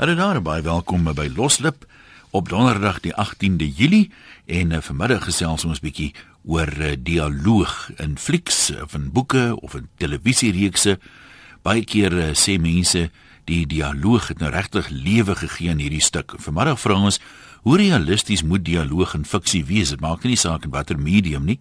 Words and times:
Hallo 0.00 0.14
daar, 0.16 0.38
baie 0.40 0.62
welkom 0.64 1.02
by 1.12 1.26
Loslip 1.36 1.82
op 2.32 2.46
Donderdag 2.48 3.02
die 3.04 3.10
18de 3.12 3.66
Julie 3.68 4.06
en 4.48 4.70
uh, 4.72 4.78
vanmiddag 4.80 5.26
gesels 5.26 5.66
ons 5.68 5.82
bietjie 5.84 6.14
oor 6.48 6.72
uh, 6.80 6.94
dialoog 6.96 7.74
in 8.00 8.14
flieks 8.16 8.70
of 8.80 8.94
in 8.96 9.10
boeke 9.12 9.50
of 9.60 9.74
in 9.76 9.90
televisiereekse. 10.00 10.94
Baie 11.60 11.84
keer 11.84 12.16
uh, 12.16 12.30
sê 12.32 12.56
mense 12.56 13.10
die 13.44 13.66
dialoog 13.68 14.30
het 14.32 14.40
nou 14.40 14.48
regtig 14.54 14.88
lewe 14.88 15.36
gegee 15.42 15.74
aan 15.74 15.84
hierdie 15.84 16.00
stuk. 16.00 16.32
Vanmiddag 16.40 16.80
vra 16.80 16.96
ons 16.96 17.20
hoe 17.68 17.76
realisties 17.76 18.40
moet 18.40 18.64
dialoog 18.64 19.12
in 19.20 19.28
fiksie 19.28 19.66
wees? 19.68 19.92
Dit 19.92 20.00
maak 20.00 20.24
nie 20.24 20.40
saak 20.40 20.64
in 20.64 20.72
watter 20.72 20.96
medium 20.96 21.44
nie. 21.44 21.60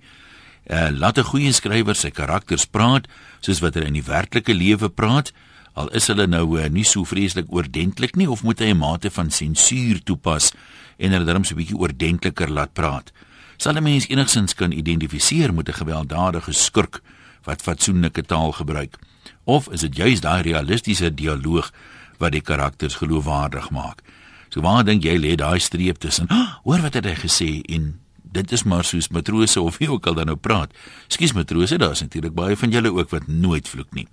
Uh, 0.63 0.87
laat 0.95 1.19
'n 1.19 1.27
goeie 1.27 1.51
skrywer 1.51 1.95
sy 1.95 2.15
karakters 2.15 2.63
praat 2.63 3.11
soos 3.43 3.59
wat 3.59 3.75
hulle 3.75 3.91
in 3.91 3.99
die 3.99 4.07
werklike 4.07 4.55
lewe 4.55 4.87
praat 4.87 5.35
al 5.79 5.87
is 5.95 6.09
hulle 6.11 6.27
nou 6.27 6.45
uh, 6.59 6.67
nie 6.71 6.83
so 6.87 7.07
vreeslik 7.07 7.47
oordentlik 7.55 8.17
nie 8.19 8.27
of 8.29 8.43
moet 8.43 8.59
hy 8.59 8.73
'n 8.73 8.81
mate 8.81 9.09
van 9.15 9.31
sensuur 9.31 10.03
toepas 10.03 10.51
en 10.97 11.15
hulle 11.15 11.25
darm 11.25 11.43
so 11.43 11.55
'n 11.55 11.61
bietjie 11.61 11.79
oordentliker 11.79 12.49
laat 12.51 12.73
praat? 12.73 13.11
Sal 13.57 13.77
'n 13.77 13.83
mens 13.83 14.07
enigsins 14.07 14.53
kan 14.55 14.71
identifiseer 14.71 15.53
met 15.53 15.69
'n 15.69 15.79
gewelddadige 15.79 16.51
skurk 16.51 17.01
wat 17.43 17.61
fatsoenlike 17.61 18.23
taal 18.25 18.51
gebruik? 18.51 18.97
Of 19.43 19.69
is 19.71 19.81
dit 19.81 19.95
juis 19.95 20.19
daai 20.21 20.41
realistiese 20.41 21.13
dialoog 21.13 21.71
wat 22.17 22.31
die 22.31 22.41
karakters 22.41 22.95
geloofwaardig 22.95 23.69
maak? 23.69 24.03
So 24.49 24.61
waar 24.61 24.83
dink 24.83 25.03
jy 25.03 25.17
lê 25.17 25.35
daai 25.35 25.59
streep 25.59 25.97
tussen 25.97 26.27
oh, 26.31 26.59
hoor 26.63 26.81
wat 26.81 26.93
het 26.93 27.05
hy 27.05 27.15
gesê 27.15 27.61
en 27.63 27.99
dit 28.31 28.51
is 28.51 28.63
maar 28.63 28.83
soos 28.83 29.09
matrose 29.09 29.61
of 29.61 29.77
wie 29.77 29.91
ook 29.91 30.07
al 30.07 30.13
dan 30.13 30.25
nou 30.25 30.37
praat. 30.37 30.73
Skus 31.07 31.33
matrose 31.33 31.77
daar's 31.77 32.01
natuurlik 32.01 32.33
baie 32.33 32.57
van 32.57 32.69
julle 32.69 32.93
ook 32.93 33.09
wat 33.09 33.27
nooit 33.27 33.67
vloek 33.67 33.93
nie 33.93 34.07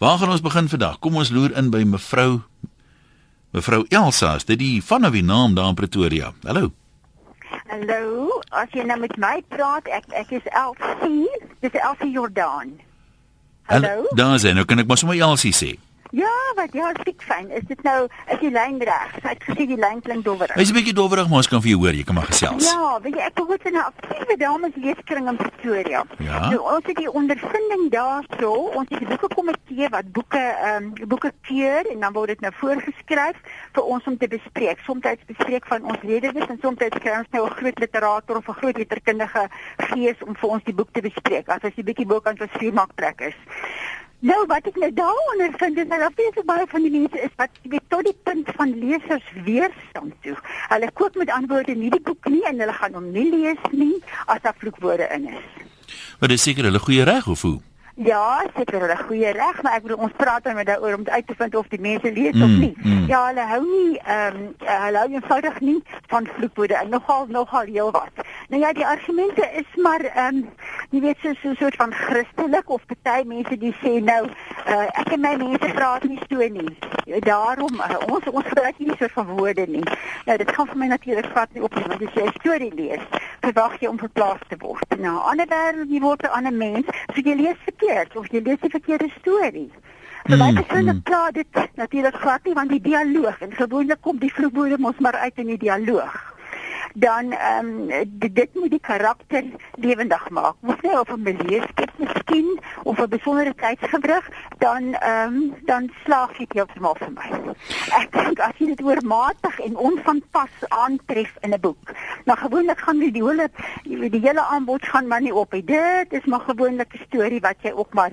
Waar 0.00 0.18
gaan 0.18 0.30
ons 0.32 0.40
begin 0.40 0.68
vandag? 0.68 0.98
Kom 0.98 1.18
ons 1.20 1.28
loer 1.28 1.52
in 1.60 1.66
by 1.68 1.82
mevrou 1.84 2.40
mevrou 3.52 3.82
Elsa, 3.92 4.30
is 4.38 4.46
dit 4.48 4.56
die 4.56 4.78
van 4.80 5.04
wie 5.12 5.20
naam 5.20 5.52
daar 5.54 5.68
in 5.68 5.76
Pretoria. 5.76 6.30
Hallo. 6.46 6.70
Hallo, 7.68 8.38
as 8.48 8.72
jy 8.72 8.86
nou 8.88 8.96
met 9.02 9.12
my 9.20 9.42
praat, 9.52 9.90
ek 9.92 10.08
ek 10.16 10.32
is 10.38 10.48
Elsie, 10.56 11.28
dis 11.60 11.76
Elsie 11.76 12.08
Jordan. 12.14 12.72
Hallo. 13.68 14.08
Daar 14.16 14.38
is 14.38 14.48
hy, 14.48 14.54
nou 14.56 14.64
kan 14.64 14.80
ek 14.80 14.88
maar 14.88 15.02
sommer 15.02 15.20
Elsie 15.20 15.52
sê. 15.52 15.74
Ja, 16.10 16.32
wat 16.56 16.72
ja, 16.72 16.90
stik 17.00 17.22
fyn. 17.22 17.50
Is 17.54 17.66
dit 17.68 17.82
nou 17.82 18.08
is 18.32 18.38
die 18.42 18.50
lyn 18.50 18.80
reg? 18.82 19.12
Sy 19.22 19.28
het 19.28 19.44
gesê 19.46 19.66
die 19.70 19.78
lyn 19.78 20.00
klink 20.02 20.24
dowwerig. 20.26 20.56
Hy's 20.58 20.70
'n 20.70 20.74
bietjie 20.74 20.94
dowwerig, 20.94 21.28
maar 21.28 21.42
ons 21.42 21.48
kan 21.48 21.62
vir 21.62 21.70
jou 21.70 21.80
hoor, 21.80 21.94
jy 21.94 22.04
kan 22.04 22.14
maar 22.14 22.26
gesels. 22.26 22.66
Ja, 22.66 22.98
weet 23.00 23.14
jy, 23.14 23.22
ek 23.22 23.38
hoor 23.38 23.58
dit 23.62 23.72
nou 23.72 23.84
aktiewe 23.84 24.36
dames 24.36 24.74
leeskring 24.74 25.28
in 25.28 25.36
Pretoria. 25.36 26.04
Ja. 26.18 26.48
Nou 26.50 26.60
ons 26.74 26.86
het 26.86 26.96
die 26.96 27.12
ondervinding 27.12 27.90
daarso, 27.90 28.50
ons 28.74 28.88
het 28.88 29.00
'n 29.00 29.06
boekekomitee 29.06 29.88
wat 29.88 30.12
boeke 30.12 30.38
ehm 30.38 30.82
um, 30.82 31.08
boeke 31.08 31.32
keur 31.42 31.86
en 31.86 32.00
dan 32.00 32.12
word 32.12 32.28
dit 32.28 32.40
nou 32.40 32.52
voorgeskryf 32.54 33.36
vir 33.72 33.84
ons 33.84 34.04
om 34.04 34.18
te 34.18 34.28
bespreek. 34.28 34.78
Soms 34.84 35.06
bespreek 35.26 35.66
van 35.66 35.84
ons 35.84 36.00
dit 36.00 36.24
en 36.24 36.58
soms 36.62 36.78
kry 36.78 37.18
ons 37.18 37.30
nou 37.30 37.46
'n 37.46 37.56
groot 37.56 37.78
literator 37.78 38.36
of 38.36 38.48
'n 38.48 38.60
groot 38.60 38.76
letterkundige 38.76 39.48
gees 39.76 40.18
om 40.26 40.34
vir 40.36 40.50
ons 40.50 40.64
die 40.64 40.74
boek 40.74 40.92
te 40.92 41.00
bespreek. 41.00 41.48
As 41.48 41.62
as 41.62 41.72
jy 41.76 41.84
bietjie 41.84 42.06
bokant 42.06 42.38
vir 42.38 42.48
vier 42.58 42.72
maak 42.72 42.90
trek 42.96 43.20
is. 43.20 43.38
Nou 44.20 44.40
wat 44.46 44.66
ek 44.68 44.76
nou 44.76 44.90
daaronder 44.92 45.54
vind 45.56 45.78
is 45.80 45.88
dat 45.88 46.02
daar 46.02 46.32
so 46.34 46.42
baie 46.44 46.66
van 46.68 46.82
die 46.84 46.90
mense 46.92 47.20
is 47.24 47.32
wat 47.40 47.60
weet 47.62 47.86
tot 47.88 48.04
die 48.04 48.16
punt 48.22 48.50
van 48.56 48.74
lesers 48.78 49.30
weerstand 49.44 50.12
toe. 50.20 50.36
Hulle 50.68 50.90
koop 50.92 51.16
met 51.16 51.32
antwoorde 51.32 51.74
nie 51.74 51.88
die 51.90 52.02
boek 52.04 52.28
nie 52.28 52.44
en 52.44 52.60
hulle 52.60 52.74
gaan 52.76 52.98
hom 52.98 53.08
nie 53.14 53.30
lees 53.32 53.64
nie 53.72 53.96
as 54.26 54.42
daar 54.44 54.56
vloekwoorde 54.60 55.08
in 55.16 55.28
is. 55.32 55.48
Maar 56.20 56.28
dis 56.28 56.42
seker 56.42 56.68
hulle 56.68 56.84
goeie 56.84 57.08
reg 57.08 57.32
of 57.32 57.42
hoe? 57.48 57.60
Ja, 58.04 58.44
seker 58.56 58.80
hulle 58.80 58.96
goeie 58.96 59.30
reg, 59.36 59.58
maar 59.62 59.74
ek 59.76 59.82
bedoel 59.84 60.06
ons 60.06 60.14
praat 60.16 60.44
dan 60.44 60.54
met 60.56 60.66
daaroor 60.66 60.94
om 60.96 61.02
uit 61.04 61.26
te 61.26 61.34
vind 61.36 61.54
of 61.54 61.66
die 61.68 61.80
mense 61.80 62.12
lees 62.12 62.32
mm, 62.32 62.42
of 62.46 62.54
nie. 62.62 62.72
Mm. 62.80 63.02
Ja, 63.10 63.26
hulle 63.26 63.44
hou 63.50 63.60
nie 63.66 63.98
ehm 63.98 64.38
um, 64.38 64.46
hulle 64.64 65.02
hou 65.02 65.10
eenvoudig 65.12 65.58
nie 65.60 65.76
van 66.12 66.28
vloekwoorde 66.36 66.78
en 66.78 66.88
nogal 66.88 67.26
nogal 67.28 67.68
heel 67.68 67.90
wat. 67.92 68.24
Nou 68.48 68.62
ja, 68.62 68.72
die 68.72 68.86
argumente 68.86 69.44
is 69.60 69.76
maar 69.76 70.00
ehm 70.00 70.40
um, 70.40 70.48
jy 70.90 71.00
weet 71.00 71.20
so 71.20 71.28
'n 71.50 71.56
soort 71.60 71.76
van 71.76 71.92
Christelik 71.92 72.70
of 72.70 72.86
party 72.86 73.26
mense 73.28 73.58
die 73.58 73.74
sê 73.82 73.92
nou 74.00 74.24
uh, 74.26 74.88
ek 75.02 75.12
en 75.12 75.20
my 75.20 75.34
mense 75.36 75.70
praat 75.74 76.04
nie 76.08 76.20
so 76.28 76.48
nie. 76.48 76.72
Daarom 77.20 77.74
uh, 77.74 78.00
ons 78.08 78.24
ons 78.32 78.48
gebruik 78.48 78.78
nie 78.78 78.96
so 78.98 79.12
van 79.12 79.26
woorde 79.26 79.66
nie. 79.68 79.84
Nou 80.24 80.38
dit 80.38 80.52
gaan 80.52 80.66
vir 80.66 80.76
my 80.76 80.86
natuurlik 80.86 81.28
vat 81.34 81.52
nie 81.52 81.62
op 81.62 81.74
nie, 81.74 81.84
want 81.84 82.02
as 82.08 82.14
jy 82.14 82.24
'n 82.24 82.32
storie 82.40 82.74
lees, 82.74 83.04
verwag 83.40 83.76
jy 83.80 83.88
om 83.88 83.98
verplaas 83.98 84.40
te 84.48 84.56
word. 84.58 84.98
Nou, 84.98 85.16
ander 85.30 85.46
wêreld, 85.48 85.90
jy 85.90 86.00
word 86.00 86.22
'n 86.22 86.34
ander 86.38 86.52
mens, 86.52 86.86
so 87.20 87.28
jy 87.28 87.36
lees 87.36 87.62
verkeerd 87.64 88.16
of 88.16 88.28
jy 88.32 88.40
lees 88.44 88.60
die 88.62 88.72
verkeerde 88.72 89.08
storie. 89.18 89.70
Vir 90.26 90.36
my 90.36 90.50
mm, 90.50 90.58
persoonlik 90.60 91.00
mm. 91.08 91.32
dit 91.36 91.76
natuurlik 91.76 92.18
glad 92.20 92.44
nie 92.44 92.54
want 92.54 92.70
die 92.70 92.82
dialoog 92.84 93.40
en 93.40 93.56
gewoonlik 93.56 94.00
kom 94.00 94.18
die 94.20 94.32
vloekwoorde 94.32 94.78
mos 94.78 94.98
maar 95.00 95.16
uit 95.16 95.40
in 95.40 95.54
die 95.54 95.62
dialoog 95.68 96.18
dan 96.94 97.32
ehm 97.32 97.66
um, 97.66 98.06
dit 98.32 98.54
moet 98.54 98.70
die 98.70 98.80
karakter 98.80 99.44
lewendig 99.74 100.30
maak. 100.30 100.54
Moet 100.60 100.82
nie 100.82 100.98
op 100.98 101.10
'n 101.10 101.22
beleefdheid 101.22 101.98
miskien 101.98 102.60
of 102.82 102.98
'n 102.98 103.08
besondere 103.08 103.54
tydsgewrig 103.54 104.28
dan 104.58 104.94
ehm 104.94 105.34
um, 105.34 105.54
dan 105.64 105.90
slaag 106.04 106.38
jy 106.38 106.46
heeltemal 106.48 106.96
vir 106.98 107.12
my. 107.12 107.54
Ek 108.00 108.12
dink 108.12 108.38
as 108.38 108.56
jy 108.58 108.66
dit 108.66 108.82
oormatig 108.82 109.60
en 109.60 109.76
onvanpas 109.76 110.54
aantref 110.68 111.36
in 111.40 111.54
'n 111.54 111.60
boek, 111.60 111.92
dan 112.24 112.36
gewoonlik 112.36 112.78
gaan 112.78 112.98
die 112.98 113.12
hele 113.12 113.50
die 113.84 114.20
hele 114.20 114.42
aanbod 114.42 114.84
gaan 114.84 115.06
maar 115.06 115.20
nie 115.20 115.34
op. 115.34 115.50
Dit 115.50 116.12
is 116.12 116.24
maar 116.24 116.40
gewoonlik 116.40 116.94
'n 116.94 117.04
storie 117.06 117.40
wat 117.40 117.56
jy 117.60 117.72
ook 117.72 117.94
maar 117.94 118.10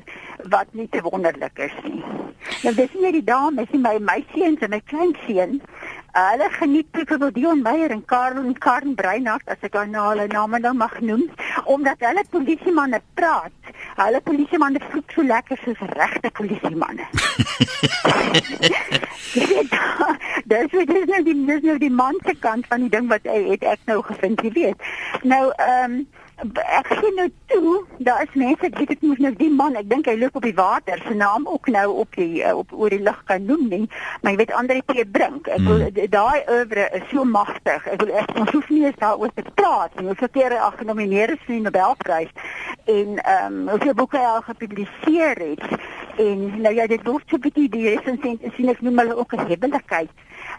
wat 0.50 0.68
nie 0.72 0.90
te 0.90 1.02
wonderlik 1.02 1.58
is 1.60 1.74
nie. 1.84 2.04
Nou 2.64 2.76
dis 2.76 2.94
nie 2.94 3.12
die 3.12 3.24
dames 3.24 3.70
nie, 3.72 3.82
my 3.82 3.98
my 4.00 4.26
seuns 4.34 4.60
en 4.60 4.70
my 4.70 4.82
kleinseun 4.86 5.62
Hulle 6.18 6.50
geniet 6.50 6.92
byvoorbeeld 6.92 7.34
Dion 7.34 7.62
Meyer 7.62 7.92
en 7.92 8.06
Karl 8.06 8.38
en 8.38 8.58
Karen 8.58 8.96
Breinhardt 8.96 9.50
as 9.54 9.62
ek 9.62 9.76
nou 9.92 10.08
hulle 10.10 10.26
name 10.32 10.60
nou 10.60 10.74
mag 10.74 10.96
noem, 11.06 11.28
omdat 11.70 12.02
hulle 12.02 12.24
polisiemanne 12.34 13.02
praat. 13.14 13.54
Hulle 14.00 14.22
polisiemanne 14.26 14.82
vloek 14.90 15.14
so 15.14 15.22
lekker 15.22 15.62
soos 15.62 15.84
regte 15.94 16.32
polisiemanne. 16.40 17.06
Dis 20.48 20.72
wat 20.72 20.88
dis 20.88 21.06
nou 21.12 21.22
die 21.28 21.36
dis 21.46 21.66
nou 21.68 21.78
die 21.78 21.92
man 21.92 22.16
se 22.26 22.34
kant 22.40 22.66
van 22.72 22.86
die 22.86 22.90
ding 22.90 23.10
wat 23.12 23.26
hy 23.28 23.42
het 23.52 23.66
ek 23.68 23.82
nou 23.90 24.00
gevind, 24.08 24.42
jy 24.42 24.52
weet. 24.56 24.88
Nou 25.28 25.44
ehm 25.52 26.00
um, 26.00 26.06
ek 26.38 26.90
sien 27.00 27.16
nou 27.18 27.28
toe, 27.50 27.72
daar 28.06 28.22
is 28.22 28.34
mense, 28.38 28.62
ek 28.68 28.78
weet 28.78 28.92
ek 28.94 29.02
moet 29.02 29.22
nou 29.24 29.32
die 29.40 29.50
man, 29.50 29.78
ek 29.80 29.88
dink 29.90 30.06
hy 30.10 30.14
loop 30.20 30.36
op 30.38 30.46
die 30.46 30.56
water, 30.58 31.02
sy 31.08 31.16
naam 31.18 31.48
ook 31.50 31.70
nou 31.74 31.88
op 32.04 32.18
die 32.20 32.44
uh, 32.46 32.54
op 32.60 32.74
oor 32.78 32.94
die 32.94 33.02
lug 33.02 33.18
kan 33.30 33.46
noem 33.50 33.66
nie, 33.72 33.84
maar 34.22 34.36
jy 34.36 34.42
weet 34.44 34.54
Andre 34.60 34.84
P 34.86 35.06
Brink. 35.12 35.50
Ek 35.50 35.64
wil 35.66 35.82
mm. 35.88 36.10
daai 36.14 36.46
oeuvre 36.46 36.88
is 37.00 37.08
so 37.10 37.26
magtig. 37.26 37.90
Ek 37.90 38.02
wil 38.04 38.14
ek 38.22 38.34
ons 38.38 38.54
hoef 38.54 38.70
nie 38.70 38.84
eens 38.86 39.02
daaroor 39.02 39.34
te 39.34 39.46
praat 39.58 39.98
nie. 39.98 40.12
Ons 40.14 40.22
het 40.22 40.38
hier 40.38 40.54
genomineer 40.78 41.34
is 41.34 41.42
vir 41.48 41.58
die 41.58 41.64
Nobelprys 41.66 42.34
en 42.88 43.18
ehm 43.18 43.58
um, 43.58 43.64
hoeveel 43.74 43.98
boeke 43.98 44.20
hy 44.22 44.28
al 44.36 44.46
gepubliseer 44.46 45.42
het. 45.42 45.66
En 46.18 46.62
nou 46.62 46.74
ja, 46.74 46.88
dit 46.88 47.04
hoef 47.06 47.22
so 47.26 47.36
'n 47.36 47.42
bietjie 47.46 47.70
die 47.70 47.90
resensent 47.90 48.42
sien 48.56 48.70
ek 48.70 48.82
noem 48.82 48.98
hulle 49.00 49.16
ook 49.18 49.34
'n 49.34 49.48
hebbelikheid 49.48 50.10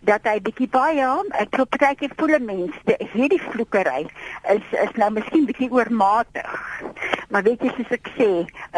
dat 0.03 0.27
hy 0.31 0.39
bietjie 0.41 0.69
baie 0.71 1.07
ek 1.43 1.55
glo 1.55 1.65
partyke 1.65 2.09
volle 2.21 2.39
mense 2.39 2.97
hierdie 3.13 3.41
vloekery 3.43 4.07
is 4.55 4.67
is 4.85 4.93
nou 4.95 5.11
miskien 5.11 5.47
bietjie 5.47 5.71
oormatig. 5.71 6.83
Maar 7.31 7.43
weet 7.43 7.63
jy 7.63 7.73
soos 7.77 7.91
ek 7.99 8.11
sê 8.19 8.31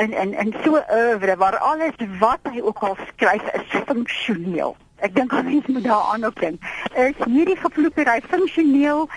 in 0.03 0.13
in 0.13 0.33
in 0.35 0.55
so 0.65 0.77
'n 0.77 0.89
oeuvre 1.01 1.37
waar 1.37 1.59
alles 1.59 1.97
wat 2.19 2.41
hy 2.53 2.61
ook 2.61 2.79
al 2.79 2.97
skryf 3.09 3.45
is 3.55 3.83
funksioneel. 3.87 4.77
Ek 5.01 5.15
dink 5.15 5.33
al 5.33 5.43
mens 5.43 5.67
moet 5.67 5.85
daaraan 5.85 6.25
ook 6.25 6.41
dink. 6.41 6.61
Is 6.95 7.17
hierdie 7.25 7.57
gevloekery 7.57 8.21
funksioneel 8.29 9.09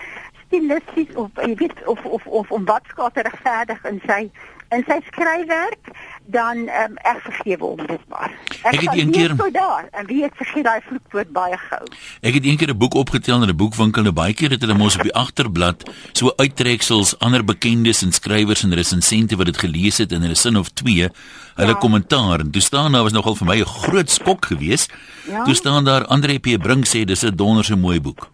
stilisties 0.46 1.14
of 1.14 1.30
jy 1.34 1.54
weet 1.54 1.86
of 1.86 2.04
of 2.04 2.26
of 2.26 2.50
om 2.50 2.64
wat 2.64 2.84
skater 2.88 3.22
regverdig 3.22 3.84
in 3.84 4.00
sy 4.06 4.30
in 4.74 4.84
sy 4.88 5.00
skryfwerk 5.08 5.90
dan 6.26 6.68
ehm 6.68 6.90
um, 6.90 6.96
ek 6.96 7.20
vergewe 7.20 7.64
hom 7.64 7.86
dit 7.86 8.04
maar. 8.08 8.32
Ek, 8.62 8.74
ek 8.74 8.80
het 8.80 8.98
een 8.98 9.10
keer 9.10 9.34
so 9.36 9.50
daar 9.50 9.88
en 9.90 10.06
wie 10.06 10.22
het 10.22 10.32
vergeet 10.36 10.64
daai 10.64 10.80
vloekwoord 10.86 11.32
baie 11.36 11.58
gou. 11.68 11.82
Ek 12.20 12.34
het 12.34 12.44
een 12.44 12.56
keer 12.56 12.72
'n 12.72 12.78
boek 12.78 12.94
opgetel 12.94 13.42
in 13.42 13.48
'n 13.48 13.56
boekwinkel 13.56 14.06
en 14.06 14.14
baie 14.14 14.34
keer 14.34 14.50
het 14.50 14.60
hulle 14.60 14.74
mos 14.74 14.96
op 14.96 15.02
die 15.02 15.14
agterblad 15.14 15.90
so 16.12 16.32
uittreksels 16.36 17.18
ander 17.18 17.44
bekendes 17.44 18.02
en 18.02 18.12
skrywers 18.12 18.62
en 18.62 18.74
resensente 18.74 19.36
wat 19.36 19.46
dit 19.46 19.58
gelees 19.58 19.98
het 19.98 20.12
in 20.12 20.22
'n 20.22 20.34
sin 20.34 20.56
of 20.56 20.68
twee 20.68 21.08
hulle 21.54 21.74
ja. 21.74 21.78
kommentaar 21.78 22.40
en 22.40 22.50
toe 22.50 22.62
staan 22.62 22.92
daar 22.92 23.02
was 23.02 23.12
nogal 23.12 23.34
vir 23.34 23.46
my 23.46 23.60
'n 23.60 23.66
groot 23.66 24.10
skok 24.10 24.46
geweest. 24.46 24.92
Ja. 25.28 25.44
Toe 25.44 25.54
staan 25.54 25.84
daar 25.84 26.06
Andre 26.06 26.38
P 26.38 26.58
Brink 26.62 26.86
sê 26.86 27.04
dis 27.04 27.22
'n 27.22 27.36
donderse 27.36 27.76
mooi 27.76 28.00
boek 28.00 28.28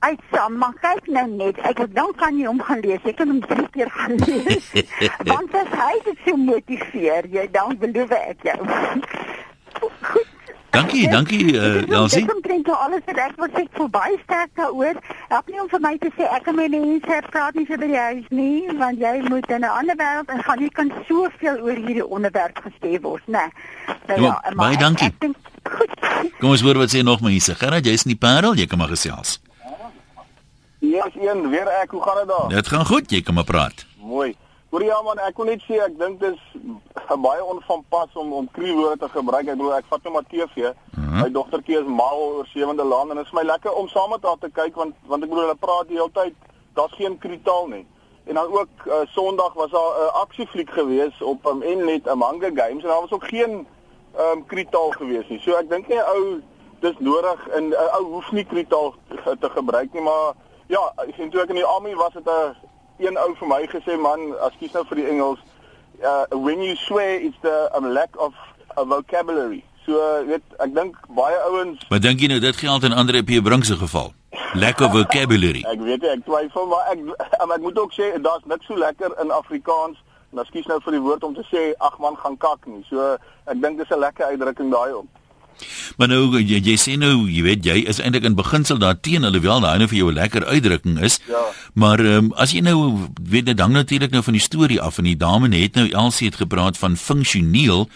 uitsaam, 0.00 0.56
maar 0.56 0.74
kyk 0.80 1.06
nou 1.12 1.26
net, 1.28 1.60
ek 1.68 1.84
dan 1.94 2.12
kan 2.16 2.38
jy 2.38 2.48
hom 2.48 2.60
gaan 2.64 2.80
lees. 2.84 3.04
Jy 3.04 3.14
kan 3.18 3.32
hom 3.32 3.40
drie 3.44 3.68
keer 3.74 3.90
gaan 3.90 4.16
lees. 4.24 4.72
Want 5.30 5.54
as 5.60 5.72
hy 5.82 5.94
dit 6.08 6.26
so 6.26 6.36
motiveer, 6.40 7.28
jy 7.30 7.46
dan 7.54 7.78
beloof 7.80 8.14
ek 8.16 8.50
jou. 8.50 8.60
Goed. 9.80 10.28
Dankie, 10.70 11.08
dankie 11.10 11.44
uh, 11.58 11.82
Elsie. 11.90 12.22
Ek 12.22 12.44
dink 12.46 12.68
jy 12.70 12.76
alles 12.78 13.02
wat 13.08 13.18
ek 13.18 13.34
wil 13.42 13.50
sê 13.56 13.64
verby 13.74 14.12
sterk 14.22 14.52
daaroor. 14.58 15.00
Help 15.32 15.50
nie 15.50 15.58
om 15.62 15.68
vir 15.72 15.82
my 15.82 15.92
te 15.98 16.12
sê 16.14 16.28
ek 16.30 16.46
en 16.52 16.58
my 16.60 16.68
mense 16.70 17.18
praat 17.34 17.58
nie 17.58 17.66
vir 17.66 17.82
die 17.82 17.98
huis 17.98 18.30
nie, 18.30 18.70
want 18.78 19.02
jy 19.02 19.16
moet 19.26 19.50
in 19.50 19.66
'n 19.66 19.72
ander 19.80 19.98
wêreld 19.98 20.30
en 20.30 20.42
gaan 20.46 20.62
nie 20.62 20.70
kan 20.70 20.92
soveel 21.08 21.58
oor 21.66 21.74
hierdie 21.74 22.06
onderwerp 22.06 22.62
gesê 22.62 23.02
word, 23.02 23.26
né? 23.26 23.50
Nou, 24.06 24.22
ja, 24.22 24.38
baie 24.54 24.78
dankie. 24.78 25.10
Ek, 25.10 25.18
ek 25.18 25.20
denk, 25.20 25.36
goed. 25.74 25.94
Kom 26.38 26.54
ons 26.54 26.62
hoor 26.62 26.78
wat 26.78 26.94
sê 26.94 27.02
nog 27.02 27.20
mense. 27.20 27.54
Gerard, 27.54 27.86
jy's 27.86 28.06
in 28.06 28.14
die 28.14 28.22
Parel, 28.22 28.54
jy 28.54 28.66
kan 28.70 28.78
maar 28.78 28.94
gesels. 28.94 29.40
Ja, 30.80 31.04
yes, 31.04 31.28
een 31.28 31.48
weer 31.48 31.68
ek, 31.68 31.90
hoe 31.90 32.02
gaan 32.02 32.16
dit 32.16 32.28
daar? 32.28 32.48
Dit 32.48 32.68
gaan 32.68 32.86
goed, 32.86 33.10
jy 33.10 33.20
kan 33.22 33.34
maar 33.34 33.44
praat. 33.44 33.86
Mooi. 34.00 34.36
Hoor 34.70 34.84
ja 34.86 35.00
man, 35.02 35.18
ek 35.18 35.34
kon 35.34 35.48
net 35.50 35.62
sê 35.66 35.80
ek 35.82 35.96
dink 35.98 36.20
dis 36.22 36.38
baie 37.24 37.42
onvanpas 37.42 38.12
om 38.22 38.28
om 38.38 38.46
kriewoorde 38.54 39.00
te 39.00 39.08
gebruik. 39.10 39.48
Ek 39.48 39.58
bedoel 39.58 39.80
ek 39.80 39.88
vat 39.90 40.04
net 40.06 40.12
maar 40.14 40.26
TV. 40.30 40.62
Uh 40.62 40.74
-huh. 40.94 41.22
My 41.22 41.30
dogtertjie 41.34 41.80
is 41.80 41.88
mal 41.88 42.20
oor 42.22 42.46
sewende 42.46 42.84
laan 42.84 43.10
en 43.10 43.16
dit 43.18 43.26
is 43.26 43.32
my 43.34 43.42
lekker 43.42 43.72
om 43.72 43.88
saam 43.88 44.10
met 44.10 44.22
haar 44.22 44.38
te 44.38 44.50
kyk 44.50 44.76
want 44.76 44.94
want 45.06 45.22
ek 45.22 45.28
bedoel 45.28 45.44
hulle 45.44 45.64
praat 45.66 45.88
die 45.88 45.96
hele 45.96 46.12
tyd. 46.12 46.34
Daar's 46.74 46.94
geen 46.94 47.18
krietaal 47.18 47.66
nie. 47.66 47.86
En 48.24 48.34
dan 48.34 48.46
ook 48.46 48.68
uh, 48.86 48.94
Sondag 49.04 49.52
was 49.52 49.70
daar 49.70 49.90
'n 49.90 50.02
uh, 50.02 50.20
aksiefliek 50.22 50.70
gewees 50.70 51.22
op 51.22 51.46
um, 51.46 51.58
Mnet 51.58 52.08
Among 52.08 52.40
the 52.40 52.52
Games 52.54 52.82
en 52.82 52.88
daar 52.88 53.00
was 53.00 53.12
ook 53.12 53.26
geen 53.26 53.66
ehm 54.14 54.38
um, 54.38 54.46
krietaal 54.46 54.90
gewees 54.90 55.28
nie. 55.28 55.40
So 55.40 55.52
ek 55.52 55.70
dink 55.70 55.88
nie 55.88 56.02
ou 56.02 56.42
dis 56.80 56.98
nodig 56.98 57.48
en 57.48 57.68
'n 57.68 57.72
uh, 57.72 57.94
ou 57.98 58.04
hoef 58.04 58.32
nie 58.32 58.44
krietaal 58.44 58.94
te 59.40 59.50
gebruik 59.50 59.92
nie, 59.92 60.02
maar 60.02 60.34
ja, 60.70 60.82
ek 61.02 61.14
sien 61.16 61.30
toe 61.30 61.42
ek 61.42 61.50
in 61.54 61.60
die 61.60 61.66
army 61.66 61.94
was 61.98 62.14
dit 62.14 62.26
'n 62.26 62.54
een 63.06 63.18
ou 63.18 63.34
vir 63.34 63.48
my 63.48 63.66
gesê 63.66 63.98
man, 63.98 64.20
ekskuus 64.46 64.72
nou 64.72 64.84
vir 64.90 64.96
die 65.02 65.08
Engels, 65.08 65.40
uh 66.02 66.24
when 66.30 66.62
you 66.62 66.76
swear 66.76 67.20
it's 67.20 67.36
the 67.42 67.70
um, 67.76 67.92
lack 67.92 68.10
of 68.16 68.34
a 68.76 68.84
vocabulary. 68.84 69.64
So 69.86 70.24
weet 70.26 70.42
ek 70.58 70.74
dink 70.74 70.96
baie 71.16 71.36
ouens 71.48 71.88
Maar 71.88 72.00
dink 72.00 72.20
jy 72.20 72.28
nou 72.28 72.40
dit 72.40 72.56
geld 72.56 72.84
in 72.84 72.92
ander 72.92 73.14
EP 73.14 73.42
bring 73.42 73.64
se 73.64 73.76
geval? 73.76 74.12
Of 74.54 74.92
vocabulary. 74.92 75.64
ek 75.66 75.80
weet 75.80 76.04
ek 76.04 76.24
twyfel 76.24 76.66
maar 76.66 76.86
ek 76.92 76.98
um, 77.40 77.50
ek 77.50 77.60
moet 77.60 77.78
ook 77.78 77.92
sê 77.92 78.12
daar's 78.20 78.44
niks 78.44 78.66
so 78.66 78.76
lekker 78.76 79.16
in 79.20 79.30
Afrikaans. 79.30 79.98
Nou 80.30 80.44
skuis 80.46 80.66
nou 80.66 80.78
vir 80.84 80.92
die 80.92 81.00
woord 81.02 81.24
om 81.24 81.34
te 81.34 81.44
sê 81.50 81.72
ag 81.78 81.98
man 81.98 82.16
gaan 82.16 82.36
kak 82.36 82.66
nie. 82.66 82.84
So 82.90 83.16
ek 83.46 83.58
dink 83.62 83.78
dis 83.78 83.90
'n 83.90 83.98
lekker 83.98 84.26
uitdrukking 84.26 84.70
daai 84.70 84.92
op. 84.94 85.08
Maar 85.96 86.08
nou 86.08 86.40
jy, 86.40 86.60
jy 86.64 86.76
sê 86.76 86.96
nou, 86.98 87.28
jy 87.30 87.42
weet 87.42 87.64
jy 87.64 87.78
is 87.88 88.00
eintlik 88.00 88.24
in 88.24 88.38
beginsel 88.38 88.78
daarteen 88.78 89.24
alhoewel 89.24 89.60
daai 89.60 89.78
nou 89.78 89.88
vir 89.88 89.98
jou 89.98 90.10
'n 90.10 90.14
lekker 90.14 90.46
uitdrukking 90.46 91.00
is. 91.00 91.20
Ja. 91.28 91.42
Maar 91.74 92.00
ehm 92.00 92.24
um, 92.24 92.32
as 92.36 92.52
jy 92.52 92.60
nou 92.60 93.08
weet 93.22 93.46
dit 93.46 93.60
hang 93.60 93.72
natuurlik 93.72 94.10
nou 94.10 94.22
van 94.22 94.32
die 94.32 94.42
storie 94.42 94.80
af 94.80 94.98
en 94.98 95.04
die 95.04 95.16
dame 95.16 95.48
het 95.56 95.74
nou 95.74 95.88
Elsie 95.90 96.26
het 96.26 96.36
gepraat 96.36 96.78
van 96.78 96.96
funksioneel 96.96 97.88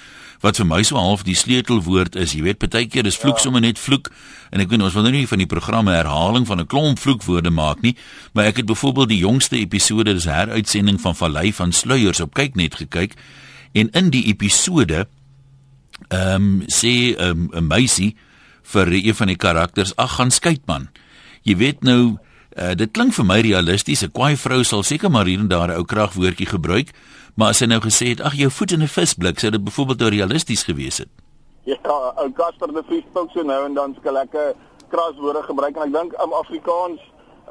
wat 0.44 0.60
vir 0.60 0.66
my 0.68 0.82
so 0.84 1.00
half 1.00 1.24
die 1.24 1.36
sleutelwoord 1.38 2.16
is. 2.20 2.34
Jy 2.36 2.42
weet 2.42 2.60
partykeer 2.60 3.06
is 3.08 3.16
vloek 3.16 3.40
ja. 3.40 3.46
sommer 3.46 3.62
net 3.64 3.80
vloek 3.80 4.10
en 4.52 4.60
ek 4.60 4.68
weet 4.70 4.84
ons 4.84 4.94
wil 4.94 5.06
nou 5.06 5.14
nie 5.14 5.28
van 5.30 5.40
die 5.40 5.48
programme 5.50 5.94
herhaling 5.96 6.46
van 6.46 6.60
'n 6.60 6.66
klomp 6.66 6.98
vloekwoorde 6.98 7.50
maak 7.50 7.80
nie, 7.80 7.96
maar 8.32 8.44
ek 8.44 8.56
het 8.56 8.66
byvoorbeeld 8.66 9.08
die 9.08 9.24
jongste 9.24 9.56
episode 9.56 10.12
dis 10.12 10.28
heruitsending 10.28 11.00
van 11.00 11.16
Vallei 11.16 11.52
van 11.52 11.72
Sluiers 11.72 12.20
op 12.20 12.34
kyk 12.34 12.54
net 12.54 12.74
gekyk 12.74 13.16
en 13.72 13.90
in 13.90 14.10
die 14.10 14.26
episode 14.26 15.06
ehm 16.08 16.34
um, 16.34 16.62
sê 16.66 17.14
ehm, 17.16 17.48
'n 17.52 17.56
um, 17.56 17.66
meisie 17.66 18.16
vir 18.72 18.92
een 18.92 19.14
van 19.14 19.26
die 19.26 19.36
karakters, 19.36 19.96
ag 19.96 20.16
gaan 20.16 20.30
skeitman. 20.30 20.88
Jy 21.42 21.56
weet 21.56 21.82
nou, 21.84 22.16
uh, 22.56 22.72
dit 22.78 22.90
klink 22.90 23.12
vir 23.12 23.26
my 23.28 23.40
realisties. 23.44 24.02
'n 24.02 24.12
Kwaai 24.12 24.36
vrou 24.36 24.62
sal 24.64 24.82
seker 24.82 25.10
maar 25.10 25.26
hier 25.26 25.38
en 25.38 25.48
daar 25.48 25.68
'n 25.68 25.76
ou 25.76 25.84
kragwoordjie 25.84 26.46
gebruik, 26.46 26.92
maar 27.36 27.48
as 27.48 27.58
sy 27.58 27.66
nou 27.66 27.80
gesê 27.80 28.08
het, 28.08 28.20
ag 28.20 28.34
jou 28.34 28.50
voet 28.50 28.72
in 28.72 28.82
'n 28.82 28.88
visblik, 28.88 29.38
sou 29.38 29.50
dit 29.50 29.64
byvoorbeeld 29.64 29.98
nou 29.98 30.10
realisties 30.10 30.62
gewees 30.62 30.98
het. 30.98 31.08
Ja, 31.64 32.12
ou 32.16 32.32
Casper 32.32 32.72
de 32.72 32.82
Vries 32.86 33.04
speel 33.10 33.28
so 33.32 33.42
nou 33.42 33.64
en 33.64 33.74
dan 33.74 33.96
skielik 33.98 34.32
lekker 34.32 34.54
kraswoorde 34.88 35.42
gebruik 35.42 35.76
en 35.76 35.82
ek 35.82 35.92
dink 35.92 36.12
in 36.12 36.32
Afrikaans 36.32 37.00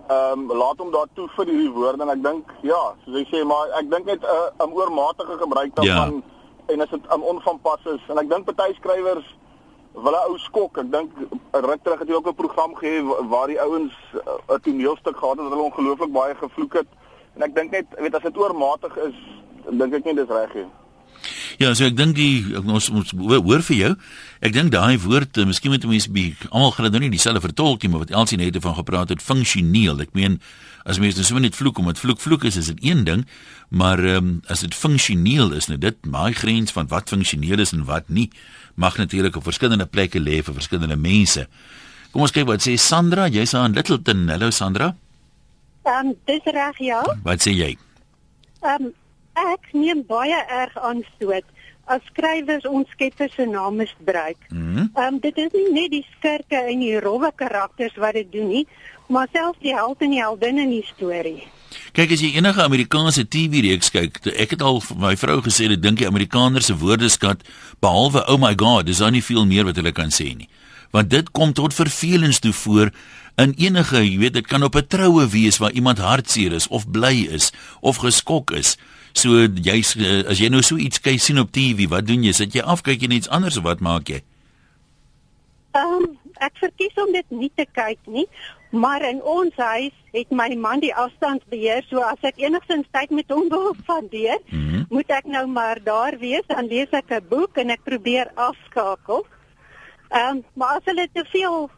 ehm 0.09 0.39
um, 0.39 0.57
laat 0.57 0.77
hom 0.77 0.91
daar 0.91 1.07
toe 1.13 1.29
vir 1.35 1.45
hierdie 1.45 1.71
woorde 1.71 2.03
en 2.03 2.09
ek 2.09 2.23
dink 2.23 2.45
ja, 2.61 2.93
soos 3.05 3.15
hy 3.15 3.25
sê 3.31 3.43
maar 3.45 3.67
ek 3.79 3.89
dink 3.89 4.05
dit 4.05 4.21
'n 4.21 4.25
uh, 4.25 4.65
'n 4.67 4.73
oormatige 4.73 5.37
gebruik 5.37 5.75
daarvan 5.75 6.13
ja 6.13 6.32
en 6.65 6.81
as 6.81 6.89
dit 6.89 7.11
um, 7.13 7.23
onvanpas 7.23 7.85
is 7.85 8.01
en 8.09 8.17
ek 8.17 8.29
dink 8.29 8.45
party 8.45 8.73
skrywers 8.73 9.25
wil 9.93 10.13
'n 10.13 10.29
ou 10.29 10.37
skok. 10.37 10.77
Ek 10.77 10.91
dink 10.91 11.11
ruk 11.51 11.83
terug 11.83 11.99
het 11.99 12.07
jy 12.07 12.15
ook 12.15 12.27
'n 12.27 12.35
program 12.35 12.73
gehê 12.75 13.01
waar 13.29 13.47
die 13.47 13.61
ouens 13.61 13.93
uh, 14.13 14.55
'n 14.55 14.59
toneelstuk 14.59 15.17
gehad 15.17 15.37
het 15.37 15.43
wat 15.47 15.53
hulle 15.53 15.69
ongelooflik 15.69 16.11
baie 16.11 16.35
gevloek 16.35 16.73
het. 16.73 16.87
En 17.35 17.41
ek 17.41 17.55
dink 17.55 17.71
net, 17.71 17.85
weet 17.97 18.15
as 18.15 18.21
dit 18.21 18.37
oormatig 18.37 18.97
is, 18.97 19.15
dink 19.69 19.93
ek 19.93 20.03
nie 20.05 20.15
dis 20.15 20.29
reg 20.29 20.53
nie. 20.53 20.69
Ja, 21.61 21.73
so 21.77 21.85
ek 21.85 21.95
dink 21.97 22.15
die 22.17 22.55
ons 22.57 22.89
ons 22.89 23.13
hoor 23.17 23.63
vir 23.67 23.77
jou. 23.77 23.91
Ek 24.43 24.53
dink 24.55 24.71
daai 24.73 24.97
woord, 25.03 25.37
uh, 25.37 25.45
miskien 25.49 25.73
moet 25.73 25.85
mense 25.89 26.11
be 26.13 26.31
almal 26.49 26.73
gaan 26.73 26.87
dit 26.89 26.95
nou 26.95 27.03
nie 27.05 27.13
dieselfde 27.13 27.43
vertolk 27.43 27.83
nie, 27.83 27.91
maar 27.93 28.05
wat 28.05 28.13
Elsie 28.13 28.39
net 28.41 28.57
van 28.63 28.77
gepraat 28.79 29.13
het, 29.13 29.21
funksioneel. 29.21 30.01
Ek 30.01 30.15
meen 30.17 30.39
as 30.89 30.99
mense 30.99 31.19
nou 31.19 31.27
so 31.27 31.39
net 31.39 31.55
vloek 31.55 31.79
om 31.79 31.87
dit 31.91 32.01
vloek 32.01 32.19
vloek 32.19 32.47
is, 32.49 32.57
is 32.59 32.71
dit 32.73 32.81
een 32.89 33.05
ding, 33.07 33.23
maar 33.69 34.01
ehm 34.01 34.17
um, 34.17 34.33
as 34.51 34.65
dit 34.65 34.75
funksioneel 34.75 35.53
is, 35.55 35.69
nou 35.71 35.77
dit 35.79 36.09
my 36.09 36.31
grens 36.35 36.73
van 36.75 36.89
wat 36.91 37.13
funksioneel 37.13 37.63
is 37.63 37.71
en 37.75 37.85
wat 37.87 38.09
nie, 38.09 38.29
mag 38.75 38.97
natuurlik 38.97 39.37
op 39.39 39.47
verskillende 39.47 39.87
plekke 39.87 40.19
lê 40.19 40.41
vir 40.43 40.57
verskillende 40.57 40.97
mense. 40.99 41.47
Kom 42.11 42.25
ons 42.25 42.33
kyk 42.33 42.49
wat 42.49 42.65
sê 42.65 42.75
Sandra, 42.77 43.29
jy's 43.31 43.55
aan 43.57 43.77
Littleton. 43.77 44.27
Hallo 44.29 44.51
Sandra. 44.51 44.91
Ehm 45.85 46.11
um, 46.11 46.17
dis 46.27 46.51
reg 46.51 46.83
ja. 46.83 47.03
Wat 47.23 47.45
sê 47.45 47.55
jy? 47.55 47.71
Ehm 48.63 48.89
um, 48.89 48.91
ek 49.33 49.71
neem 49.73 50.03
baie 50.07 50.39
erg 50.49 50.77
aanstoot 50.77 51.45
as 51.91 52.03
skrywers 52.07 52.65
ons 52.69 52.87
skepper 52.95 53.29
se 53.35 53.45
naam 53.45 53.75
misbruik. 53.81 54.39
Mhm. 54.49 54.77
Ehm 54.77 54.87
mm 54.93 55.07
um, 55.07 55.19
dit 55.19 55.37
is 55.37 55.51
nie 55.51 55.71
net 55.71 55.91
die 55.91 56.05
skurke 56.15 56.59
en 56.71 56.79
die 56.79 56.99
rowwe 56.99 57.31
karakters 57.35 57.95
wat 57.95 58.13
dit 58.13 58.31
doen 58.31 58.47
nie, 58.47 58.67
maar 59.07 59.27
selfs 59.31 59.59
die 59.59 59.75
held 59.75 60.01
en 60.01 60.15
die 60.15 60.21
heldin 60.21 60.57
in 60.57 60.69
die 60.69 60.85
storie. 60.87 61.43
Kyk 61.93 62.13
as 62.13 62.21
jy 62.21 62.35
enige 62.37 62.61
Amerikaanse 62.63 63.25
TV-reeks 63.27 63.89
kyk, 63.93 64.19
ek 64.37 64.55
het 64.55 64.61
al 64.61 64.81
my 64.97 65.15
vrou 65.17 65.41
gesê 65.41 65.67
dat 65.71 65.81
dink 65.81 65.99
die 66.01 66.07
Amerikaners 66.07 66.69
se 66.69 66.77
woordeskat 66.77 67.43
behalwe 67.81 68.23
oh 68.29 68.39
my 68.41 68.53
god, 68.57 68.85
dis 68.85 69.01
dan 69.03 69.13
nie 69.13 69.25
veel 69.25 69.45
meer 69.49 69.65
wat 69.65 69.75
hulle 69.81 69.91
kan 69.91 70.13
sê 70.13 70.31
nie. 70.37 70.49
Want 70.93 71.09
dit 71.09 71.31
kom 71.33 71.53
tot 71.57 71.73
vervelings 71.73 72.39
toe 72.39 72.53
voor 72.53 72.91
in 73.41 73.53
enige, 73.57 73.97
jy 73.97 74.17
weet, 74.21 74.33
dit 74.37 74.47
kan 74.47 74.63
op 74.63 74.75
'n 74.77 74.87
troue 74.87 75.27
wees 75.27 75.57
waar 75.57 75.71
iemand 75.71 75.97
hartseer 75.97 76.53
is 76.53 76.67
of 76.67 76.89
bly 76.89 77.27
is 77.29 77.51
of 77.81 77.97
geskok 77.97 78.51
is. 78.51 78.77
So 79.13 79.45
jy 79.45 79.77
as 80.27 80.37
jy 80.39 80.49
nou 80.49 80.61
so 80.61 80.75
iets 80.77 81.01
kyk 81.01 81.19
sien 81.19 81.39
op 81.39 81.51
TV, 81.51 81.87
wat 81.89 82.05
doen 82.05 82.23
jy? 82.23 82.31
Sit 82.31 82.53
jy 82.53 82.61
af 82.61 82.81
kyk 82.81 83.01
jy 83.01 83.09
iets 83.09 83.29
anders 83.29 83.57
of 83.57 83.63
wat 83.63 83.79
maak 83.79 84.07
jy? 84.07 84.21
Ehm 85.73 86.03
um, 86.03 86.17
ek 86.37 86.57
verkies 86.61 86.97
om 87.01 87.11
dit 87.13 87.29
nie 87.29 87.51
te 87.55 87.65
kyk 87.71 87.99
nie, 88.05 88.25
maar 88.69 89.01
in 89.05 89.21
ons 89.21 89.53
huis 89.55 89.93
het 90.13 90.29
my 90.29 90.49
man 90.55 90.81
die 90.81 90.93
afstandsbeheer, 90.93 91.85
so 91.89 92.01
as 92.05 92.21
ek 92.21 92.37
enigstens 92.37 92.89
tyd 92.91 93.09
met 93.09 93.29
hom 93.33 93.49
wil 93.49 93.73
spandeer, 93.81 94.37
mm 94.49 94.69
-hmm. 94.69 94.85
moet 94.89 95.09
ek 95.09 95.25
nou 95.25 95.47
maar 95.47 95.81
daar 95.83 96.17
wees, 96.19 96.45
dan 96.47 96.67
lees 96.67 96.89
ek 96.91 97.09
'n 97.09 97.25
boek 97.29 97.57
en 97.57 97.69
ek 97.69 97.83
probeer 97.83 98.31
afskakel. 98.35 99.25
Ehm 100.09 100.37
um, 100.37 100.43
maar 100.53 100.77
as 100.77 100.85
hulle 100.85 101.07
te 101.13 101.25
veel 101.31 101.69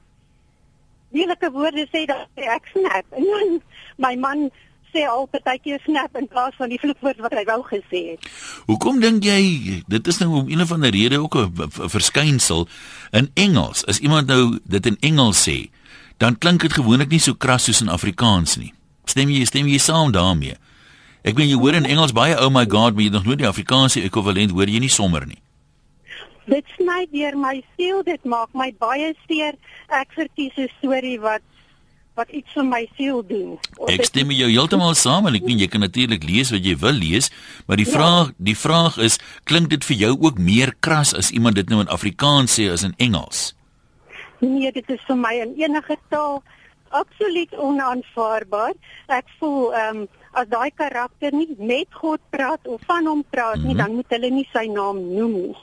lelike 1.11 1.51
woorde 1.51 1.87
sê 1.91 2.05
dan 2.05 2.25
ek 2.35 2.71
snap. 2.73 3.05
En 3.15 3.23
dan 3.23 3.59
my 3.97 4.15
man 4.19 4.49
sê 4.95 5.03
al 5.09 5.27
partykeer 5.31 5.81
snap 5.83 6.15
in 6.19 6.27
plaas 6.31 6.55
van 6.59 6.71
die 6.71 6.79
vloekwoord 6.79 7.21
wat 7.23 7.35
hy 7.35 7.43
wou 7.49 7.59
gesê 7.67 8.01
het. 8.13 8.27
Hoekom 8.69 9.01
dink 9.03 9.27
jy 9.27 9.81
dit 9.91 10.11
is 10.11 10.19
nou 10.23 10.31
om 10.41 10.51
een 10.51 10.63
of 10.63 10.71
ander 10.71 10.93
rede 10.95 11.19
ook 11.19 11.35
'n 11.35 11.89
verskynsel 11.91 12.67
in 13.11 13.31
Engels? 13.33 13.85
As 13.85 13.99
iemand 13.99 14.27
nou 14.27 14.59
dit 14.63 14.85
in 14.85 14.97
Engels 14.99 15.47
sê, 15.47 15.69
dan 16.17 16.37
klink 16.37 16.61
dit 16.61 16.73
gewoonlik 16.73 17.09
nie 17.09 17.19
so 17.19 17.33
kras 17.33 17.63
soos 17.63 17.81
in 17.81 17.89
Afrikaans 17.89 18.55
nie. 18.57 18.73
Stem 19.05 19.29
jy 19.29 19.45
stem 19.45 19.67
jy 19.67 19.77
saam 19.77 20.11
daarmee? 20.11 20.55
Ek 21.23 21.35
weet 21.37 21.49
jy 21.49 21.57
hoor 21.57 21.73
in 21.73 21.85
Engels 21.85 22.13
baie 22.13 22.37
oh 22.37 22.49
my 22.49 22.65
god, 22.69 22.93
maar 22.93 23.03
jy 23.03 23.09
nog 23.09 23.25
nooit 23.25 23.37
die 23.37 23.47
Afrikaanse 23.47 24.01
ekwivalent 24.01 24.51
hoor 24.51 24.69
jy 24.69 24.79
nie 24.79 24.89
sommer 24.89 25.25
nie. 25.25 25.41
Dit 26.45 26.65
sny 26.77 27.07
deur 27.11 27.37
my 27.37 27.63
siel, 27.75 28.03
dit 28.05 28.23
maak 28.23 28.53
my 28.53 28.69
baie 28.79 29.13
seer. 29.25 29.57
Ek 29.89 30.13
verkies 30.13 30.53
'n 30.57 30.69
storie 30.77 31.19
wat 31.19 31.41
wat 32.15 32.29
iets 32.31 32.53
vir 32.55 32.63
my 32.63 32.87
siel 32.95 33.19
doen. 33.27 33.57
Ek 33.91 34.05
stem 34.07 34.31
jou 34.31 34.47
heeltemal 34.47 34.95
saam 34.95 35.27
en 35.27 35.35
ek 35.35 35.43
weet 35.43 35.65
jy 35.65 35.67
kan 35.67 35.83
natuurlik 35.83 36.23
lees 36.23 36.51
wat 36.53 36.63
jy 36.63 36.75
wil 36.79 36.95
lees, 36.95 37.29
maar 37.67 37.77
die 37.77 37.87
ja. 37.87 37.91
vraag 37.91 38.31
die 38.37 38.55
vraag 38.55 38.97
is 38.97 39.19
klink 39.43 39.69
dit 39.69 39.83
vir 39.83 39.97
jou 40.05 40.13
ook 40.21 40.39
meer 40.39 40.73
kras 40.79 41.13
as 41.13 41.31
iemand 41.35 41.55
dit 41.55 41.69
nou 41.69 41.81
in 41.83 41.91
Afrikaans 41.91 42.55
sê 42.55 42.71
as 42.71 42.83
in 42.87 42.95
Engels? 42.97 43.53
Nee, 44.39 44.71
dit 44.71 44.89
is 44.89 45.03
vir 45.07 45.19
my 45.19 45.33
in 45.43 45.55
enige 45.59 45.97
taal 46.09 46.43
absoluut 46.95 47.51
onaanvaarbaar. 47.59 48.73
Ek 49.11 49.27
voel 49.39 49.73
ehm 49.73 50.05
um, 50.05 50.07
as 50.35 50.47
daai 50.51 50.71
karakter 50.75 51.31
nie 51.31 51.55
met 51.59 51.87
God 51.95 52.19
praat 52.29 52.67
of 52.67 52.81
van 52.87 53.05
hom 53.07 53.23
praat 53.31 53.55
nie, 53.63 53.63
mm 53.63 53.69
-hmm. 53.71 53.77
dan 53.77 53.95
moet 53.95 54.09
hulle 54.09 54.29
nie 54.29 54.47
sy 54.51 54.65
naam 54.67 54.99
noem 55.15 55.31
nie. 55.31 55.55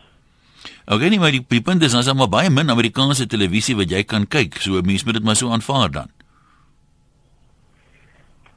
Okay, 0.87 1.09
nie 1.09 1.21
maar 1.23 1.31
die, 1.31 1.45
die 1.49 1.63
punt 1.63 1.83
is 1.83 1.95
ons 1.95 2.09
het 2.11 2.17
maar 2.19 2.31
baie 2.33 2.51
min 2.51 2.71
Amerikaanse 2.71 3.27
televisie 3.31 3.77
wat 3.79 3.91
jy 3.91 4.03
kan 4.03 4.27
kyk. 4.27 4.59
So 4.63 4.81
mense 4.83 5.07
moet 5.07 5.21
dit 5.21 5.25
maar 5.25 5.39
so 5.39 5.53
aanvaar 5.55 5.91
dan. 5.91 6.11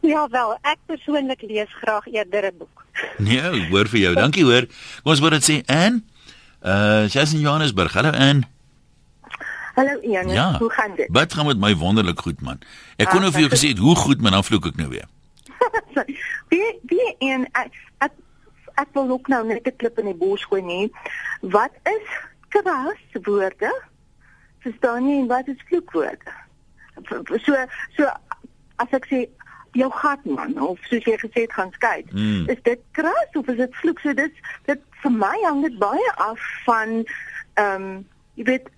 Ja 0.05 0.27
wel, 0.29 0.57
ek 0.61 0.81
persoonlik 0.89 1.41
lees 1.45 1.71
graag 1.81 2.05
eerder 2.13 2.51
'n 2.51 2.57
boek. 2.57 2.85
Nee, 3.17 3.69
hoor 3.69 3.87
vir 3.87 3.99
jou. 3.99 4.13
Dankie 4.15 4.43
hoor. 4.43 4.65
Kom 5.03 5.11
ons 5.11 5.19
word 5.19 5.41
dit 5.41 5.45
sê 5.49 5.55
Ann. 5.65 6.03
Uh, 6.61 7.05
sy's 7.09 7.33
in 7.33 7.39
Johannesburg. 7.39 7.93
Hallo 7.93 8.11
Ann. 8.11 8.45
Hallo 9.75 9.99
Ian, 10.01 10.29
ja. 10.29 10.57
hoe 10.57 10.71
gaan 10.71 10.95
dit? 10.95 11.07
Wat 11.11 11.33
gaan 11.33 11.45
met 11.45 11.59
my 11.59 11.75
wonderlik 11.75 12.19
goed 12.19 12.41
man. 12.41 12.59
Ek 12.95 13.09
kon 13.11 13.21
nou 13.21 13.31
vir 13.31 13.41
jou 13.45 13.51
gesê 13.51 13.73
het 13.73 13.81
hoe 13.83 13.95
goed, 13.95 14.21
maar 14.21 14.31
dan 14.31 14.43
vloek 14.43 14.69
ek 14.71 14.77
nou 14.79 14.87
weer. 14.89 15.09
wie 16.51 16.79
wie 16.87 17.09
en 17.19 17.43
ek, 17.51 17.75
ek 18.81 18.93
wil 18.93 19.09
ook 19.09 19.27
nou 19.27 19.45
net 19.45 19.67
'n 19.67 19.75
klip 19.75 19.99
in 19.99 20.05
die 20.11 20.21
bos 20.25 20.43
gooi 20.45 20.61
nie. 20.61 20.91
Wat 21.41 21.73
is 21.83 22.07
kraswoorde? 22.49 23.73
Verstaan 24.59 25.07
jy 25.09 25.19
en 25.19 25.27
wat 25.27 25.47
is 25.47 25.63
vloekwoorde? 25.67 26.33
So 27.43 27.55
so 27.95 28.03
as 28.75 28.91
ek 28.91 29.05
sê 29.05 29.27
jou 29.71 29.91
gat 29.91 30.25
man 30.25 30.57
of 30.61 30.79
soos 30.89 31.03
jy 31.03 31.17
gesê 31.19 31.45
het 31.45 31.53
gaan 31.53 31.71
skei. 31.71 32.05
Mm. 32.11 32.49
Is 32.49 32.61
dit 32.63 32.79
kras 32.91 33.31
of 33.33 33.47
is 33.47 33.57
dit 33.57 33.75
vloek? 33.75 33.99
So 33.99 34.13
dit 34.13 34.33
dit 34.65 34.81
vir 35.03 35.11
my 35.11 35.37
hang 35.43 35.61
dit 35.61 35.79
baie 35.79 36.11
af 36.15 36.39
van 36.65 37.03
ehm 37.53 37.81
um, 37.81 38.07
jy 38.35 38.43
weet 38.43 38.69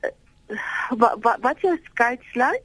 wat 0.89 1.17
wat 1.21 1.39
wat 1.41 1.61
jy 1.61 1.75
skei 1.91 2.17
sluit. 2.31 2.63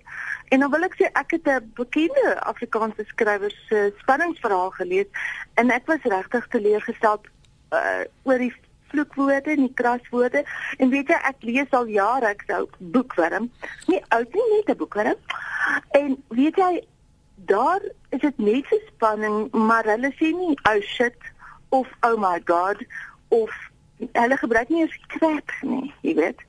En 0.52 0.60
dan 0.60 0.70
wil 0.70 0.84
ek 0.84 0.96
sê 1.00 1.08
ek 1.12 1.30
het 1.36 1.46
'n 1.48 1.72
bekende 1.74 2.40
Afrikaanse 2.40 3.04
skrywer 3.06 3.54
se 3.68 3.92
spanningsverhaal 4.02 4.70
gelees 4.70 5.08
en 5.54 5.70
ek 5.70 5.86
was 5.86 6.02
regtig 6.02 6.48
teleurgestel 6.48 7.20
uh, 7.72 8.04
oor 8.22 8.38
die 8.38 8.54
vloekwoorde 8.92 9.50
en 9.50 9.64
die 9.66 9.74
kraswoorde. 9.74 10.44
En 10.76 10.88
weet 10.92 11.08
jy, 11.08 11.18
ek 11.24 11.36
lees 11.40 11.70
al 11.70 11.88
jare 11.88 12.26
ek 12.26 12.44
sou 12.46 12.68
boekwurm. 12.78 13.50
Nie 13.86 14.02
oud 14.08 14.32
nie, 14.34 14.48
net 14.56 14.68
'n 14.68 14.76
boekwurm. 14.76 15.18
En 15.90 16.22
weet 16.28 16.56
jy, 16.56 16.84
daar 17.46 17.82
is 18.10 18.20
dit 18.20 18.38
net 18.38 18.66
so 18.68 18.78
spanning, 18.86 19.50
maar 19.52 19.84
hulle 19.84 20.12
sê 20.20 20.32
nie 20.36 20.56
oh 20.68 20.80
shit 20.80 21.16
of 21.68 21.88
oh 22.02 22.16
my 22.20 22.40
god 22.44 22.84
of 23.28 23.50
hulle 24.12 24.36
gebruik 24.36 24.68
nie 24.68 24.82
eens 24.84 24.98
crap 25.14 25.52
nie, 25.62 25.92
jy 26.00 26.14
weet. 26.18 26.40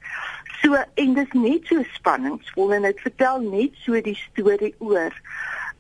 So 0.62 0.80
en 0.96 1.14
dis 1.14 1.32
net 1.38 1.68
so 1.68 1.84
spanningsvol 1.94 2.74
en 2.74 2.88
dit 2.88 3.00
vertel 3.06 3.42
net 3.48 3.76
so 3.86 4.02
die 4.02 4.18
storie 4.30 4.76
oor 4.80 5.12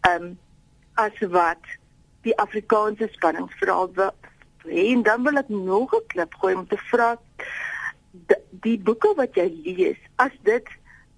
ehm 0.03 0.24
um, 0.24 0.34
as 0.94 1.18
wat 1.34 1.72
die 2.22 2.36
Afrikaanse 2.38 3.08
spanningsverhaal 3.12 4.13
en 4.63 5.03
dan 5.03 5.24
wil 5.24 5.38
ek 5.38 5.50
nog 5.50 5.94
'n 5.96 6.08
klip 6.08 6.34
gooi 6.34 6.56
om 6.56 6.68
te 6.68 6.77
vra 6.77 7.18
die, 8.50 8.80
boeke 8.80 9.13
wat 9.15 9.36
jy 9.36 9.48
lees 9.63 9.98
as 10.15 10.32
dit 10.42 10.68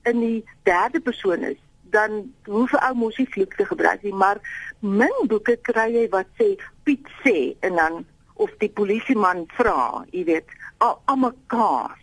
in 0.03 0.19
die 0.19 0.45
derde 0.63 1.00
persoon 1.00 1.43
is 1.43 1.59
dan 1.81 2.33
hoef 2.45 2.74
ou 2.74 2.93
mos 2.95 3.17
nie 3.17 3.29
vloek 3.29 3.53
te 3.55 3.65
gebruik 3.65 4.03
nie 4.03 4.13
maar 4.13 4.39
min 4.79 5.27
boeke 5.27 5.57
kry 5.62 5.89
jy 5.93 6.09
wat 6.09 6.27
sê 6.39 6.55
Piet 6.83 7.07
sê 7.24 7.55
en 7.59 7.75
dan 7.75 8.05
of 8.35 8.49
die 8.59 8.69
polisieman 8.69 9.45
vra 9.57 10.05
jy 10.11 10.25
weet 10.31 10.57
al 10.77 10.99
almekaar 11.05 11.95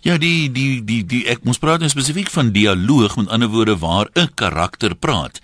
Ja, 0.00 0.16
die 0.18 0.48
die 0.52 0.84
die 0.84 1.02
die 1.04 1.24
ek 1.28 1.44
moet 1.44 1.60
praat 1.60 1.82
nou 1.82 1.90
spesifiek 1.92 2.30
van 2.32 2.52
dialoog, 2.54 3.16
met 3.20 3.28
ander 3.28 3.50
woorde 3.52 3.78
waar 3.78 4.08
'n 4.14 4.30
karakter 4.34 4.94
praat. 4.94 5.40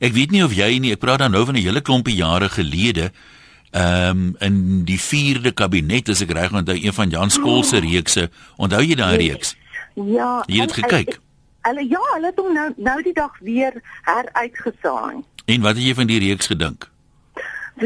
Ek 0.00 0.12
weet 0.12 0.30
nie 0.30 0.44
of 0.44 0.52
jy 0.52 0.78
nie, 0.78 0.92
ek 0.92 0.98
praat 1.00 1.18
dan 1.18 1.30
nou 1.30 1.44
van 1.44 1.54
'n 1.54 1.62
hele 1.62 1.80
klompie 1.80 2.14
jare 2.14 2.48
gelede. 2.48 3.12
Ehm 3.70 4.10
um, 4.10 4.34
in 4.38 4.84
die 4.84 4.98
4de 4.98 5.52
kabinet 5.54 6.08
as 6.08 6.20
ek 6.20 6.30
reg 6.30 6.52
onthou 6.52 6.76
een 6.76 6.92
van 6.92 7.10
Jan 7.10 7.30
Skol 7.30 7.62
se 7.62 7.78
reekse. 7.78 8.30
Onthou 8.56 8.82
jy 8.82 8.94
daai 8.94 9.16
reeks? 9.16 9.56
Ja. 9.94 10.42
Jy 10.46 10.60
het 10.60 10.72
gekyk. 10.72 11.18
Hulle 11.62 11.84
ja, 11.88 12.00
hulle 12.14 12.26
het 12.26 12.38
hom 12.38 12.52
nou 12.52 12.72
nou 12.76 13.02
die 13.02 13.12
dag 13.12 13.38
weer 13.38 13.82
heruitgesaai. 14.02 15.22
En 15.46 15.60
wat 15.60 15.76
het 15.76 15.84
jy 15.84 15.94
van 15.94 16.06
die 16.06 16.18
reeks 16.18 16.46
gedink? 16.46 16.90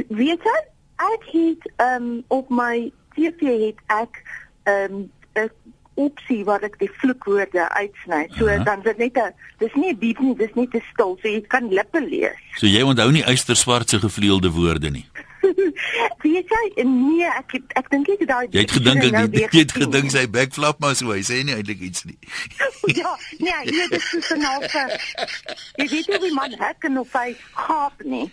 Weet 0.08 0.42
jy, 0.42 0.58
ek 0.96 1.24
het 1.32 1.72
ehm 1.76 2.02
um, 2.02 2.24
op 2.28 2.48
my 2.48 2.92
TV 3.14 3.70
het 3.70 3.80
ek 3.86 4.22
ehm 4.64 4.94
um, 4.94 5.10
'n 5.34 5.50
opsie 5.94 6.44
waar 6.44 6.62
ek 6.66 6.78
die 6.78 6.90
vloekwoorde 6.90 7.68
uitsny. 7.68 8.28
So 8.38 8.46
-huh. 8.46 8.64
dan 8.64 8.82
dit 8.82 8.96
net 8.96 9.16
'n 9.16 9.34
dis 9.58 9.74
nie 9.74 9.98
diep 9.98 10.18
nie, 10.18 10.36
dis 10.36 10.54
net 10.54 10.74
'n 10.74 10.82
stil, 10.92 11.18
so 11.22 11.28
jy 11.28 11.40
kan 11.40 11.68
lippe 11.68 12.00
lees. 12.08 12.40
So 12.54 12.66
jy 12.66 12.82
onthou 12.82 13.10
nie 13.10 13.24
eysterswart 13.24 13.88
se 13.88 13.98
gevleelde 13.98 14.50
woorde 14.50 14.90
nie. 14.90 15.06
Wie 16.22 16.42
sê 16.48 16.84
nee, 16.84 17.26
ek 17.26 17.52
het, 17.52 17.62
ek 17.72 17.90
dink 17.90 18.08
ek 18.08 18.26
daai 18.26 18.46
Jy 18.50 18.60
het 18.60 18.70
gedink 18.70 19.04
ek 19.04 19.12
nou 19.12 19.28
jy 19.30 19.48
het 19.60 19.72
gedink 19.72 20.10
sy 20.10 20.24
backflap 20.30 20.78
maar 20.80 20.94
so 20.94 21.12
hy 21.12 21.20
sê 21.22 21.42
nie 21.44 21.54
eintlik 21.54 21.80
iets 21.80 22.04
nie. 22.04 22.18
ja, 23.00 23.18
nee, 23.38 23.60
jy 23.64 23.88
dis 23.88 24.08
so 24.20 24.34
'n 24.34 24.42
halfe. 24.42 24.84
Jy 25.80 25.88
weet 25.90 26.08
nie 26.08 26.20
wie 26.20 26.34
man 26.34 26.56
hek 26.58 26.84
en 26.88 26.98
of 26.98 27.12
hy 27.12 27.36
gaap 27.52 28.02
nie. 28.04 28.30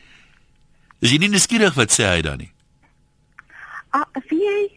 Is 1.02 1.12
jy 1.14 1.18
nie 1.18 1.32
nuuskierig 1.34 1.74
wat 1.78 1.94
sê 1.94 2.06
hy 2.06 2.22
dan 2.26 2.44
nie? 2.44 2.52
Ah, 3.92 4.06
wie 4.30 4.70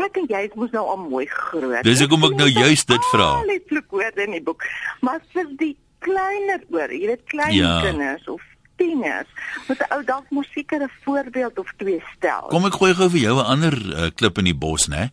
ek 0.00 0.18
en 0.20 0.28
jy 0.30 0.42
moet 0.54 0.74
nou 0.76 0.84
al 0.92 1.00
mooi 1.08 1.24
groot. 1.30 1.82
Dis 1.86 2.02
hoekom 2.04 2.28
ek 2.30 2.36
nou 2.38 2.48
juist 2.48 2.88
dit 2.88 3.08
vra. 3.12 3.30
Die 3.48 3.62
vloekwoorde 3.70 4.26
in 4.26 4.36
die 4.36 4.44
boek. 4.44 4.64
Maar 5.04 5.22
vir 5.34 5.48
die 5.60 5.72
kleiner 6.04 6.62
oor, 6.70 6.92
jy 6.92 7.10
weet 7.10 7.24
klein 7.32 7.56
ja. 7.56 7.80
kinders 7.84 8.28
of 8.30 8.44
tieners, 8.76 9.28
moet 9.66 9.80
'n 9.80 9.92
ou 9.96 10.02
dalk 10.04 10.30
mos 10.30 10.46
seker 10.52 10.84
'n 10.84 10.92
voorbeeld 11.04 11.58
of 11.58 11.72
twee 11.80 12.02
stel. 12.14 12.52
Kom 12.52 12.66
ek 12.66 12.76
gooi 12.76 12.94
gou 12.94 13.08
vir 13.10 13.20
jou 13.20 13.36
'n 13.40 13.50
ander 13.56 13.74
uh, 13.74 14.10
klip 14.14 14.38
in 14.38 14.52
die 14.52 14.54
bos, 14.54 14.86
né? 14.88 15.10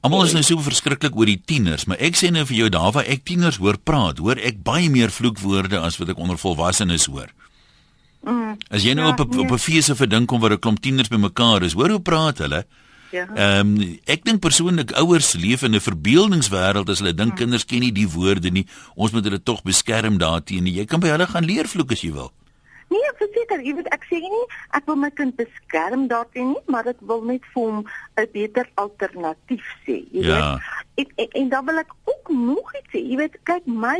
Almal 0.00 0.24
is 0.24 0.32
nou 0.32 0.42
so 0.42 0.56
verskriklik 0.56 1.12
oor 1.16 1.26
die 1.26 1.42
tieners, 1.44 1.84
maar 1.84 2.00
ek 2.00 2.16
sê 2.16 2.30
nou 2.32 2.46
vir 2.46 2.56
jou 2.56 2.68
daar 2.72 2.92
waar 2.92 3.04
ek 3.04 3.24
tieners 3.24 3.58
hoor 3.60 3.76
praat, 3.76 4.18
hoor 4.18 4.38
ek 4.38 4.62
baie 4.64 4.88
meer 4.88 5.10
vloekwoorde 5.10 5.76
as 5.76 5.98
wat 5.98 6.08
ek 6.08 6.18
onder 6.18 6.38
volwassenes 6.38 7.04
hoor. 7.04 7.28
Mm, 8.20 8.56
as 8.68 8.84
jy 8.84 8.92
nou 8.92 9.06
ja, 9.06 9.12
op 9.12 9.20
'n 9.20 9.36
nee. 9.36 9.44
op 9.44 9.52
'n 9.52 9.58
fees 9.58 9.90
of 9.90 10.00
'n 10.00 10.08
ding 10.08 10.26
kom 10.26 10.40
waar 10.40 10.52
'n 10.52 10.58
klomp 10.58 10.80
tieners 10.80 11.08
bymekaar 11.08 11.62
is, 11.62 11.72
hoor 11.72 11.90
hoe 11.90 12.00
praat 12.00 12.38
hulle? 12.38 12.66
Ja. 13.10 13.26
Ehm 13.34 13.74
um, 13.74 13.98
ek 14.04 14.24
dink 14.24 14.40
persoonlik 14.40 14.92
ouers 14.92 15.32
leef 15.32 15.62
in 15.62 15.74
'n 15.74 15.80
verbeeldingswêreld 15.80 16.88
as 16.88 16.98
hulle 16.98 17.14
dink 17.14 17.30
ja. 17.30 17.36
kinders 17.42 17.64
ken 17.64 17.80
nie 17.80 17.92
die 17.92 18.08
woorde 18.08 18.50
nie. 18.50 18.66
Ons 18.94 19.10
moet 19.10 19.24
hulle 19.24 19.42
tog 19.42 19.62
beskerm 19.62 20.18
daarteenoor. 20.18 20.74
Jy 20.74 20.84
kan 20.84 21.00
by 21.00 21.08
hulle 21.08 21.26
gaan 21.26 21.44
leer 21.44 21.66
vloek 21.66 21.92
as 21.92 22.02
jy 22.02 22.12
wil. 22.12 22.32
Nee, 22.90 23.10
verseker, 23.18 23.60
jy 23.62 23.74
weet 23.74 23.90
ek 23.94 24.06
sê 24.10 24.18
nie 24.18 24.46
ek 24.78 24.86
wil 24.86 24.96
my 24.96 25.10
kind 25.10 25.34
beskerm 25.38 26.08
daarteenoor 26.10 26.58
nie, 26.58 26.70
maar 26.74 26.86
ek 26.86 27.00
wil 27.00 27.22
net 27.26 27.42
vir 27.54 27.62
hom 27.62 27.84
'n 28.18 28.28
beter 28.32 28.70
alternatief 28.74 29.66
sê, 29.86 30.06
jy 30.10 30.26
ja. 30.26 30.38
weet. 30.38 30.62
En, 30.94 31.06
en 31.16 31.28
en 31.42 31.48
dan 31.48 31.66
wil 31.66 31.78
ek 31.78 31.92
ook 32.04 32.28
nog 32.30 32.74
iets 32.78 32.90
sê. 32.94 33.02
Jy 33.02 33.16
weet, 33.16 33.38
kyk 33.42 33.66
my 33.66 33.98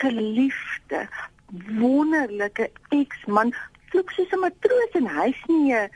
geliefde 0.00 1.08
wonderlike 1.52 2.70
eksman 2.90 3.52
vloek 3.90 4.10
soos 4.10 4.32
'n 4.32 4.40
matroos 4.40 4.98
en 5.00 5.08
hy's 5.08 5.40
nie 5.48 5.74
'n 5.74 5.90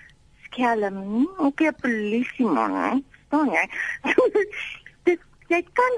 skelm, 0.44 1.28
ook 1.38 1.60
'n 1.60 1.74
polisieman, 1.82 3.04
staan 3.26 3.50
jy? 3.56 3.66
dit 5.04 5.20
jy 5.48 5.62
kan 5.72 5.94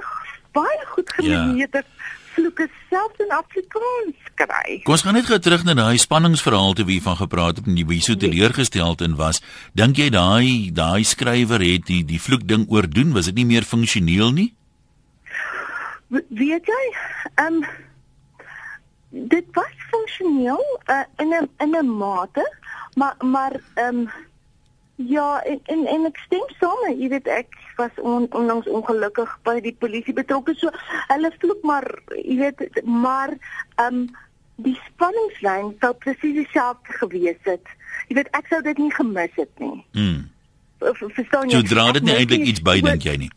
baie 0.53 0.87
goed 0.87 1.11
gemeeneerde 1.13 1.83
ja. 1.83 1.89
vloeke 2.35 2.69
self 2.89 3.19
in 3.19 3.31
Afrikaans 3.31 4.31
kry. 4.35 4.81
Kom 4.85 4.95
ons 4.95 5.03
gaan 5.03 5.15
net 5.15 5.29
gou 5.29 5.39
terug 5.39 5.65
na 5.65 5.75
daai 5.75 5.99
spanningsverhaal 5.99 6.73
te 6.79 6.87
wie 6.89 7.03
van 7.03 7.17
gepraat 7.17 7.61
het 7.61 7.67
en 7.67 7.79
wie 7.87 8.01
so 8.01 8.17
teleurgesteld 8.17 9.01
in 9.01 9.17
was. 9.17 9.43
Dink 9.75 9.97
jy 9.97 10.11
daai 10.11 10.71
daai 10.73 11.05
skrywer 11.05 11.61
het 11.61 11.87
die 11.87 12.05
die 12.05 12.21
vloek 12.21 12.47
ding 12.47 12.67
oordoen? 12.69 13.13
Was 13.13 13.31
dit 13.31 13.35
nie 13.35 13.47
meer 13.47 13.63
funksioneel 13.63 14.33
nie? 14.33 14.51
Weet 16.11 16.67
jy? 16.67 16.85
Ehm 17.37 17.63
um, 17.63 17.65
dit 19.11 19.47
was 19.53 19.87
funksioneel 19.91 20.81
uh, 20.87 21.03
in 21.17 21.35
'n 21.35 21.49
in 21.59 21.77
'n 21.77 21.97
mate, 21.97 22.57
maar 22.95 23.17
maar 23.19 23.61
ehm 23.75 23.97
um, 23.97 24.11
Ja, 25.09 25.43
en 25.43 25.61
en, 25.65 25.87
en 25.87 26.05
ek 26.05 26.19
stem 26.27 26.49
saam. 26.59 26.81
Jy 26.93 27.09
weet 27.09 27.29
ek 27.33 27.55
was 27.77 28.01
on, 28.05 28.27
onlangs 28.37 28.69
ongelukkig 28.69 29.31
by 29.49 29.57
die 29.65 29.73
polisie 29.73 30.13
betrokke. 30.13 30.55
So 30.61 30.73
hulle 31.09 31.31
vloek 31.39 31.63
maar, 31.65 31.87
jy 32.17 32.37
weet, 32.43 32.83
maar 32.85 33.33
ehm 33.77 34.03
um, 34.03 34.03
die 34.61 34.77
spanningslyn 34.91 35.73
sou 35.81 35.95
presies 36.03 36.35
dieselfde 36.37 36.93
gewees 37.01 37.39
het. 37.49 37.71
Jy 38.11 38.19
weet 38.19 38.29
ek 38.37 38.51
sou 38.53 38.61
dit 38.63 38.79
nie 38.79 38.93
gemis 38.93 39.33
het 39.41 39.63
nie. 39.63 39.79
Mm. 39.97 40.27
Verstaan 40.81 41.49
jy? 41.49 41.57
Jy 41.57 41.63
dra 41.71 41.87
dit 41.97 42.05
nie 42.05 42.17
eintlik 42.19 42.45
iets 42.53 42.65
by 42.65 42.77
dink 42.85 43.07
jy 43.09 43.17
nie? 43.25 43.31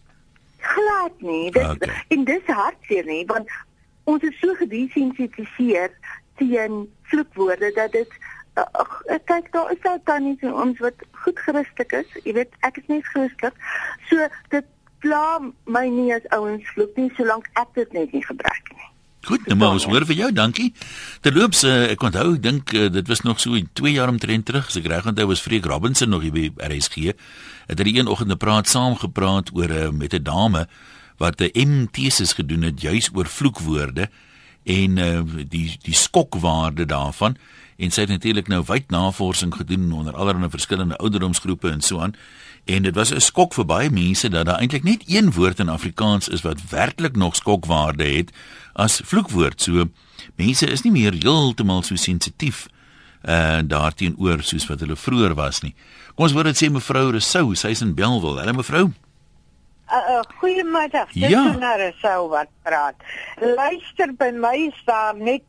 Glad 0.74 1.24
nie. 1.24 1.48
Dit 1.56 1.64
okay. 1.64 1.96
en 2.12 2.28
dis 2.28 2.52
hartseer 2.52 3.08
nie, 3.08 3.24
want 3.32 3.48
ons 4.04 4.24
is 4.24 4.40
so 4.40 4.54
gedesensitiseer 4.60 5.92
teen 6.42 6.86
vloekwoorde 7.12 7.72
dat 7.76 7.92
dit 7.92 8.22
Ag, 8.54 8.92
ek 9.10 9.24
kyk 9.26 9.48
daar 9.50 9.72
is 9.74 9.86
ou 9.90 9.98
tannies 10.06 10.42
en 10.46 10.54
ons 10.54 10.82
wat 10.84 11.00
goed 11.24 11.40
Christelik 11.42 11.96
is. 11.98 12.10
Jy 12.22 12.36
weet, 12.38 12.52
ek 12.62 12.78
is 12.78 12.90
nie 12.92 13.02
Christelik. 13.02 13.56
So 14.12 14.28
dit 14.54 14.68
pla 15.02 15.40
my 15.66 15.88
nie 15.90 16.12
as 16.14 16.28
ouens 16.38 16.68
vloek 16.76 16.94
nie 17.02 17.10
solank 17.18 17.50
ek 17.58 17.74
dit 17.80 17.96
net 17.98 18.14
nie 18.14 18.22
gebruik 18.22 18.70
nie. 18.76 18.90
Goed, 19.24 19.46
nou 19.48 19.56
maar 19.56 19.78
ons 19.78 19.88
hoor 19.88 20.04
vir 20.06 20.18
jou, 20.20 20.30
dankie. 20.36 20.70
Terloops, 21.24 21.64
uh, 21.64 21.88
ek 21.94 22.02
onthou, 22.04 22.34
ek 22.36 22.44
dink 22.44 22.74
uh, 22.76 22.90
dit 22.92 23.08
was 23.08 23.24
nog 23.24 23.40
so 23.40 23.56
2 23.56 23.94
jaar 23.96 24.12
omtrent 24.12 24.46
terug, 24.46 24.68
as 24.68 24.78
ek 24.78 24.90
reg 24.92 25.08
onthou, 25.08 25.30
was 25.32 25.42
Freek 25.42 25.66
Robinson 25.72 26.12
nog 26.12 26.26
hier 26.28 26.36
by 26.36 26.50
RSG. 26.68 27.16
Het 27.72 27.80
hy 27.80 27.94
een 27.96 28.12
oggend 28.12 28.36
'n 28.36 28.38
praat 28.38 28.68
saam 28.68 29.00
gepraat 29.00 29.50
oor 29.56 29.72
uh, 29.72 29.90
met 29.96 30.14
'n 30.14 30.28
dame 30.28 30.68
wat 31.18 31.42
'n 31.42 31.68
M 31.68 31.88
thesis 31.92 32.34
gedoen 32.34 32.62
het 32.62 32.82
juis 32.82 33.10
oor 33.14 33.26
vloekwoorde 33.26 34.10
en 34.64 34.98
uh, 34.98 35.22
die 35.50 35.78
die 35.82 35.94
skokwaarde 35.94 36.86
daarvan. 36.86 37.38
En 37.78 37.92
sy 37.92 38.02
het 38.02 38.10
natuurlik 38.10 38.48
nou 38.48 38.64
wyd 38.68 38.90
navorsing 38.90 39.56
gedoen 39.56 39.92
onder 39.92 40.16
allerlei 40.16 40.50
verskillende 40.50 40.98
ouderdomsgroepe 40.98 41.70
en 41.70 41.82
so 41.82 42.00
aan. 42.00 42.16
En 42.66 42.84
dit 42.84 42.96
was 42.96 43.12
'n 43.14 43.20
skok 43.20 43.54
vir 43.54 43.66
baie 43.66 43.90
mense 43.90 44.30
dat 44.30 44.46
daar 44.46 44.60
eintlik 44.60 44.84
net 44.84 45.04
een 45.08 45.32
woord 45.32 45.60
in 45.60 45.70
Afrikaans 45.70 46.28
is 46.28 46.42
wat 46.42 46.70
werklik 46.70 47.16
nog 47.16 47.36
skokwaarde 47.36 48.04
het 48.04 48.32
as 48.74 49.02
vloekwoord. 49.04 49.62
So 49.62 49.90
mense 50.36 50.68
is 50.68 50.82
nie 50.82 50.92
meer 50.92 51.14
heeltemal 51.14 51.84
so 51.84 51.96
sensitief 51.96 52.68
uh 53.24 53.60
daarteenoor 53.64 54.44
soos 54.44 54.68
wat 54.68 54.80
hulle 54.80 54.96
vroeër 54.96 55.34
was 55.34 55.62
nie. 55.62 55.76
Kom 56.16 56.26
ons 56.26 56.34
hoor 56.34 56.44
dit 56.44 56.58
sê 56.64 56.70
mevrou 56.70 57.12
Resou 57.12 57.56
sy's 57.56 57.82
in 57.82 57.94
Belwel. 57.94 58.38
Hallo 58.38 58.54
mevrou 58.54 58.92
Uh, 59.92 59.96
uh, 60.10 60.20
goeiemiddag. 60.40 61.12
Dis 61.12 61.30
Ja. 61.30 61.52
Sonare 61.52 61.94
sou 62.02 62.30
wat 62.30 62.48
praat. 62.64 62.96
Luister 63.42 64.14
by 64.18 64.32
my 64.34 64.56
is 64.68 64.82
daar 64.86 65.16
net 65.16 65.42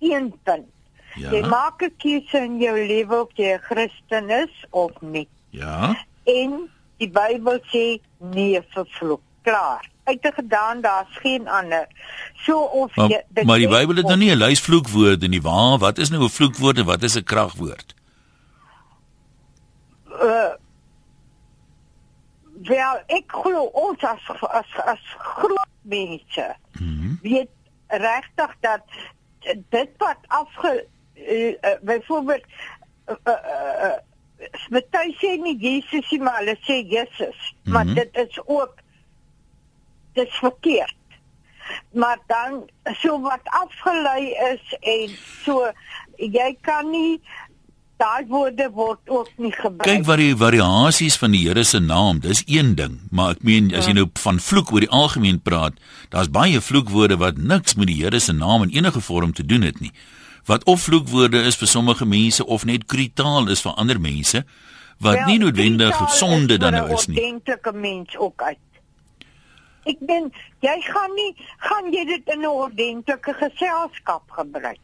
een 0.00 0.32
punt. 0.42 0.66
ja 1.14 1.30
Jy 1.30 1.46
maak 1.48 1.82
'n 1.82 1.92
keuse 1.98 2.38
in 2.44 2.58
jou 2.58 2.76
lewe 2.86 3.20
of 3.20 3.28
jy 3.34 3.52
'n 3.54 3.60
Christen 3.60 4.30
is 4.30 4.64
of 4.70 4.90
nie. 5.00 5.28
ja 5.50 5.94
En 6.24 6.70
die 6.98 7.08
Bybel 7.10 7.58
sê 7.72 8.00
nee 8.18 8.60
vir 8.74 8.86
vloek. 8.98 9.20
Klaar. 9.42 9.88
Uitgedaan, 10.04 10.80
daar's 10.80 11.16
geen 11.22 11.48
ander. 11.48 11.86
So 12.36 12.58
of 12.60 12.96
maar, 12.96 13.08
jy 13.10 13.22
dit 13.28 13.44
maar 13.44 13.58
die 13.58 13.68
Bybel 13.68 13.94
het 13.96 14.04
of- 14.04 14.10
nou 14.10 14.16
nie 14.18 14.30
'n 14.30 14.38
lys 14.38 14.60
vloekwoorde 14.60 15.28
nie 15.28 15.42
waar 15.42 15.78
wat 15.78 15.98
is 15.98 16.10
nou 16.10 16.22
'n 16.22 16.28
vloekwoord 16.28 16.78
en 16.78 16.84
wat 16.84 17.02
is 17.02 17.16
'n 17.16 17.22
kragwoord 17.24 17.94
uh 20.22 20.54
wel 22.68 23.02
ek 23.06 23.32
glo 23.32 23.64
ons 23.72 24.04
as 24.04 24.30
as 24.50 24.70
as 24.84 25.02
groot 25.18 25.74
mense 25.82 26.56
mm 26.80 26.98
-hmm. 26.98 27.18
weet 27.22 27.50
regtig 27.86 28.56
dat 28.60 28.82
dit 29.68 29.90
wat 29.98 30.18
afge 30.26 30.86
uh, 31.14 31.48
uh, 31.48 31.54
byvoorbeeld 31.80 32.44
uh, 33.08 33.14
uh, 33.24 33.32
uh, 33.84 34.80
Party 34.90 35.14
sê 35.20 35.36
nie 35.40 35.56
Jesus 35.58 36.10
nie, 36.10 36.20
maar 36.20 36.42
hulle 36.42 36.56
sê 36.66 36.82
Jesus. 36.84 37.38
Mm 37.40 37.56
-hmm. 37.62 37.72
Maar 37.72 37.84
Mhm. 37.84 37.94
dit 37.94 38.16
is 38.16 38.40
ook 38.44 38.74
dis 40.12 40.34
verkeerd. 40.34 40.94
Maar 41.92 42.18
dan 42.26 42.68
so 42.84 43.20
wat 43.20 43.40
afgelei 43.44 44.30
is 44.30 44.76
en 44.80 45.08
so 45.44 45.70
jy 46.16 46.56
kan 46.60 46.90
nie 46.90 47.20
daai 47.96 48.26
woorde 48.28 48.68
word 48.70 49.08
ook 49.08 49.30
nie 49.40 49.52
gebruik. 49.52 49.88
Kyk 49.88 50.04
wat 50.08 50.20
die 50.20 50.36
variasies 50.36 51.16
van 51.20 51.32
die 51.32 51.46
Here 51.46 51.64
se 51.64 51.80
naam, 51.80 52.20
dis 52.20 52.42
een 52.46 52.74
ding, 52.76 52.98
maar 53.10 53.36
ek 53.36 53.42
meen 53.46 53.72
as 53.74 53.88
jy 53.88 53.96
nou 53.96 54.06
van 54.20 54.40
vloek 54.42 54.72
oor 54.72 54.84
die 54.84 54.92
algemeen 54.92 55.40
praat, 55.40 55.78
daar's 56.12 56.30
baie 56.32 56.60
vloekwoorde 56.60 57.16
wat 57.22 57.40
niks 57.40 57.76
met 57.80 57.88
die 57.88 57.98
Here 58.02 58.20
se 58.20 58.32
naam 58.36 58.66
in 58.66 58.74
enige 58.76 59.00
vorm 59.00 59.32
te 59.32 59.46
doen 59.46 59.64
het 59.66 59.80
nie. 59.80 59.92
Wat 60.46 60.64
of 60.64 60.84
vloekwoorde 60.86 61.42
is 61.48 61.56
vir 61.58 61.68
sommige 61.68 62.06
mense 62.06 62.46
of 62.46 62.64
net 62.64 62.86
kritaal 62.86 63.48
is 63.50 63.64
vir 63.64 63.74
ander 63.80 64.00
mense 64.00 64.44
wat 65.02 65.18
Wel, 65.18 65.26
nie 65.26 65.38
noodwendig 65.42 65.96
sonde 66.12 66.56
dan 66.56 66.72
nou 66.72 66.88
'n 66.88 66.94
is 66.94 67.06
nie. 67.06 67.18
Ordentlike 67.20 67.72
mens 67.72 68.16
ook 68.16 68.42
uit. 68.42 68.58
Ek 69.84 69.98
ben 70.00 70.32
jy 70.60 70.80
gaan 70.80 71.14
nie 71.14 71.34
gaan 71.58 71.92
jy 71.92 72.04
dit 72.04 72.28
in 72.34 72.40
'n 72.40 72.46
ordentlike 72.46 73.32
geselskap 73.32 74.30
gebruik. 74.30 74.78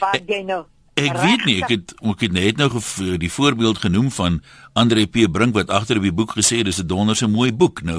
Waar 0.00 0.20
jy 0.26 0.42
nou 0.42 0.64
Ek 0.94 1.16
weet 1.18 1.44
nie, 1.44 1.56
ek 1.62 1.68
het 1.68 1.94
ek 2.06 2.20
het 2.20 2.32
net 2.32 2.56
nou 2.56 2.68
gev- 2.70 3.18
die 3.18 3.30
voorbeeld 3.32 3.78
genoem 3.78 4.10
van 4.14 4.42
Andre 4.72 5.06
P 5.06 5.26
Brink 5.32 5.54
wat 5.54 5.70
agter 5.70 5.96
op 5.96 6.02
die 6.06 6.12
boek 6.12 6.34
gesê 6.38 6.62
dis 6.62 6.78
'n 6.78 6.86
donderse 6.86 7.26
mooi 7.26 7.52
boek. 7.52 7.82
Nou 7.82 7.98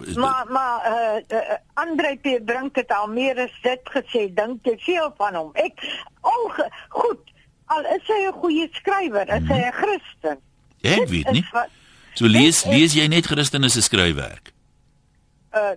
is 0.00 0.06
dit 0.06 0.16
Maar 0.16 0.46
maar 0.50 0.80
uh, 0.86 1.38
uh, 1.38 1.54
Andre 1.74 2.16
P 2.22 2.44
Brink 2.44 2.76
het 2.76 2.90
al 2.90 3.06
meer 3.06 3.38
as 3.38 3.54
dit 3.62 3.80
gesê, 3.84 4.34
dink 4.34 4.58
jy 4.66 4.76
veel 4.78 5.14
van 5.16 5.34
hom. 5.34 5.50
Ek 5.54 5.78
al 6.20 6.50
goed, 6.88 7.20
al 7.66 7.80
is 7.94 8.06
hy 8.06 8.26
'n 8.26 8.32
goeie 8.40 8.68
skrywer, 8.72 9.28
is 9.28 9.46
hy 9.48 9.60
'n 9.68 9.72
Christen. 9.72 10.38
ek 10.82 10.98
Dit 10.98 11.10
weet 11.10 11.30
nie. 11.32 11.44
wat- 11.52 11.70
So 12.14 12.26
lees 12.26 12.64
is- 12.64 12.64
lees 12.64 12.92
jy 12.92 13.06
net 13.06 13.26
Christen 13.26 13.70
se 13.70 13.80
skryfwerk. 13.80 14.52
uh 15.54 15.76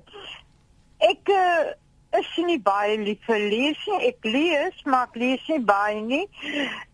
ek 1.00 1.30
uh, 1.30 1.72
is 2.20 2.28
nie 2.46 2.60
baie 2.60 2.98
lief 2.98 3.18
vir 3.26 3.40
lees 3.40 3.78
nie. 3.88 4.08
Ek 4.08 4.18
lees, 4.24 4.74
maar 4.86 5.08
ek 5.08 5.16
lees 5.16 5.42
nie 5.50 5.60
baie 5.60 6.02
nie. 6.02 6.28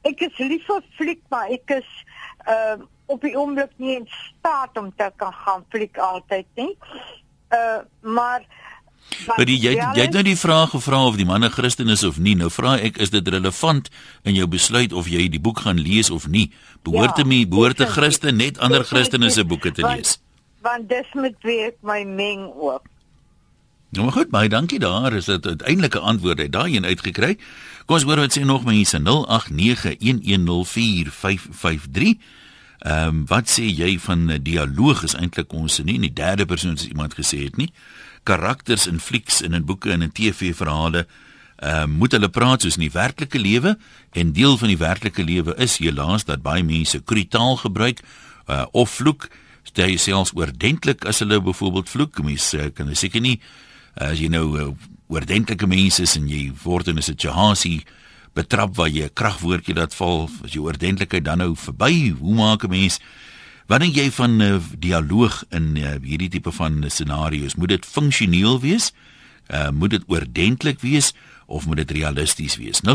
Ek 0.03 0.21
is 0.21 0.37
lief 0.37 0.65
vir 0.67 0.81
fliek, 0.97 1.21
maar 1.29 1.49
ek 1.51 1.69
is 1.81 1.89
uh 2.47 2.77
op 3.11 3.21
die 3.21 3.35
oomblik 3.35 3.71
nie 3.77 3.95
in 3.97 4.07
staat 4.07 4.77
om 4.77 4.93
te 4.95 5.11
kan 5.17 5.33
gaan 5.33 5.65
fliek 5.69 5.97
altyd 5.97 6.45
nie. 6.55 6.77
Uh 7.51 7.79
maar 8.01 8.45
Maar 9.27 9.45
die, 9.45 9.57
jy 9.59 9.71
jy 9.75 10.01
het 10.05 10.13
nou 10.13 10.23
die 10.23 10.37
vraag 10.37 10.69
gevra 10.69 11.05
of 11.07 11.15
die 11.17 11.25
man 11.25 11.43
'n 11.43 11.49
Christen 11.51 11.89
is 11.89 12.03
of 12.03 12.17
nie. 12.17 12.35
Nou 12.35 12.49
vra 12.49 12.77
ek 12.79 12.97
is 12.97 13.09
dit 13.09 13.27
relevant 13.27 13.89
in 14.23 14.33
jou 14.35 14.47
besluit 14.47 14.93
of 14.93 15.07
jy 15.07 15.27
die 15.29 15.39
boek 15.41 15.59
gaan 15.59 15.79
lees 15.79 16.09
of 16.09 16.27
nie? 16.27 16.51
Behoort 16.83 17.17
Ja, 17.17 17.23
te 17.23 17.25
my 17.25 17.47
behoort 17.47 17.79
'n 17.79 17.83
definitief. 17.83 18.03
Christen 18.03 18.35
net 18.37 18.59
ander 18.59 18.83
Christene 18.85 19.29
se 19.29 19.43
boeke 19.45 19.71
te 19.71 19.81
want- 19.81 19.95
lees? 19.95 20.21
want 20.61 20.89
dis 20.89 21.07
met 21.13 21.35
wie 21.41 21.59
ek 21.65 21.75
my 21.81 22.03
meng 22.03 22.51
ook. 22.55 22.85
Nou 23.91 24.05
maar 24.05 24.13
goed, 24.15 24.29
baie 24.31 24.47
dankie 24.49 24.79
daar. 24.79 25.13
Is 25.13 25.25
dit 25.25 25.45
uiteindelik 25.45 25.95
'n 25.95 25.97
antwoord 25.97 26.39
uit 26.39 26.51
daai 26.51 26.75
een 26.75 26.85
uitgekry? 26.85 27.37
Kom 27.85 27.95
ons 27.95 28.03
hoor 28.03 28.15
wat 28.15 28.37
sê 28.37 28.43
nog 28.43 28.63
mense 28.63 28.99
0891104553. 28.99 29.03
Ehm 32.79 33.07
um, 33.07 33.25
wat 33.25 33.59
sê 33.59 33.63
jy 33.63 33.99
van 33.99 34.39
dialoog 34.41 35.03
is 35.03 35.13
eintlik 35.15 35.53
ons 35.53 35.83
nie 35.83 35.93
in 35.93 36.01
die 36.01 36.13
derde 36.13 36.45
persoon 36.45 36.77
soos 36.77 36.87
iemand 36.87 37.13
gesê 37.13 37.43
het 37.43 37.57
nie. 37.57 37.73
Karakters 38.23 38.87
in 38.87 38.99
flieks 38.99 39.41
en 39.41 39.53
in 39.53 39.65
boeke 39.65 39.91
en 39.91 40.01
in 40.01 40.11
TV-verhale 40.11 41.07
ehm 41.55 41.81
um, 41.83 41.89
moet 41.91 42.11
hulle 42.11 42.29
praat 42.29 42.61
soos 42.61 42.75
in 42.75 42.81
die 42.81 42.91
werklike 42.91 43.39
lewe 43.39 43.77
en 44.11 44.31
deel 44.31 44.57
van 44.57 44.67
die 44.67 44.77
werklike 44.77 45.23
lewe 45.23 45.55
is 45.55 45.77
helaas 45.77 46.23
dat 46.23 46.41
baie 46.41 46.63
mense 46.63 47.03
krutaal 47.03 47.55
gebruik 47.55 47.99
uh, 48.47 48.65
of 48.71 48.89
vloek 48.89 49.29
stel 49.63 49.87
jy 49.89 49.97
selfs 49.97 50.31
oordentlik 50.33 51.05
as 51.05 51.19
hulle 51.19 51.41
byvoorbeeld 51.41 51.89
vloek 51.89 52.23
mense 52.23 52.71
kan 52.73 52.95
seker 52.95 53.21
nie 53.21 53.41
as 53.95 54.19
jy 54.19 54.27
nou 54.31 54.59
uh, 54.59 54.71
oordentlike 55.11 55.67
mense 55.67 56.01
is 56.03 56.15
en 56.15 56.27
jy 56.29 56.51
word 56.63 56.87
in 56.87 56.97
'n 56.97 57.01
situasie 57.01 57.83
betrap 58.33 58.75
waar 58.75 58.89
jy 58.89 59.03
'n 59.03 59.13
kragwoordjie 59.13 59.75
laat 59.75 59.93
val 59.93 60.29
as 60.43 60.53
jou 60.53 60.63
oordentlikheid 60.65 61.23
dan 61.23 61.37
nou 61.37 61.55
verby. 61.55 62.09
Hoe 62.19 62.35
maak 62.35 62.63
'n 62.63 62.69
mens? 62.69 62.99
Wat 63.67 63.79
dink 63.79 63.95
jy 63.95 64.11
van 64.11 64.37
'n 64.37 64.41
uh, 64.41 64.59
dialoog 64.79 65.43
in 65.49 65.75
uh, 65.75 65.95
hierdie 66.03 66.29
tipe 66.29 66.51
van 66.51 66.83
scenario's? 66.87 67.55
Moet 67.55 67.69
dit 67.69 67.85
funksioneel 67.85 68.59
wees? 68.59 68.93
Uh, 69.47 69.69
moet 69.69 69.89
dit 69.89 70.03
oordentlik 70.07 70.79
wees 70.79 71.13
of 71.45 71.65
moet 71.65 71.77
dit 71.77 71.91
realisties 71.91 72.55
wees? 72.55 72.81
0891104553 72.83 72.87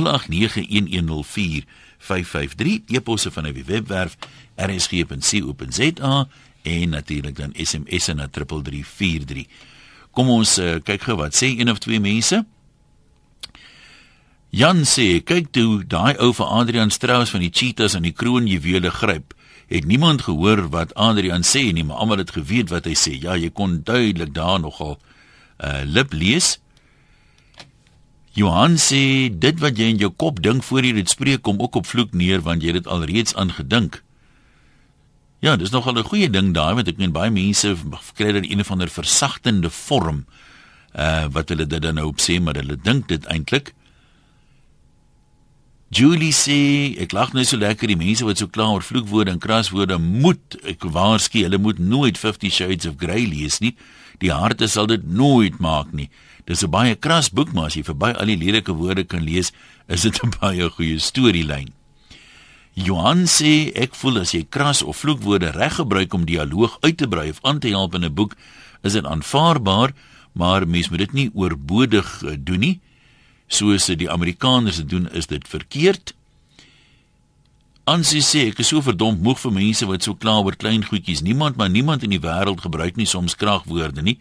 eposse 2.86 3.30
van 3.30 3.44
die 3.44 3.64
webwerf 3.64 4.16
rsg.co.za 4.56 6.28
en 6.62 6.88
natuurlik 6.88 7.36
dan 7.36 7.52
SMS 7.54 8.06
na 8.06 8.28
3343 8.28 9.46
Kom 10.16 10.30
ons 10.32 10.56
uh, 10.62 10.78
kyk 10.80 11.08
gou 11.10 11.18
wat 11.20 11.36
sê 11.36 11.52
een 11.52 11.70
of 11.70 11.82
twee 11.84 12.00
mense. 12.00 12.40
Jan 14.56 14.86
sê, 14.88 15.20
kyk 15.20 15.50
toe 15.52 15.82
daai 15.84 16.16
ou 16.22 16.30
vir 16.32 16.52
Adrian 16.60 16.92
Strauss 16.94 17.34
van 17.34 17.42
die 17.44 17.52
Cheetahs 17.52 17.96
aan 17.98 18.06
die 18.06 18.14
kroonjuwele 18.16 18.88
gryp. 18.94 19.34
Het 19.68 19.84
niemand 19.84 20.22
gehoor 20.24 20.68
wat 20.72 20.94
Adrian 20.94 21.44
sê 21.44 21.66
nie, 21.74 21.84
maar 21.84 22.00
almal 22.00 22.22
het 22.22 22.32
geweet 22.32 22.70
wat 22.72 22.86
hy 22.88 22.94
sê. 22.96 23.18
Ja, 23.20 23.34
jy 23.36 23.50
kon 23.52 23.82
duidelik 23.84 24.32
daar 24.32 24.62
nogal 24.62 24.96
uh 25.60 25.82
lip 25.84 26.14
lees. 26.16 26.56
Johan 28.36 28.76
sê 28.80 29.28
dit 29.32 29.60
wat 29.60 29.76
jy 29.76 29.92
in 29.92 30.00
jou 30.00 30.12
kop 30.12 30.40
dink 30.44 30.64
voor 30.64 30.84
jy 30.84 30.94
dit 31.02 31.12
spreek 31.12 31.44
kom 31.44 31.60
ook 31.60 31.80
op 31.80 31.88
vloek 31.88 32.16
neer 32.16 32.40
want 32.44 32.64
jy 32.64 32.72
het 32.72 32.84
dit 32.84 32.90
alreeds 32.92 33.36
aangedink. 33.36 34.02
Ja, 35.44 35.56
dis 35.56 35.70
nogal 35.70 35.98
'n 35.98 36.08
goeie 36.08 36.30
ding 36.30 36.54
daai 36.54 36.74
want 36.74 36.88
ek 36.88 36.96
meen 36.96 37.12
baie 37.12 37.30
mense 37.30 37.76
kry 38.16 38.32
dan 38.32 38.44
een 38.44 38.60
of 38.60 38.70
ander 38.70 38.88
versagtende 38.88 39.70
vorm 39.70 40.24
uh 40.96 41.26
wat 41.28 41.48
hulle 41.48 41.66
dit 41.66 41.82
dan 41.82 41.94
nou 41.94 42.06
op 42.08 42.20
sê 42.20 42.40
maar 42.40 42.56
hulle 42.56 42.76
dink 42.76 43.08
dit 43.08 43.24
eintlik. 43.26 43.74
Julie 45.92 46.32
sê 46.32 46.96
ek 46.98 47.12
lag 47.12 47.32
net 47.32 47.46
so 47.46 47.56
lekker 47.56 47.86
die 47.86 47.96
mense 48.00 48.24
wat 48.24 48.38
so 48.38 48.48
kla 48.48 48.72
oor 48.72 48.82
vloekwoorde 48.82 49.30
en 49.30 49.38
kraswoorde 49.38 49.98
moet 49.98 50.56
ek 50.64 50.82
waarsku 50.82 51.44
hulle 51.44 51.58
moet 51.58 51.78
nooit 51.78 52.18
50 52.18 52.52
Shades 52.52 52.86
of 52.86 52.96
Grey 52.96 53.26
lees 53.26 53.60
nie. 53.60 53.76
Die 54.18 54.32
harte 54.32 54.66
sal 54.68 54.86
dit 54.86 55.04
nooit 55.04 55.60
maak 55.60 55.92
nie. 55.92 56.08
Dis 56.46 56.64
'n 56.64 56.70
baie 56.70 56.94
kras 56.96 57.28
boek 57.28 57.52
maar 57.52 57.66
as 57.66 57.74
jy 57.76 57.84
verby 57.84 58.16
al 58.16 58.26
die 58.26 58.36
lelike 58.36 58.72
woorde 58.72 59.04
kan 59.04 59.22
lees, 59.22 59.52
is 59.88 60.02
dit 60.02 60.18
'n 60.24 60.32
baie 60.40 60.70
goeie 60.70 60.98
storielyn. 60.98 61.72
Johan 62.76 63.24
sê 63.24 63.72
ek 63.72 63.94
voel 63.96 64.20
as 64.20 64.34
jy 64.36 64.42
kras 64.52 64.82
of 64.84 64.98
vloekwoorde 65.00 65.48
reg 65.56 65.78
gebruik 65.78 66.12
om 66.12 66.26
dialoog 66.28 66.76
uit 66.84 66.98
te 67.00 67.08
brei 67.08 67.30
of 67.32 67.40
aan 67.40 67.56
te 67.58 67.72
help 67.72 67.94
in 67.96 68.04
'n 68.04 68.12
boek, 68.12 68.36
is 68.84 68.92
dit 68.92 69.04
aanvaarbaar, 69.04 69.94
maar 70.32 70.68
mens 70.68 70.90
moet 70.90 70.98
dit 70.98 71.12
nie 71.12 71.30
oorbodig 71.34 72.22
uh, 72.22 72.36
doen 72.38 72.60
nie. 72.60 72.80
Soos 73.48 73.86
die 73.86 74.10
Amerikaners 74.10 74.76
dit 74.76 74.88
doen, 74.88 75.08
is 75.12 75.26
dit 75.26 75.48
verkeerd. 75.48 76.12
Ansie 77.84 78.20
sê 78.20 78.48
ek 78.50 78.58
is 78.58 78.68
so 78.68 78.82
verdomp 78.82 79.22
moeg 79.22 79.38
vir 79.38 79.52
mense 79.52 79.86
wat 79.86 80.02
so 80.02 80.14
kla 80.14 80.40
oor 80.42 80.56
klein 80.56 80.84
goedjies. 80.84 81.22
Niemand 81.22 81.56
maar 81.56 81.70
niemand 81.70 82.02
in 82.02 82.10
die 82.10 82.20
wêreld 82.20 82.60
gebruik 82.60 82.96
nie 82.96 83.06
soms 83.06 83.36
kragwoorde 83.36 84.02
nie. 84.02 84.18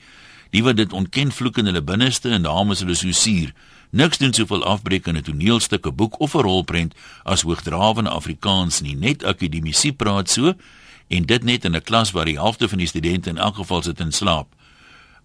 Die 0.51 0.63
wat 0.63 0.77
dit 0.77 0.93
ontken 0.93 1.31
vloek 1.31 1.57
in 1.57 1.65
hulle 1.65 1.81
binneste 1.81 2.29
en 2.29 2.45
daarom 2.45 2.71
is 2.71 2.79
hulle 2.85 2.95
so 2.95 3.11
suur. 3.11 3.51
Niks 3.89 4.17
doen 4.17 4.33
soveel 4.33 4.63
afbreek 4.63 5.07
in 5.07 5.17
'n 5.17 5.21
toneelstuk, 5.21 5.85
'n 5.87 5.95
boek 5.95 6.19
of 6.19 6.35
'n 6.35 6.41
rolprent 6.41 6.93
as 7.23 7.41
hoogdrawende 7.41 8.09
Afrikaans 8.09 8.81
nie. 8.81 8.95
Net 8.95 9.23
akademisie 9.23 9.93
praat 9.93 10.29
so 10.29 10.53
en 11.07 11.25
dit 11.25 11.43
net 11.43 11.65
in 11.65 11.75
'n 11.75 11.81
klas 11.81 12.11
waar 12.11 12.25
die 12.25 12.39
helfte 12.39 12.69
van 12.69 12.77
die 12.77 12.87
studente 12.87 13.29
in 13.29 13.37
elk 13.37 13.55
geval 13.55 13.81
sit 13.81 13.99
en 13.99 14.11
slaap. 14.11 14.47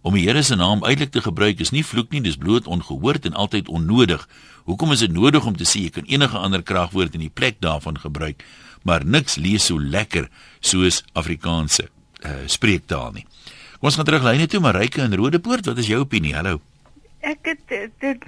Om 0.02 0.14
die 0.14 0.24
Here 0.24 0.42
se 0.42 0.56
naam 0.56 0.84
uitelik 0.84 1.10
te 1.10 1.20
gebruik 1.20 1.60
is 1.60 1.70
nie 1.70 1.84
vloek 1.84 2.10
nie, 2.10 2.20
dis 2.20 2.36
bloot 2.36 2.66
ongehoord 2.66 3.26
en 3.28 3.36
altyd 3.36 3.68
onnodig. 3.68 4.28
Hoekom 4.64 4.92
is 4.92 4.98
dit 5.04 5.12
nodig 5.12 5.44
om 5.44 5.56
te 5.56 5.64
sê 5.64 5.84
jy 5.84 5.90
kan 5.90 6.08
enige 6.08 6.38
ander 6.38 6.62
kragwoord 6.62 7.14
in 7.14 7.20
die 7.20 7.32
plek 7.32 7.60
daarvan 7.60 7.98
gebruik, 7.98 8.44
maar 8.82 9.04
niks 9.04 9.36
lees 9.36 9.68
so 9.68 9.80
lekker 9.80 10.30
soos 10.60 11.02
Afrikaanse 11.12 11.90
uh, 12.24 12.30
spreektaal 12.46 13.12
nie. 13.12 13.26
Kom 13.80 13.88
ons 13.88 13.96
gaan 13.96 14.08
terug 14.08 14.24
lyne 14.24 14.46
toe, 14.46 14.60
Marike 14.60 15.04
in 15.04 15.16
Rodepoort, 15.16 15.66
wat 15.66 15.78
is 15.78 15.88
jou 15.92 16.00
opinie? 16.00 16.34
Hallo. 16.34 16.69
Ek 17.20 17.44
het 17.44 17.60
dit 18.00 18.24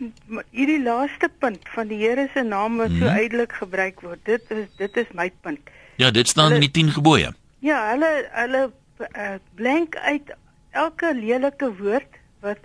hierdie 0.51 0.83
laaste 0.83 1.31
punt 1.41 1.69
van 1.75 1.89
die 1.89 1.99
Here 2.03 2.29
se 2.35 2.43
naam 2.45 2.77
wat 2.77 2.93
so 2.93 3.07
hmm. 3.07 3.17
uitelik 3.23 3.53
gebruik 3.53 4.01
word. 4.05 4.21
Dit 4.29 4.51
is 4.51 4.67
dit 4.77 4.97
is 4.97 5.15
my 5.17 5.31
punt. 5.41 5.73
Ja, 5.97 6.11
dit 6.11 6.29
staan 6.29 6.53
hulle, 6.53 6.61
in 6.61 6.67
die 6.67 6.75
10 6.83 6.93
gebooie. 6.99 7.33
Ja, 7.65 7.79
hulle 7.91 8.11
hulle 8.37 8.63
uh, 8.99 9.39
blank 9.55 9.97
uit 9.97 10.35
elke 10.71 11.15
lelike 11.15 11.73
woord 11.79 12.21
wat 12.45 12.61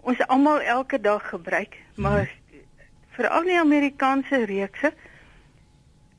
ons 0.00 0.20
almal 0.26 0.60
elke 0.60 1.00
dag 1.00 1.28
gebruik, 1.28 1.76
maar 1.94 2.24
hmm. 2.24 2.64
veral 3.18 3.44
die 3.44 3.60
Amerikaanse 3.60 4.44
reekse 4.48 4.92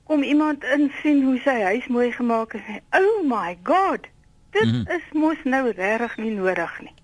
kom 0.10 0.24
iemand 0.24 0.64
in 0.64 0.92
sien 1.02 1.24
hoe 1.24 1.38
sy 1.42 1.58
huis 1.62 1.88
mooi 1.88 2.12
gemaak 2.12 2.54
is. 2.58 2.70
Oh 2.98 3.26
my 3.26 3.58
god. 3.64 4.10
Dit 4.52 4.66
hmm. 4.66 4.86
is 4.90 5.06
mos 5.14 5.42
nou 5.44 5.70
regtig 5.70 6.18
nie 6.18 6.32
nodig 6.34 6.80
nie. 6.82 6.96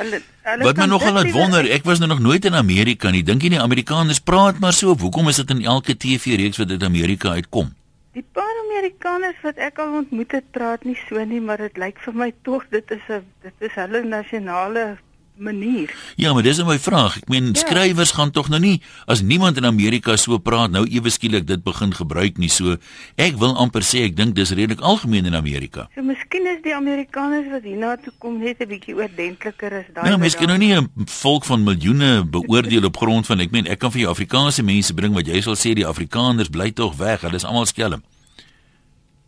Hulle 0.00 0.22
hulle 0.46 0.64
Wat 0.64 0.78
my 0.80 0.86
nogal 0.88 1.12
laat 1.12 1.30
wonder, 1.34 1.66
ek 1.68 1.84
was 1.84 2.00
nou 2.00 2.08
nog 2.08 2.22
nooit 2.24 2.44
in 2.48 2.54
Amerika 2.56 3.10
nie. 3.12 3.22
Dink 3.22 3.44
jy 3.44 3.52
nie 3.52 3.60
Amerikaners 3.60 4.22
praat 4.24 4.58
maar 4.62 4.72
so? 4.72 4.96
Hoekom 4.96 5.28
is 5.28 5.40
dit 5.42 5.50
in 5.52 5.62
elke 5.68 5.96
TV-reeks 5.96 6.60
wat 6.62 6.72
uit 6.72 6.82
Amerika 6.82 7.36
uitkom? 7.36 7.74
Die 8.16 8.24
paar 8.36 8.56
Amerikaners 8.64 9.38
wat 9.44 9.60
ek 9.60 9.78
al 9.84 9.98
ontmoet 10.00 10.32
het, 10.32 10.48
praat 10.56 10.84
nie 10.88 10.96
so 11.08 11.20
nie, 11.24 11.40
maar 11.40 11.60
dit 11.60 11.76
lyk 11.80 12.00
vir 12.04 12.16
my 12.24 12.32
tog 12.48 12.64
dit 12.72 12.90
is 12.96 13.04
'n 13.08 13.24
dit 13.44 13.68
is 13.68 13.74
hulle 13.76 14.04
nasionale 14.04 14.96
manier. 15.36 15.94
Ja, 16.16 16.32
maar 16.32 16.42
dis 16.42 16.58
'n 16.58 16.66
my 16.66 16.78
vraag. 16.78 17.16
Ek 17.16 17.28
meen 17.28 17.46
ja. 17.46 17.54
skrywers 17.54 18.10
gaan 18.10 18.30
tog 18.30 18.48
nou 18.48 18.60
nie 18.60 18.82
as 19.06 19.20
niemand 19.20 19.56
in 19.56 19.64
Amerika 19.64 20.16
so 20.16 20.38
praat 20.38 20.70
nou 20.70 20.86
ewe 20.86 21.10
skielik 21.10 21.46
dit 21.46 21.62
begin 21.62 21.94
gebruik 21.94 22.38
nie. 22.38 22.48
So 22.48 22.76
ek 23.14 23.36
wil 23.36 23.56
amper 23.56 23.82
sê 23.82 24.04
ek 24.04 24.16
dink 24.16 24.34
dis 24.34 24.50
redelik 24.50 24.80
algemeen 24.80 25.26
in 25.26 25.34
Amerika. 25.34 25.88
So 25.94 26.02
miskien 26.02 26.46
is 26.46 26.62
die 26.62 26.74
Amerikaners 26.74 27.50
wat 27.50 27.62
hiernatoe 27.62 28.12
kom 28.18 28.38
net 28.38 28.60
'n 28.60 28.68
bietjie 28.68 28.94
oordentliker 28.94 29.72
as 29.72 29.84
daai. 29.94 30.10
Ja, 30.10 30.16
miskien 30.16 30.48
nou 30.48 30.58
nie 30.58 30.74
'n 30.76 30.88
volk 31.06 31.44
van 31.44 31.64
miljoene 31.64 32.24
beoordeel 32.24 32.84
op 32.84 32.96
grond 32.96 33.26
van 33.26 33.40
ek 33.40 33.50
meen 33.50 33.66
ek 33.66 33.78
kan 33.78 33.90
vir 33.90 34.00
jou 34.00 34.10
Afrikaanse 34.10 34.62
mense 34.62 34.94
bring 34.94 35.14
wat 35.14 35.26
jy 35.26 35.40
sal 35.40 35.54
sê 35.54 35.74
die 35.74 35.86
Afrikaners 35.86 36.48
bly 36.48 36.70
tog 36.70 36.96
weg. 36.96 37.20
Hulle 37.20 37.34
is 37.34 37.44
almal 37.44 37.66
skelm. 37.66 38.02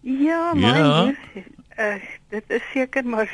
Ja, 0.01 0.55
maar 0.55 0.79
ja. 0.79 1.15
Uh, 1.79 1.95
dit 2.29 2.45
is 2.47 2.63
seker 2.73 3.05
maar 3.05 3.31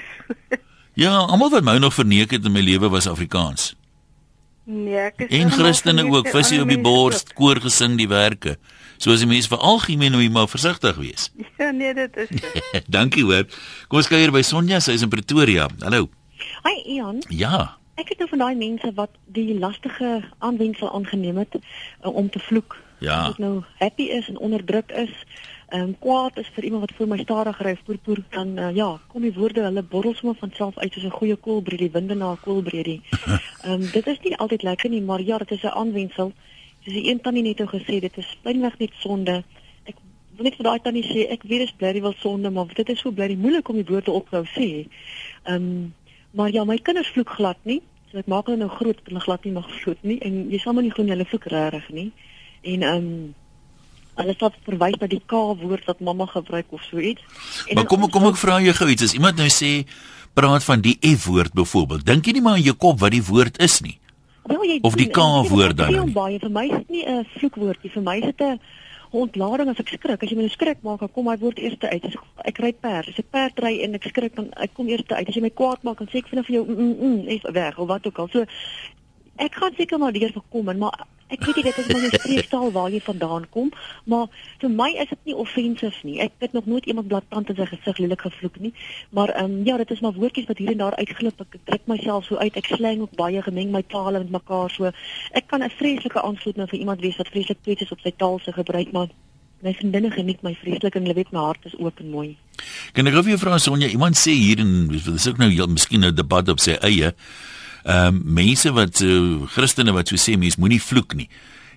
Ja, 0.99 1.17
almal 1.17 1.51
wat 1.51 1.65
my 1.65 1.79
nog 1.79 1.95
verneek 1.95 2.31
het 2.31 2.45
in 2.45 2.53
my 2.53 2.61
lewe 2.61 2.89
was 2.89 3.09
Afrikaans. 3.09 3.75
Nee, 4.65 4.97
ek 4.97 5.25
is 5.27 5.33
En 5.35 5.51
Christene 5.51 6.05
ook, 6.11 6.29
visie 6.29 6.61
op 6.63 6.69
die 6.69 6.81
bors, 6.81 7.25
koor 7.35 7.61
gesing 7.63 7.97
die 7.99 8.09
werke. 8.09 8.57
So 9.01 9.15
as 9.15 9.23
die 9.25 9.29
mense 9.31 9.49
vir 9.49 9.63
algemeen 9.65 10.13
moet 10.13 10.33
maar 10.33 10.49
versigtig 10.49 10.97
wees. 11.01 11.31
Ja, 11.61 11.71
nee, 11.71 11.95
dit 11.95 12.17
is. 12.17 12.29
Dankie 12.97 13.25
hoor. 13.25 13.45
Kom 13.89 14.01
ons 14.01 14.09
kuier 14.09 14.33
by 14.33 14.43
Sonja, 14.47 14.81
sy 14.81 14.95
is 14.97 15.05
in 15.05 15.13
Pretoria. 15.13 15.69
Hallo. 15.85 16.09
Hi 16.65 16.77
Ian. 16.97 17.21
Ja. 17.29 17.77
Ek 18.01 18.13
het 18.15 18.23
nou 18.23 18.29
van 18.31 18.41
daai 18.45 18.57
mense 18.57 18.93
wat 18.97 19.13
die 19.29 19.59
lastige 19.59 20.23
aanwendsel 20.39 20.89
aangeneem 20.97 21.41
het 21.43 21.59
uh, 21.61 22.09
om 22.09 22.31
te 22.33 22.41
vloek. 22.41 22.79
Ja. 23.05 23.27
Wat 23.29 23.41
nou 23.43 23.61
happy 23.81 24.09
is 24.13 24.29
en 24.29 24.39
onderdruk 24.41 24.93
is 24.97 25.13
ehm 25.71 25.83
um, 25.83 25.97
kwaad 25.99 26.39
is 26.39 26.51
vir 26.55 26.65
iemand 26.65 26.83
wat 26.87 26.97
voor 26.97 27.09
my 27.09 27.19
stadig 27.19 27.59
ry 27.63 27.75
poer 27.85 27.99
poer 28.05 28.23
dan 28.31 28.59
uh, 28.59 28.75
ja 28.75 29.01
kom 29.09 29.23
die 29.23 29.35
woorde 29.35 29.63
hulle 29.63 29.83
borrel 29.83 30.15
sommer 30.15 30.37
van 30.41 30.51
self 30.55 30.79
uit 30.79 30.93
soos 30.93 31.05
'n 31.05 31.19
goeie 31.19 31.37
koelbreed 31.37 31.79
die 31.79 31.91
winde 31.97 32.15
na 32.15 32.33
'n 32.33 32.41
koelbreed 32.45 32.87
ehm 32.97 33.73
um, 33.73 33.91
dit 33.93 34.07
is 34.07 34.21
nie 34.25 34.37
altyd 34.37 34.63
lekker 34.63 34.91
nie 34.91 35.03
maar 35.03 35.23
ja 35.23 35.39
dit 35.39 35.51
is 35.51 35.63
'n 35.63 35.77
aanwendsel 35.83 36.33
soos 36.85 36.95
die 36.95 37.11
een 37.11 37.21
tannie 37.21 37.43
net 37.43 37.59
nou 37.59 37.69
gesê 37.69 38.01
dit 38.01 38.17
is 38.17 38.37
pynweg 38.43 38.79
net 38.79 38.93
sonde. 39.03 39.43
Ek 39.85 39.97
wil 40.37 40.49
net 40.49 40.57
vir 40.57 40.69
daai 40.69 40.81
tannie 40.85 41.05
sê 41.05 41.27
ek 41.29 41.45
weet 41.45 41.67
dit 41.67 41.69
is 41.69 41.77
bly 41.77 41.93
wel 42.01 42.17
sonde 42.23 42.51
maar 42.51 42.73
dit 42.75 42.89
is 42.89 43.01
so 43.01 43.13
bly 43.13 43.35
moeilik 43.37 43.69
om 43.69 43.77
die 43.77 43.89
woorde 43.89 44.11
op 44.11 44.31
nou 44.31 44.45
sê 44.57 44.69
ehm 45.45 45.55
um, 45.55 45.95
maar 46.33 46.51
ja 46.55 46.65
my 46.65 46.79
kinders 46.79 47.11
vloek 47.11 47.31
glad 47.37 47.59
nie 47.65 47.81
so 48.11 48.19
ek 48.19 48.29
maak 48.31 48.47
hulle 48.47 48.63
nou 48.63 48.71
groot 48.71 48.99
hulle 49.05 49.21
glad 49.21 49.45
nie 49.45 49.53
mag 49.53 49.69
vloek 49.83 50.03
nie. 50.03 50.19
En 50.21 50.49
jy 50.51 50.59
sal 50.59 50.73
maar 50.73 50.87
nie 50.87 50.95
glo 50.95 51.05
hulle 51.05 51.27
vloek 51.27 51.47
regtig 51.53 51.89
nie. 51.91 52.11
En 52.63 52.83
ehm 52.83 52.97
um, 52.97 53.35
hulle 54.23 54.37
sal 54.39 54.53
verwys 54.67 54.99
na 55.01 55.09
die 55.11 55.23
K 55.27 55.41
woord 55.61 55.89
wat 55.89 56.01
mamma 56.01 56.27
gebruik 56.31 56.67
of 56.77 56.83
so 56.89 56.99
iets. 56.99 57.23
Maar 57.75 57.89
kom 57.91 58.09
kom 58.11 58.29
ek 58.31 58.41
vra 58.41 58.61
jou 58.65 58.75
gou 58.81 58.91
iets. 58.91 59.11
As 59.11 59.17
iemand 59.19 59.41
nou 59.41 59.49
sê 59.53 59.85
praat 60.35 60.65
van 60.65 60.85
die 60.85 60.99
F 61.01 61.27
woord 61.27 61.57
byvoorbeeld, 61.59 62.07
dink 62.07 62.27
jy 62.27 62.37
nie 62.39 62.45
maar 62.45 62.61
in 62.61 62.69
jou 62.69 62.77
kop 62.79 63.01
wat 63.01 63.15
die 63.17 63.25
woord 63.25 63.59
is 63.63 63.81
nie? 63.85 63.97
Wel, 64.51 64.63
jy, 64.65 64.79
of 64.87 64.95
die 64.99 65.11
K 65.11 65.25
woord 65.49 65.77
dan? 65.77 65.93
Dit 65.93 66.07
is 66.07 66.15
baie 66.15 66.39
vir 66.43 66.53
my 66.55 66.67
is 66.69 66.77
dit 66.79 66.95
nie 66.97 67.05
'n 67.07 67.27
vloekwoordjie 67.37 67.91
vir 67.91 68.03
my 68.03 68.17
is 68.19 68.31
dit 68.31 68.41
'n 68.41 68.61
ontlading 69.11 69.69
as 69.69 69.81
ek 69.83 69.89
skrik. 69.89 70.23
As 70.23 70.31
jy 70.31 70.37
my 70.37 70.47
nou 70.47 70.55
skrik 70.55 70.83
maak, 70.83 71.01
dan 71.01 71.11
kom 71.13 71.25
my 71.25 71.37
woord 71.39 71.59
eers 71.59 71.79
uit. 71.79 72.05
As 72.05 72.15
ek, 72.15 72.25
ek 72.53 72.59
ry 72.59 72.73
perd, 72.73 73.09
as 73.09 73.19
ek 73.19 73.31
perd 73.31 73.59
ry 73.59 73.73
en 73.85 73.95
ek 73.95 74.07
skrik 74.11 74.37
dan 74.37 74.51
ek 74.57 74.75
kom 74.75 74.89
eers 74.89 75.07
uit. 75.09 75.29
As 75.29 75.35
jy 75.35 75.43
my 75.43 75.51
kwaad 75.51 75.83
maak, 75.83 75.99
dan 75.99 76.11
sê 76.13 76.23
ek 76.23 76.31
vir 76.31 76.45
jou 76.47 76.65
mm, 76.65 76.77
mm, 76.77 76.97
mm, 77.01 77.29
is 77.29 77.47
weg 77.53 77.79
of 77.79 77.89
wat 77.89 78.07
ook 78.07 78.19
al. 78.19 78.29
So 78.29 78.45
ek 79.41 79.55
gaan 79.55 79.75
seker 79.77 79.99
maar 79.99 80.13
deur 80.13 80.33
gekom 80.33 80.69
en 80.69 80.79
maar 80.79 81.07
ek 81.31 81.45
weet 81.47 81.57
nie 81.57 81.65
dit 81.69 81.79
is 81.79 81.87
maar 81.93 82.03
'n 82.03 82.19
streektaal 82.19 82.73
waar 82.73 82.91
jy 82.91 83.01
vandaan 83.01 83.47
kom, 83.51 83.71
maar 84.05 84.27
vir 84.59 84.71
my 84.71 84.91
is 85.03 85.09
dit 85.09 85.19
nie 85.25 85.37
offensief 85.37 86.03
nie. 86.05 86.21
Ek 86.21 86.33
het 86.39 86.53
nog 86.53 86.67
nooit 86.67 86.87
iemand 86.87 87.09
blaatant 87.09 87.49
in 87.49 87.57
sy 87.57 87.67
gesig 87.67 87.99
lelik 87.99 88.21
gevloek 88.21 88.59
nie, 88.61 88.73
maar 89.11 89.29
ehm 89.29 89.45
um, 89.45 89.65
ja, 89.65 89.77
dit 89.77 89.91
is 89.91 90.01
maar 90.01 90.13
woordjies 90.13 90.47
wat 90.47 90.59
hier 90.59 90.71
en 90.71 90.79
daar 90.79 90.97
uitglip. 90.97 91.41
Ek 91.41 91.59
druk 91.65 91.87
myself 91.87 92.25
so 92.25 92.37
uit. 92.37 92.57
Ek 92.57 92.67
slang 92.67 93.01
ook 93.01 93.15
baie 93.17 93.43
gemeng 93.43 93.71
my 93.71 93.83
tale 93.83 94.19
met 94.19 94.31
mekaar 94.31 94.71
so. 94.71 94.91
Ek 95.33 95.47
kan 95.47 95.63
'n 95.63 95.71
vreeslike 95.71 96.23
aansluit 96.23 96.57
nou 96.57 96.67
vir 96.67 96.79
iemand 96.79 97.01
wees 97.01 97.17
wat 97.17 97.29
vreeslik 97.29 97.63
kwets 97.63 97.83
is 97.83 97.93
op 97.93 98.01
sy 98.01 98.13
taal 98.17 98.39
se 98.39 98.53
gebruik, 98.53 98.93
maar 98.93 99.09
my 99.61 99.75
vriendinne 99.77 100.11
geniet 100.11 100.43
my 100.43 100.55
vreeslik 100.63 100.95
en 100.95 101.03
hulle 101.03 101.15
weet 101.15 101.33
my 101.33 101.41
hart 101.41 101.65
is 101.65 101.77
oop 101.79 102.01
en 102.01 102.11
mooi. 102.11 102.37
Kan 102.97 103.07
ek 103.07 103.17
gou 103.17 103.23
vir 103.23 103.35
jou 103.35 103.41
vra 103.43 103.59
Sonja, 103.59 103.89
iemand 103.89 104.17
sê 104.17 104.33
hier 104.33 104.61
en 104.63 104.89
dis 104.89 105.29
ook 105.29 105.39
nou 105.39 105.67
miskien 105.67 106.05
'n 106.05 106.15
debat 106.15 106.49
op 106.49 106.61
sy 106.61 106.79
eie 106.81 107.13
ehm 107.85 108.17
uh, 108.17 108.23
mense 108.25 108.73
wat 108.73 109.01
uh, 109.01 109.47
Christene 109.47 109.93
wat 109.93 110.09
so 110.09 110.17
sê 110.21 110.37
mens 110.39 110.57
moenie 110.57 110.83
vloek 110.83 111.15
nie. 111.15 111.29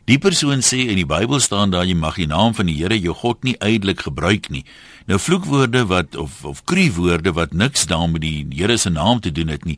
Die 0.04 0.20
persoon 0.20 0.60
sê 0.60 0.82
in 0.92 0.98
die 1.00 1.08
Bybel 1.08 1.40
staan 1.40 1.72
daar 1.72 1.86
jy 1.88 1.96
mag 1.96 2.18
die 2.20 2.28
naam 2.28 2.52
van 2.56 2.68
die 2.68 2.76
Here 2.76 2.98
jou 3.00 3.14
God 3.16 3.44
nie 3.48 3.56
uitelik 3.60 4.04
gebruik 4.04 4.50
nie. 4.52 4.66
Nou 5.08 5.20
vloekwoorde 5.20 5.86
wat 5.88 6.16
of 6.20 6.44
of 6.44 6.64
kruiwoorde 6.68 7.32
wat 7.32 7.54
niks 7.54 7.88
daarmee 7.88 8.20
die 8.20 8.48
Here 8.52 8.78
se 8.78 8.92
naam 8.92 9.22
te 9.24 9.32
doen 9.32 9.48
het 9.48 9.64
nie, 9.64 9.78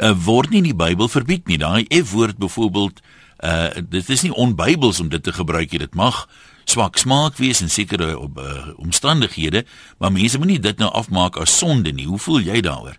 uh, 0.00 0.14
word 0.16 0.50
nie 0.50 0.62
in 0.62 0.70
die 0.70 0.78
Bybel 0.78 1.08
verbied 1.08 1.46
nie. 1.48 1.58
Daai 1.60 1.84
F-woord 1.92 2.38
byvoorbeeld 2.40 3.02
uh 3.44 3.68
dit 3.90 4.08
is 4.08 4.24
nie 4.24 4.32
onbybels 4.34 5.00
om 5.00 5.08
dit 5.12 5.22
te 5.22 5.32
gebruik 5.32 5.70
nie. 5.70 5.84
Dit 5.84 5.94
mag 5.94 6.24
swak 6.64 6.96
smaak 6.96 7.36
wees 7.36 7.60
in 7.60 7.70
sekere 7.70 8.14
uh, 8.16 8.56
omstandighede, 8.76 9.64
maar 9.98 10.12
mense 10.12 10.38
moenie 10.38 10.60
dit 10.60 10.80
nou 10.80 10.90
afmaak 10.92 11.36
as 11.36 11.58
sonde 11.58 11.92
nie. 11.92 12.08
Hoe 12.08 12.18
voel 12.18 12.40
jy 12.40 12.60
daaroor? 12.64 12.96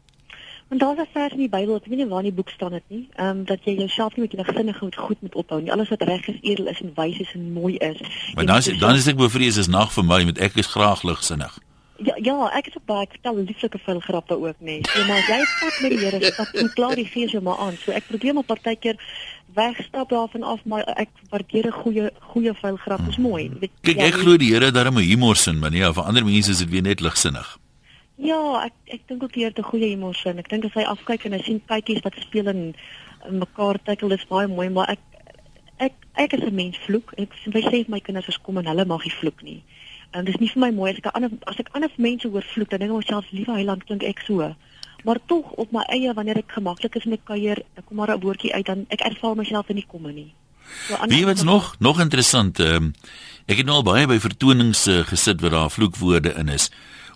Want 0.70 0.82
daar's 0.82 1.00
'n 1.00 1.12
vers 1.14 1.32
in 1.32 1.38
die 1.38 1.50
Bybel, 1.50 1.76
ek 1.76 1.86
weet 1.86 1.98
nie 1.98 2.08
waar 2.08 2.24
in 2.24 2.30
die 2.30 2.34
boek 2.34 2.50
staan 2.50 2.72
dit 2.72 2.84
nie, 2.88 3.10
ehm 3.16 3.28
um, 3.28 3.46
dat 3.46 3.60
jy 3.64 3.74
jouself 3.74 4.16
nie 4.16 4.28
met 4.28 4.32
jou 4.32 4.56
sinnige 4.56 4.80
goed 4.80 4.96
goed 4.96 5.22
moet 5.22 5.36
ophou 5.36 5.62
nie. 5.62 5.72
Alles 5.72 5.90
wat 5.90 6.02
reg 6.02 6.28
is, 6.28 6.38
edel 6.42 6.68
is 6.68 6.82
en 6.82 6.92
wys 6.96 7.20
is 7.20 7.32
en 7.34 7.52
mooi 7.52 7.76
is. 7.76 8.00
Maar 8.34 8.46
dan 8.46 8.58
is 8.58 8.80
dan 8.80 8.96
is 8.96 9.08
ek 9.08 9.16
bevrees 9.16 9.58
is 9.58 9.68
nag 9.68 9.94
vir 9.94 10.06
my 10.06 10.24
met 10.24 10.38
ek 10.38 10.56
is 10.56 10.68
graag 10.68 11.04
ligsinnig. 11.04 11.58
Ja 11.98 12.16
ja, 12.22 12.52
ek 12.54 12.68
is 12.68 12.78
ook 12.78 12.86
baie 12.86 13.02
ek 13.02 13.12
vertel 13.12 13.36
lieflike 13.36 13.80
veel 13.86 14.00
grappe 14.00 14.38
ook 14.38 14.60
nê. 14.60 14.66
Nee. 14.66 14.82
So 14.84 15.06
maar 15.06 15.24
jy 15.28 15.40
pad 15.60 15.80
met 15.82 15.92
die 15.92 16.00
Here, 16.00 16.32
stap 16.32 16.54
en 16.54 16.74
klaar 16.74 16.96
die 16.96 17.08
fees 17.08 17.32
jou 17.32 17.42
maar 17.44 17.58
aan. 17.58 17.78
So 17.78 17.92
ek 17.92 18.08
probeer 18.08 18.34
maar 18.34 18.44
partykeer 18.44 18.96
wegstap 19.54 20.10
daarvan 20.10 20.44
af, 20.44 20.60
maar 20.66 20.86
ek 20.96 21.10
waardeer 21.30 21.68
'n 21.68 21.72
goeie 21.72 22.12
goeie 22.20 22.54
veel 22.54 22.76
grap. 22.76 23.06
Dis 23.06 23.18
mooi. 23.18 23.50
Kyk, 23.82 23.98
ek 23.98 24.14
glo 24.14 24.38
die 24.38 24.54
Here 24.54 24.72
daarom 24.72 24.98
'n 24.98 25.10
humor 25.10 25.36
sin, 25.36 25.60
maar 25.60 25.72
nee, 25.72 25.94
vir 25.94 26.04
ander 26.04 26.26
mense 26.26 26.52
is 26.52 26.58
dit 26.58 26.70
weer 26.70 26.82
net 26.82 27.00
ligsinnig. 27.00 27.58
Ja, 28.20 28.66
ek 28.66 28.74
ek 28.86 29.08
dink 29.08 29.24
ook 29.24 29.36
hier 29.36 29.52
'n 29.56 29.64
goeie 29.64 29.96
emosie. 29.96 30.32
Ek 30.38 30.50
dink 30.50 30.66
as 30.66 30.74
hy 30.74 30.84
afkyk 30.84 31.26
en 31.26 31.34
hy 31.34 31.42
sien 31.44 31.62
kykies 31.66 32.04
wat 32.04 32.16
speel 32.20 32.48
en, 32.48 32.76
mekaar 33.30 33.80
tackle, 33.84 34.10
dis 34.10 34.28
baie 34.28 34.48
mooi, 34.48 34.70
maar 34.70 34.90
ek 34.90 35.00
ek 35.78 35.94
ek 36.16 36.34
is 36.34 36.44
'n 36.44 36.56
mens 36.56 36.78
vloek. 36.86 37.14
Ek 37.18 37.32
sê 37.44 37.88
my 37.88 38.00
kinders 38.00 38.28
as 38.28 38.42
kom 38.42 38.58
en 38.58 38.66
hulle 38.66 38.86
mag 38.86 39.04
nie 39.04 39.16
vloek 39.22 39.42
nie. 39.44 39.64
En 40.12 40.26
dis 40.26 40.38
nie 40.40 40.50
vir 40.50 40.60
my 40.60 40.72
mooi 40.72 40.92
as 40.92 40.98
ek 40.98 41.14
ander 41.16 41.32
as 41.48 41.60
ek 41.60 41.70
ander 41.74 41.92
mense 41.98 42.28
hoor 42.28 42.44
vloek, 42.44 42.70
dan 42.70 42.80
dink 42.80 42.92
ek 42.92 42.98
myself 42.98 43.32
liewe 43.32 43.54
heiland 43.54 43.86
klink 43.86 44.04
ek 44.04 44.20
so. 44.20 44.56
Maar 45.04 45.20
tog 45.26 45.52
op 45.52 45.72
my 45.72 45.84
eie 45.88 46.14
wanneer 46.14 46.38
ek 46.38 46.52
gemaklik 46.52 46.96
is 46.96 47.06
met 47.06 47.24
kuier, 47.24 47.64
ek 47.78 47.86
kom 47.86 47.98
maar 47.98 48.12
'n 48.12 48.20
woordjie 48.20 48.54
uit 48.54 48.66
dan 48.66 48.86
ek 48.90 49.02
ervaar 49.02 49.36
myself 49.36 49.70
in 49.70 49.76
die 49.76 49.88
komme 49.88 50.12
nie. 50.12 50.34
So 50.88 50.98
Wie 51.08 51.26
weet 51.26 51.44
nog 51.44 51.76
nog 51.80 52.00
interessant. 52.00 52.60
Um, 52.60 52.94
ek 53.46 53.58
het 53.58 53.66
nou 53.66 53.76
al 53.76 53.84
baie 53.84 54.08
by 54.08 54.20
vertonings 54.20 54.88
uh, 54.88 55.00
gesit 55.06 55.42
waar 55.42 55.50
daar 55.50 55.72
vloekwoorde 55.72 56.34
in 56.34 56.50
is. 56.50 56.70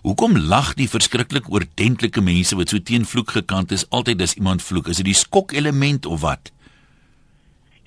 Hoekom 0.04 0.36
lag 0.36 0.74
die 0.76 0.84
verskriklik 0.84 1.46
oordentlike 1.48 2.20
mense 2.20 2.56
wat 2.58 2.68
so 2.68 2.76
teen 2.88 3.06
vloek 3.08 3.30
gekant 3.38 3.70
is 3.72 3.86
altyd 3.88 4.20
as 4.20 4.34
iemand 4.36 4.60
vloek? 4.60 4.90
Is 4.92 4.98
dit 5.00 5.06
die 5.08 5.16
skok 5.16 5.54
element 5.56 6.04
of 6.04 6.20
wat? 6.20 6.50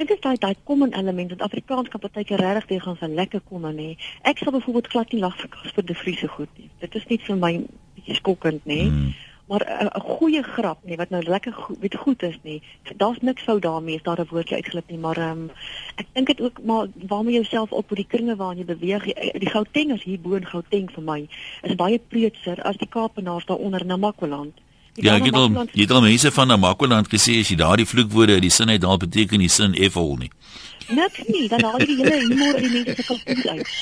Dit 0.02 0.10
is 0.10 0.24
daai 0.24 0.34
daai 0.42 0.56
common 0.66 0.96
element 0.98 1.30
dat 1.30 1.44
Afrikaans 1.46 1.92
kan 1.94 2.02
partykeer 2.02 2.42
regtig 2.42 2.66
weer 2.72 2.82
gaan 2.82 2.98
van 2.98 3.14
lekker 3.14 3.44
kom 3.46 3.70
aan 3.70 3.78
nê. 3.78 3.92
Ek 4.26 4.42
sal 4.42 4.56
byvoorbeeld 4.56 4.90
glad 4.96 5.14
nie 5.14 5.22
lag 5.22 5.38
vir 5.38 5.52
Casper 5.54 5.86
de 5.86 5.98
Vries 6.02 6.24
so 6.26 6.34
goed 6.40 6.50
nie. 6.58 6.72
Dit 6.82 6.98
is 6.98 7.06
nie 7.12 7.20
vir 7.28 7.38
my 7.38 7.54
bietjie 8.00 8.18
skokkend 8.18 8.66
nê. 8.66 8.80
Hmm. 8.88 9.14
Maar 9.48 9.92
'n 9.96 10.00
goeie 10.00 10.44
grap 10.44 10.80
nê 10.84 10.96
wat 10.96 11.10
nou 11.10 11.24
lekker 11.24 11.54
goed, 11.54 11.78
weet 11.80 11.96
goed 11.96 12.24
is 12.24 12.38
nê. 12.44 12.62
Daar's 12.98 13.18
niks 13.22 13.44
fout 13.44 13.62
daarmee 13.62 13.96
as 13.96 14.04
daar 14.04 14.20
'n 14.20 14.28
woordjie 14.30 14.56
uitglip 14.56 14.90
nie, 14.90 14.98
maar 14.98 15.18
um, 15.18 15.52
ek 15.96 16.06
dink 16.14 16.28
dit 16.28 16.42
ook 16.42 16.60
maar 16.64 16.88
waarmee 17.08 17.34
jy 17.34 17.40
jouself 17.40 17.72
op 17.72 17.90
die 17.90 18.08
kringe 18.08 18.36
waarin 18.36 18.58
jy 18.58 18.66
beweeg. 18.66 19.04
Die 19.40 19.50
Gauteng 19.50 19.94
is 19.94 20.04
hier 20.04 20.20
bo 20.20 20.34
in 20.34 20.46
Gauteng 20.46 20.92
vir 20.92 21.04
my 21.04 21.28
is 21.62 21.76
baie 21.76 22.00
preutser 22.00 22.62
as 22.64 22.78
die 22.78 22.90
Kaapenaars 22.90 23.46
daaronder 23.46 23.82
in 23.82 23.88
Namakwaland. 23.88 24.54
Ja, 24.94 25.16
ek 25.16 25.26
het 25.30 25.36
al 25.36 25.52
jy 25.72 25.82
het 25.82 25.92
al 25.92 26.02
mense 26.02 26.32
van 26.32 26.48
Namakwaland 26.48 27.08
gesê 27.08 27.40
as 27.40 27.50
jy 27.50 27.56
daardie 27.56 27.86
vloekwoorde 27.86 28.34
uit 28.34 28.42
die 28.42 28.50
sin 28.50 28.70
uit 28.70 28.82
daal 28.82 28.98
beteken 28.98 29.40
die 29.40 29.50
sin 29.50 29.74
effol 29.74 30.16
nie. 30.18 30.32
Niks 30.88 31.24
nie, 31.28 31.48
dan 31.52 31.64
haal 31.68 31.82
jy 31.84 31.88
die 31.90 31.98
hele 32.00 32.20
humor 32.24 32.56
uit 32.56 32.64
die 32.64 32.72
mense 32.72 32.96
se 32.96 33.06
kultuur 33.12 33.50
uit. 33.58 33.72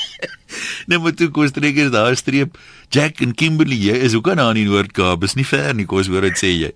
Nee, 0.89 0.99
maar 1.01 1.13
toe 1.17 1.27
kos 1.33 1.51
trekker 1.51 1.89
daar 1.91 2.15
streep 2.15 2.57
Jack 2.93 3.19
en 3.25 3.33
Kimberley, 3.35 3.77
jy 3.81 3.95
is 4.07 4.13
ook 4.15 4.29
aan 4.31 4.41
die 4.55 4.65
Noord-Kaap, 4.69 5.25
is 5.25 5.33
nie 5.35 5.45
ver 5.45 5.73
nie, 5.75 5.87
kos 5.89 6.07
hoor 6.11 6.25
dit 6.25 6.37
sê 6.39 6.51
jy. 6.53 6.69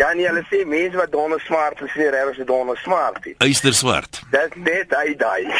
Ja, 0.00 0.12
nee, 0.16 0.24
hulle 0.24 0.40
sê 0.48 0.62
mense 0.64 0.96
wat 0.96 1.12
donder 1.12 1.42
smart 1.44 1.82
is, 1.84 1.90
sê 1.92 2.08
regtig 2.14 2.40
is 2.40 2.48
donder 2.48 2.78
smart. 2.80 3.26
Uister 3.44 3.74
swart. 3.76 4.22
Dis 4.32 4.56
net 4.64 4.96
hy 4.96 5.14
daai. 5.20 5.44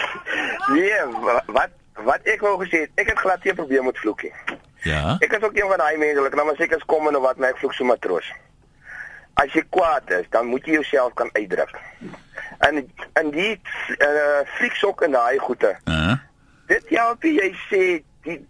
Nee, 0.70 1.02
wat 1.50 1.74
wat 2.06 2.28
ek 2.30 2.40
wou 2.46 2.54
gesê 2.62 2.84
het, 2.86 2.92
ek 3.02 3.10
het 3.12 3.18
glad 3.20 3.44
nie 3.44 3.52
probeer 3.58 3.82
met 3.84 3.98
vloekie. 4.00 4.30
Ja. 4.86 5.16
Ek 5.20 5.34
is 5.36 5.42
ook 5.44 5.58
een 5.58 5.68
van 5.68 5.82
daai 5.82 5.98
mense, 6.00 6.24
ek 6.30 6.36
nou 6.38 6.46
maar 6.48 6.56
seker 6.60 6.80
kom 6.88 7.10
en 7.10 7.18
wat 7.20 7.42
my 7.42 7.50
vloek 7.58 7.74
so 7.76 7.84
matroos. 7.84 8.30
As 9.40 9.52
jy 9.56 9.64
kwaad 9.74 10.08
is, 10.20 10.28
dan 10.32 10.48
moet 10.48 10.64
jy 10.64 10.78
jouself 10.78 11.12
kan 11.18 11.28
uitdruk. 11.36 11.74
En 12.66 12.80
en 13.12 13.30
die 13.30 13.52
uh 13.56 14.06
eh, 14.06 14.40
fliksok 14.56 15.02
en 15.06 15.16
daai 15.16 15.38
goeie. 15.38 15.74
Uh 15.84 15.94
-huh. 15.94 16.16
Dit 16.66 16.84
help 16.88 17.22
jy 17.22 17.52
sê 17.68 18.02
die 18.22 18.40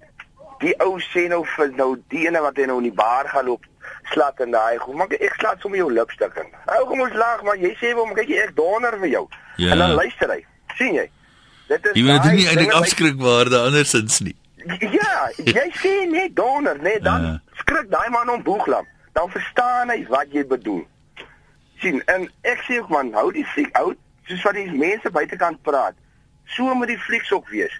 die 0.60 0.74
ou 0.84 0.98
sê 1.00 1.28
nou 1.28 1.44
vir 1.56 1.70
nou 1.76 1.96
die 2.12 2.26
ene 2.26 2.40
wat 2.40 2.56
hy 2.56 2.66
nou 2.68 2.78
in 2.82 2.88
die 2.90 2.98
bar 3.02 3.28
gaan 3.28 3.44
loop 3.44 3.64
slat 4.12 4.40
en 4.40 4.50
daai 4.50 4.78
goed. 4.78 4.94
Maar 4.94 5.14
ek 5.18 5.34
slat 5.38 5.60
sommer 5.60 5.78
jou 5.78 5.92
lipstuk 5.92 6.36
in. 6.42 6.50
Ou 6.66 6.84
kom 6.90 7.00
ons 7.00 7.14
lag, 7.14 7.42
maar 7.46 7.56
jy 7.56 7.72
sê 7.80 7.94
hom 7.96 8.12
kyk 8.14 8.28
jy 8.28 8.42
ek 8.44 8.54
donder 8.58 8.98
vir 8.98 9.08
jou. 9.08 9.24
Ja. 9.56 9.72
En 9.72 9.78
dan 9.78 9.96
luister 9.96 10.28
hy. 10.28 10.44
sien 10.76 10.94
jy? 10.94 11.10
Dit 11.68 11.86
is 11.86 11.98
Jy 11.98 12.04
weet 12.04 12.22
dit 12.22 12.38
nie 12.40 12.46
eintlik 12.50 12.72
afskrikwaarde 12.74 13.58
andersins 13.58 14.20
nie. 14.26 14.36
Ja, 14.80 15.28
jy 15.38 15.66
sê 15.80 15.92
net 16.10 16.34
donder, 16.36 16.78
net 16.82 17.04
dan 17.04 17.24
uh. 17.24 17.36
skrik 17.62 17.88
daai 17.92 18.10
man 18.12 18.28
om 18.28 18.42
boeglam. 18.44 18.88
Dan 19.16 19.30
verstaan 19.32 19.92
hy 19.92 20.02
wat 20.10 20.32
jy 20.34 20.44
bedoel. 20.46 20.82
Sien, 21.80 22.02
en 22.06 22.28
ek 22.42 22.64
sê 22.66 22.78
ook 22.80 22.88
man, 22.92 23.12
hou 23.12 23.30
die 23.32 23.46
fliek 23.54 23.70
uit, 23.76 23.98
soos 24.28 24.42
wat 24.46 24.58
die 24.58 24.70
mense 24.72 25.10
buitekant 25.10 25.62
praat. 25.66 25.96
So 26.56 26.74
moet 26.74 26.92
die 26.92 26.98
flieks 26.98 27.32
ook 27.32 27.48
wees. 27.48 27.74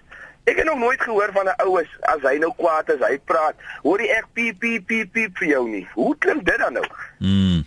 Ek 0.49 0.57
het 0.57 0.65
nog 0.65 0.79
nooit 0.81 1.01
gehoor 1.01 1.29
van 1.33 1.45
'n 1.45 1.59
oues 1.65 1.89
as 2.13 2.21
hy 2.21 2.37
nou 2.37 2.53
kwaad 2.57 2.89
is, 2.89 3.03
hy 3.05 3.19
praat, 3.25 3.55
hoor 3.83 3.99
jy 4.01 4.09
ek 4.09 4.25
piep 4.33 4.59
piep 4.59 4.87
piep 4.87 5.11
piep 5.13 5.37
vir 5.37 5.47
jou 5.47 5.69
nie. 5.69 5.87
Hoe 5.93 6.15
klink 6.17 6.45
dit 6.45 6.57
dan 6.57 6.73
nou? 6.73 6.85
Mm. 7.19 7.63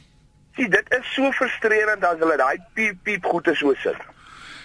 Sien, 0.57 0.71
dit 0.71 0.87
is 0.99 1.15
so 1.15 1.31
frustrerend 1.33 2.05
as 2.05 2.19
hulle 2.19 2.37
daai 2.37 2.59
piep 2.75 2.97
piep 3.03 3.25
goeie 3.25 3.55
so 3.55 3.75
sit. 3.83 3.97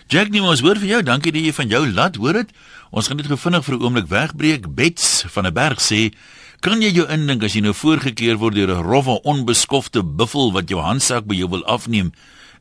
Jack, 0.08 0.30
nie 0.30 0.42
ons 0.42 0.62
hoor 0.62 0.78
vir 0.82 0.88
jou. 0.88 1.02
Dankie 1.06 1.32
dat 1.32 1.42
jy 1.42 1.54
van 1.54 1.68
jou 1.68 1.88
laat 1.94 2.16
hoor 2.16 2.34
dit. 2.34 2.52
Ons 2.90 3.08
gaan 3.08 3.18
net 3.18 3.28
gou 3.30 3.38
vinnig 3.38 3.66
vir 3.66 3.76
'n 3.76 3.84
oomblik 3.84 4.08
wegbreek. 4.08 4.64
Bets 4.76 5.26
van 5.30 5.46
'n 5.46 5.54
berg 5.54 5.80
sê, 5.80 6.10
"Kan 6.60 6.82
jy 6.82 6.90
jou 6.92 7.06
indink 7.08 7.44
as 7.44 7.54
jy 7.56 7.62
nou 7.64 7.72
voorgekeer 7.74 8.36
word 8.36 8.56
deur 8.56 8.72
'n 8.76 8.84
rowwe 8.84 9.22
onbeskofte 9.24 10.04
buffel 10.04 10.52
wat 10.52 10.68
jou 10.70 10.82
handsak 10.82 11.24
by 11.26 11.36
jou 11.36 11.48
wil 11.50 11.64
afneem 11.64 12.12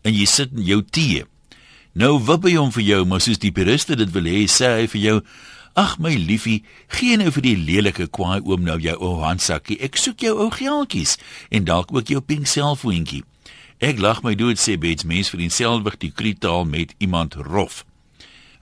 en 0.05 0.15
jy 0.15 0.25
sit 0.25 0.51
in 0.55 0.63
jou 0.63 0.83
tee? 0.83 1.25
Nou 1.95 2.21
wip 2.23 2.45
hy 2.45 2.55
hom 2.55 2.71
vir 2.71 2.83
jou, 2.83 3.05
maar 3.05 3.21
soos 3.21 3.39
die 3.39 3.51
puriste 3.51 3.97
dit 3.97 4.11
wil 4.13 4.23
hê, 4.23 4.47
sê 4.47 4.81
hy 4.81 4.87
vir 4.87 5.01
jou, 5.01 5.23
"Ag 5.75 5.99
my 5.99 6.15
liefie, 6.15 6.63
gee 6.89 7.17
nou 7.17 7.31
vir 7.31 7.43
die 7.43 7.57
lelike 7.57 8.07
kwaai 8.07 8.41
oom 8.45 8.63
nou 8.63 8.79
jou 8.79 8.97
ou 9.01 9.21
handsakkie. 9.21 9.81
Ek 9.81 9.97
soek 9.97 10.19
jou 10.21 10.39
ou 10.39 10.51
geeltjies 10.51 11.17
en 11.51 11.65
dalk 11.65 11.93
ook 11.93 12.07
jou 12.07 12.21
pink 12.21 12.47
selfoontjie." 12.47 13.25
Ek 13.81 13.99
lag 13.99 14.23
my 14.23 14.35
dood 14.35 14.59
sê 14.59 14.79
Bets 14.79 15.05
mens 15.05 15.31
vir 15.31 15.41
dieselfde 15.41 15.99
die 15.99 16.13
kritaal 16.13 16.65
met 16.65 16.95
iemand 16.99 17.35
rof. 17.35 17.85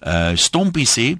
Uh 0.03 0.35
Stompie 0.35 0.87
sê 0.87 1.18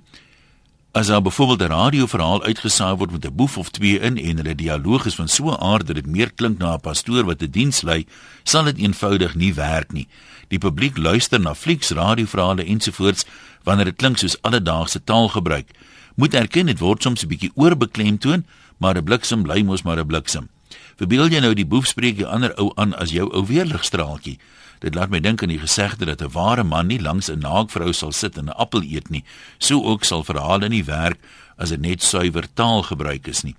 as 0.97 1.07
daar 1.07 1.23
byvoorbeeld 1.23 1.61
'n 1.61 1.73
radioverhaal 1.73 2.43
uitgesaai 2.43 2.97
word 2.97 3.11
met 3.11 3.25
'n 3.27 3.35
boef 3.35 3.59
of 3.59 3.69
twee 3.71 3.99
in 3.99 4.17
en 4.19 4.37
hulle 4.37 4.55
dialoog 4.55 5.05
is 5.05 5.15
van 5.15 5.29
so 5.29 5.51
'n 5.51 5.61
aard 5.61 5.87
dat 5.87 5.97
dit 5.97 6.07
meer 6.07 6.33
klink 6.33 6.59
na 6.59 6.73
'n 6.73 6.81
pastoor 6.81 7.25
wat 7.25 7.43
'n 7.43 7.51
diens 7.51 7.83
lei, 7.83 8.07
sal 8.43 8.65
dit 8.65 8.79
eenvoudig 8.79 9.35
nie 9.35 9.55
werk 9.55 9.93
nie. 9.93 10.09
Die 10.49 10.59
publiek 10.59 10.97
luister 10.97 11.41
na 11.41 11.55
flieks, 11.55 11.91
radioverhale 11.91 12.65
ensovoorts 12.65 13.25
wanneer 13.63 13.85
dit 13.85 13.97
klink 13.97 14.19
soos 14.19 14.43
alledaagse 14.43 15.05
taalgebruik. 15.05 15.71
Moet 16.15 16.35
erken 16.35 16.67
dit 16.67 16.79
word 16.79 17.03
soms 17.03 17.23
'n 17.23 17.29
bietjie 17.29 17.53
oorbeklemtoon, 17.55 18.47
maar 18.77 18.97
'n 18.97 19.05
bliksem 19.05 19.43
bly 19.43 19.63
mos 19.63 19.83
maar 19.83 19.99
'n 19.99 20.07
bliksem. 20.07 20.49
Verbeel 20.97 21.29
jy 21.29 21.41
nou 21.41 21.55
die 21.55 21.67
boef 21.67 21.87
spreek 21.87 22.19
'n 22.19 22.25
ander 22.25 22.57
ou 22.59 22.73
aan 22.75 22.97
as 22.97 23.11
jou 23.11 23.33
ou 23.33 23.47
weerligstraaltjie. 23.47 24.39
Dit 24.81 24.95
laat 24.95 25.11
my 25.11 25.21
dink 25.21 25.43
aan 25.43 25.53
die 25.53 25.63
gesegde 25.63 26.05
dat 26.05 26.23
'n 26.23 26.33
ware 26.33 26.65
man 26.65 26.87
nie 26.87 27.01
langs 27.01 27.31
'n 27.31 27.41
naakvrou 27.41 27.93
sal 27.93 28.13
sit 28.13 28.39
en 28.39 28.49
'n 28.49 28.57
appel 28.57 28.83
eet 28.83 29.11
nie. 29.11 29.25
So 29.59 29.83
ook 29.83 30.05
sal 30.05 30.25
verhale 30.25 30.69
nie 30.69 30.85
werk 30.85 31.19
as 31.57 31.69
dit 31.69 31.81
net 31.81 32.03
suiwer 32.03 32.47
taal 32.55 32.83
gebruik 32.83 33.27
is 33.27 33.43
nie. 33.43 33.57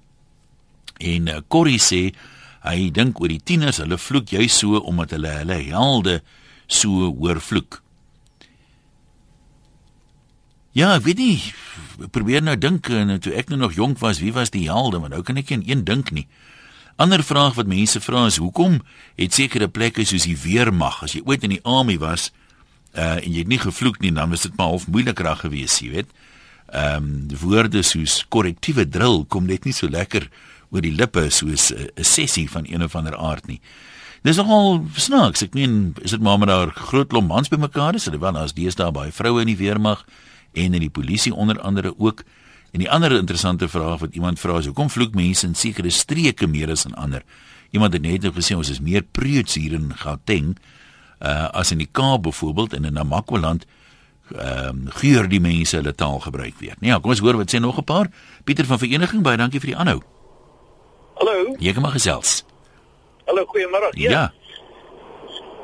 En 0.98 1.28
uh, 1.28 1.42
Corrie 1.48 1.80
sê 1.80 2.14
hy 2.62 2.90
dink 2.92 3.20
oor 3.20 3.28
die 3.28 3.44
tieners, 3.44 3.78
hulle 3.78 3.98
vloek 3.98 4.34
jy 4.34 4.48
so 4.48 4.78
omdat 4.78 5.12
hulle 5.12 5.30
hulle 5.30 5.60
helde 5.70 6.22
so 6.68 7.14
hoor 7.14 7.42
vloek. 7.42 7.82
Ja, 10.78 10.92
ek 10.94 11.08
weet 11.08 11.18
nie. 11.18 11.38
Probeer 12.14 12.44
nou 12.46 12.58
dink 12.58 12.90
en 12.94 13.16
toe 13.24 13.34
ek 13.34 13.50
nou 13.50 13.58
nog 13.58 13.74
jonk 13.74 13.98
was, 14.04 14.20
wie 14.22 14.34
was 14.34 14.52
die 14.54 14.68
helde? 14.70 15.00
Maar 15.00 15.16
nou 15.16 15.24
kan 15.26 15.40
ek 15.42 15.50
nie 15.50 15.72
een 15.72 15.86
dink 15.88 16.12
nie. 16.14 16.28
Ander 16.98 17.22
vraag 17.24 17.54
wat 17.54 17.68
mense 17.70 18.00
vra 18.02 18.26
is 18.26 18.40
hoekom 18.42 18.80
het 19.16 19.34
sekere 19.34 19.68
plekke 19.70 20.02
soos 20.06 20.26
die 20.26 20.38
weermag 20.42 21.04
as 21.06 21.14
jy 21.14 21.22
ooit 21.30 21.44
in 21.46 21.54
die 21.54 21.62
army 21.62 22.00
was 22.02 22.32
uh 22.98 23.20
en 23.20 23.28
jy 23.30 23.44
het 23.44 23.52
nie 23.52 23.60
gevloek 23.62 24.00
nie 24.02 24.10
dan 24.16 24.34
was 24.34 24.48
dit 24.48 24.56
maar 24.58 24.72
half 24.74 24.88
moeiliker 24.90 25.30
gewees 25.44 25.78
jy 25.84 25.92
weet. 25.94 26.10
Ehm 26.74 27.06
um, 27.30 27.38
woorde 27.44 27.84
soos 27.86 28.24
korrektiewe 28.34 28.88
drill 28.90 29.26
kom 29.30 29.46
net 29.46 29.70
nie 29.70 29.76
so 29.78 29.86
lekker 29.88 30.26
oor 30.74 30.82
die 30.82 30.96
lippe 30.96 31.30
soos 31.30 31.70
'n 31.72 31.86
uh, 31.86 32.04
sessie 32.04 32.50
van 32.50 32.66
een 32.66 32.84
of 32.84 32.96
ander 32.96 33.16
aard 33.16 33.46
nie. 33.48 33.62
Dis 34.24 34.38
nogal 34.38 34.84
snaaks. 34.96 35.42
Ek 35.42 35.54
meen, 35.54 35.94
is 36.02 36.12
dit 36.12 36.22
maar 36.22 36.40
met 36.40 36.50
daar 36.50 36.72
groot 36.74 37.08
klomp 37.08 37.30
mans 37.30 37.48
bymekaar 37.48 37.96
is, 37.96 38.06
hulle 38.06 38.20
wel 38.20 38.38
as 38.38 38.54
deesdae 38.54 38.92
baie 38.92 39.12
vroue 39.12 39.42
in 39.42 39.48
die 39.48 39.58
weermag 39.58 40.06
en 40.54 40.74
in 40.74 40.82
die 40.82 40.90
polisie 40.90 41.34
onder 41.34 41.62
andere 41.62 41.94
ook. 41.98 42.24
En 42.78 42.84
die 42.84 42.92
ander 42.94 43.12
interessante 43.12 43.66
vraag 43.68 44.04
wat 44.04 44.14
iemand 44.14 44.38
vra 44.40 44.60
is 44.62 44.68
hoekom 44.70 44.90
vloek 44.94 45.16
mense 45.18 45.48
in 45.48 45.56
sekere 45.58 45.90
streke 45.90 46.46
meer 46.48 46.70
as 46.70 46.84
in 46.86 46.94
ander? 46.94 47.24
Iemand 47.74 47.96
het 47.98 48.04
net 48.06 48.22
nou 48.22 48.30
gesê 48.36 48.54
ons 48.54 48.70
is 48.70 48.78
meer 48.86 49.02
preuts 49.02 49.56
hier 49.58 49.74
in 49.74 49.88
Gauteng 49.98 50.52
uh 51.18 51.48
as 51.58 51.72
in 51.74 51.82
die 51.82 51.90
Kaap 51.90 52.28
byvoorbeeld 52.28 52.76
en 52.78 52.86
in 52.86 52.94
Namakwaland 52.94 53.66
ehm 54.36 54.70
um, 54.70 54.84
geur 55.00 55.26
die 55.26 55.42
mense 55.42 55.74
hulle 55.80 55.96
taal 55.96 56.20
gebruik 56.20 56.54
weer. 56.62 56.76
Nee, 56.78 56.92
ja, 56.92 57.00
kom 57.02 57.16
ons 57.16 57.24
hoor 57.26 57.40
wat 57.42 57.50
sê 57.50 57.58
nog 57.58 57.80
'n 57.82 57.84
paar. 57.84 58.12
Pieter 58.44 58.66
van 58.66 58.78
vereniging 58.78 59.24
baie 59.26 59.38
dankie 59.38 59.60
vir 59.60 59.74
die 59.74 59.78
aanhou. 59.78 60.02
Hallo. 61.16 61.56
Jy 61.58 61.74
kan 61.74 61.82
maar 61.82 61.98
gesels. 61.98 62.44
Hallo, 63.26 63.46
goeiemôre. 63.46 63.90
Ja. 63.98 64.12
ja. 64.12 64.34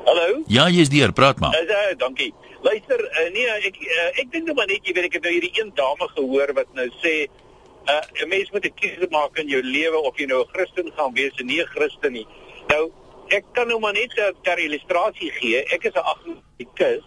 Hallo. 0.03 0.43
Ja, 0.51 0.67
jy's 0.67 0.89
hier, 0.91 1.13
praat 1.15 1.39
maar. 1.39 1.55
Uh, 1.55 1.69
uh, 1.69 1.97
dankie. 1.97 2.33
Luister, 2.61 2.99
uh, 2.99 3.29
nee, 3.31 3.47
ek 3.69 3.77
uh, 3.79 4.07
ek 4.19 4.31
dink 4.33 4.49
net 4.49 4.57
maar 4.57 4.67
net 4.67 4.83
jy 4.83 4.95
weet 4.95 5.05
ek 5.07 5.13
het 5.15 5.23
nou 5.23 5.31
hierdie 5.31 5.51
een 5.55 5.69
dame 5.77 6.07
gehoor 6.11 6.51
wat 6.57 6.73
nou 6.75 6.89
sê 6.99 7.13
uh, 7.23 8.01
'n 8.23 8.27
mens 8.27 8.51
moet 8.51 8.65
'n 8.67 8.75
keuse 8.81 9.07
maak 9.11 9.39
in 9.39 9.47
jou 9.47 9.61
lewe 9.63 10.01
of 10.09 10.19
jy 10.19 10.27
nou 10.27 10.41
'n 10.43 10.51
Christen 10.51 10.91
gaan 10.97 11.13
wees 11.15 11.31
of 11.39 11.47
nie 11.47 11.61
'n 11.61 11.71
Christen 11.75 12.13
nie. 12.13 12.27
Nou, 12.67 12.91
ek 13.27 13.45
kan 13.53 13.67
nou 13.67 13.79
maar 13.79 13.93
net 13.93 14.11
ter 14.43 14.59
illustrasie 14.59 15.31
gee. 15.39 15.63
Ek 15.71 15.83
is 15.83 15.95
'n 15.95 16.03
agnostikus 16.13 17.05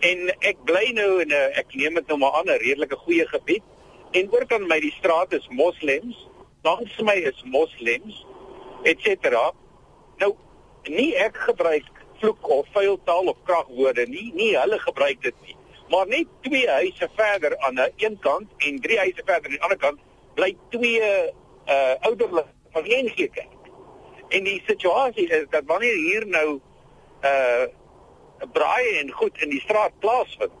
en 0.00 0.28
ek 0.40 0.56
bly 0.64 0.92
nou 0.92 1.20
in 1.20 1.32
'n 1.32 1.52
ek 1.56 1.74
neem 1.74 1.94
dit 1.94 2.06
nou 2.08 2.18
maar 2.18 2.32
aan 2.32 2.52
'n 2.52 2.60
redelike 2.60 2.96
goeie 2.96 3.26
gebied 3.28 3.64
en 4.12 4.28
oor 4.32 4.46
kan 4.46 4.66
my 4.66 4.80
die 4.80 4.94
straat 4.98 5.32
is 5.32 5.48
moslems, 5.48 6.28
langs 6.62 7.00
my 7.00 7.16
is 7.16 7.42
moslems, 7.44 8.26
etc. 8.84 9.52
Nou, 10.18 10.36
nie 10.84 11.16
ek 11.16 11.36
gebruik 11.36 11.99
vloek 12.20 12.48
of 12.48 12.68
vuil 12.74 12.98
taal 13.04 13.32
of 13.32 13.36
kragwoorde 13.44 14.06
nie. 14.08 14.30
Nie 14.34 14.52
hulle 14.58 14.78
gebruik 14.78 15.22
dit 15.22 15.34
nie. 15.46 15.56
Maar 15.90 16.06
net 16.06 16.28
twee 16.46 16.68
huise 16.68 17.08
verder 17.16 17.58
aan 17.58 17.74
die 17.74 18.06
een 18.06 18.18
kant 18.18 18.52
en 18.58 18.80
drie 18.80 18.98
huise 18.98 19.22
verder 19.24 19.44
aan 19.44 19.56
die 19.56 19.62
ander 19.62 19.78
kant 19.78 20.00
bly 20.34 20.54
twee 20.70 21.00
uh 21.66 21.94
ouderlinge 22.00 22.54
van 22.72 22.82
een 22.86 23.12
kerk. 23.14 23.46
En 24.28 24.44
die 24.44 24.62
situasie 24.66 25.28
is 25.28 25.46
dat 25.50 25.62
wanneer 25.66 25.94
hier 25.94 26.26
nou 26.26 26.60
uh 27.22 27.66
braai 28.52 28.96
en 28.98 29.10
goed 29.12 29.42
in 29.42 29.50
die 29.50 29.60
straat 29.60 29.92
plaasvind, 29.98 30.52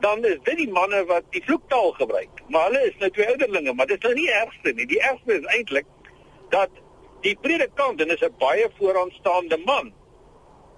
dan 0.00 0.24
is 0.24 0.38
dit 0.42 0.56
die 0.56 0.68
manne 0.68 1.04
wat 1.08 1.24
die 1.30 1.42
vloektaal 1.44 1.92
gebruik. 1.92 2.42
Maar 2.48 2.64
hulle 2.68 2.82
is 2.88 2.96
nou 2.98 3.10
twee 3.10 3.28
ouderlinge, 3.28 3.72
maar 3.74 3.86
dit 3.86 3.96
is 3.96 4.04
nou 4.04 4.14
nie 4.14 4.30
ergste 4.30 4.72
nie. 4.72 4.86
Die 4.86 5.00
ergste 5.00 5.38
is 5.38 5.48
eintlik 5.54 5.86
dat 6.50 6.70
die 7.24 7.36
predikant 7.40 8.00
en 8.00 8.10
is 8.10 8.22
'n 8.24 8.34
baie 8.38 8.68
vooraanstaande 8.78 9.58
man 9.64 9.92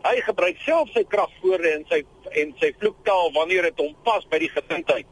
Hy 0.02 0.18
gebruik 0.26 0.58
self 0.66 0.90
sy 0.96 1.04
kragwoorde 1.06 1.70
en 1.76 1.84
sy 1.90 2.02
en 2.40 2.54
sy 2.58 2.72
vloektaal 2.80 3.28
wanneer 3.36 3.68
dit 3.68 3.82
hom 3.82 3.92
pas 4.06 4.24
by 4.30 4.40
die 4.42 4.50
gesindheid. 4.50 5.06